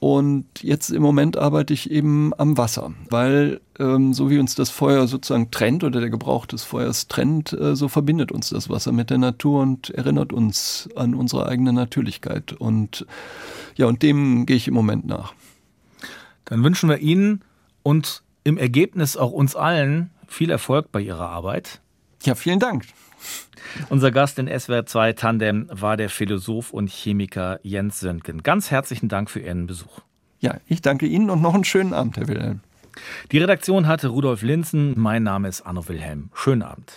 Und 0.00 0.46
jetzt 0.62 0.90
im 0.90 1.02
Moment 1.02 1.36
arbeite 1.36 1.74
ich 1.74 1.90
eben 1.90 2.32
am 2.38 2.56
Wasser, 2.56 2.92
weil 3.10 3.60
ähm, 3.78 4.14
so 4.14 4.30
wie 4.30 4.38
uns 4.38 4.54
das 4.54 4.70
Feuer 4.70 5.06
sozusagen 5.06 5.50
trennt 5.50 5.84
oder 5.84 6.00
der 6.00 6.08
Gebrauch 6.08 6.46
des 6.46 6.64
Feuers 6.64 7.06
trennt, 7.06 7.52
äh, 7.52 7.76
so 7.76 7.86
verbindet 7.88 8.32
uns 8.32 8.48
das 8.48 8.70
Wasser 8.70 8.92
mit 8.92 9.10
der 9.10 9.18
Natur 9.18 9.60
und 9.60 9.90
erinnert 9.90 10.32
uns 10.32 10.88
an 10.96 11.14
unsere 11.14 11.46
eigene 11.46 11.74
Natürlichkeit. 11.74 12.54
Und 12.54 13.06
ja, 13.76 13.86
und 13.86 14.02
dem 14.02 14.46
gehe 14.46 14.56
ich 14.56 14.68
im 14.68 14.74
Moment 14.74 15.06
nach. 15.06 15.34
Dann 16.46 16.64
wünschen 16.64 16.88
wir 16.88 16.98
Ihnen 16.98 17.42
und 17.82 18.22
im 18.42 18.56
Ergebnis 18.56 19.18
auch 19.18 19.32
uns 19.32 19.54
allen 19.54 20.10
viel 20.26 20.50
Erfolg 20.50 20.90
bei 20.92 21.02
Ihrer 21.02 21.28
Arbeit. 21.28 21.82
Ja, 22.24 22.34
vielen 22.34 22.58
Dank. 22.58 22.86
Unser 23.88 24.10
Gast 24.10 24.38
in 24.38 24.46
SWR 24.46 24.86
2 24.86 25.12
Tandem 25.12 25.66
war 25.70 25.96
der 25.96 26.08
Philosoph 26.08 26.72
und 26.72 26.90
Chemiker 26.90 27.60
Jens 27.62 28.00
Söntgen. 28.00 28.42
Ganz 28.42 28.70
herzlichen 28.70 29.08
Dank 29.08 29.30
für 29.30 29.40
Ihren 29.40 29.66
Besuch. 29.66 30.00
Ja, 30.40 30.56
ich 30.66 30.80
danke 30.80 31.06
Ihnen 31.06 31.30
und 31.30 31.42
noch 31.42 31.54
einen 31.54 31.64
schönen 31.64 31.92
Abend, 31.92 32.16
Herr 32.16 32.28
Wilhelm. 32.28 32.60
Die 33.30 33.38
Redaktion 33.38 33.86
hatte 33.86 34.08
Rudolf 34.08 34.42
Linzen. 34.42 34.94
Mein 34.98 35.22
Name 35.22 35.48
ist 35.48 35.62
Anno 35.62 35.86
Wilhelm. 35.88 36.30
Schönen 36.34 36.62
Abend. 36.62 36.88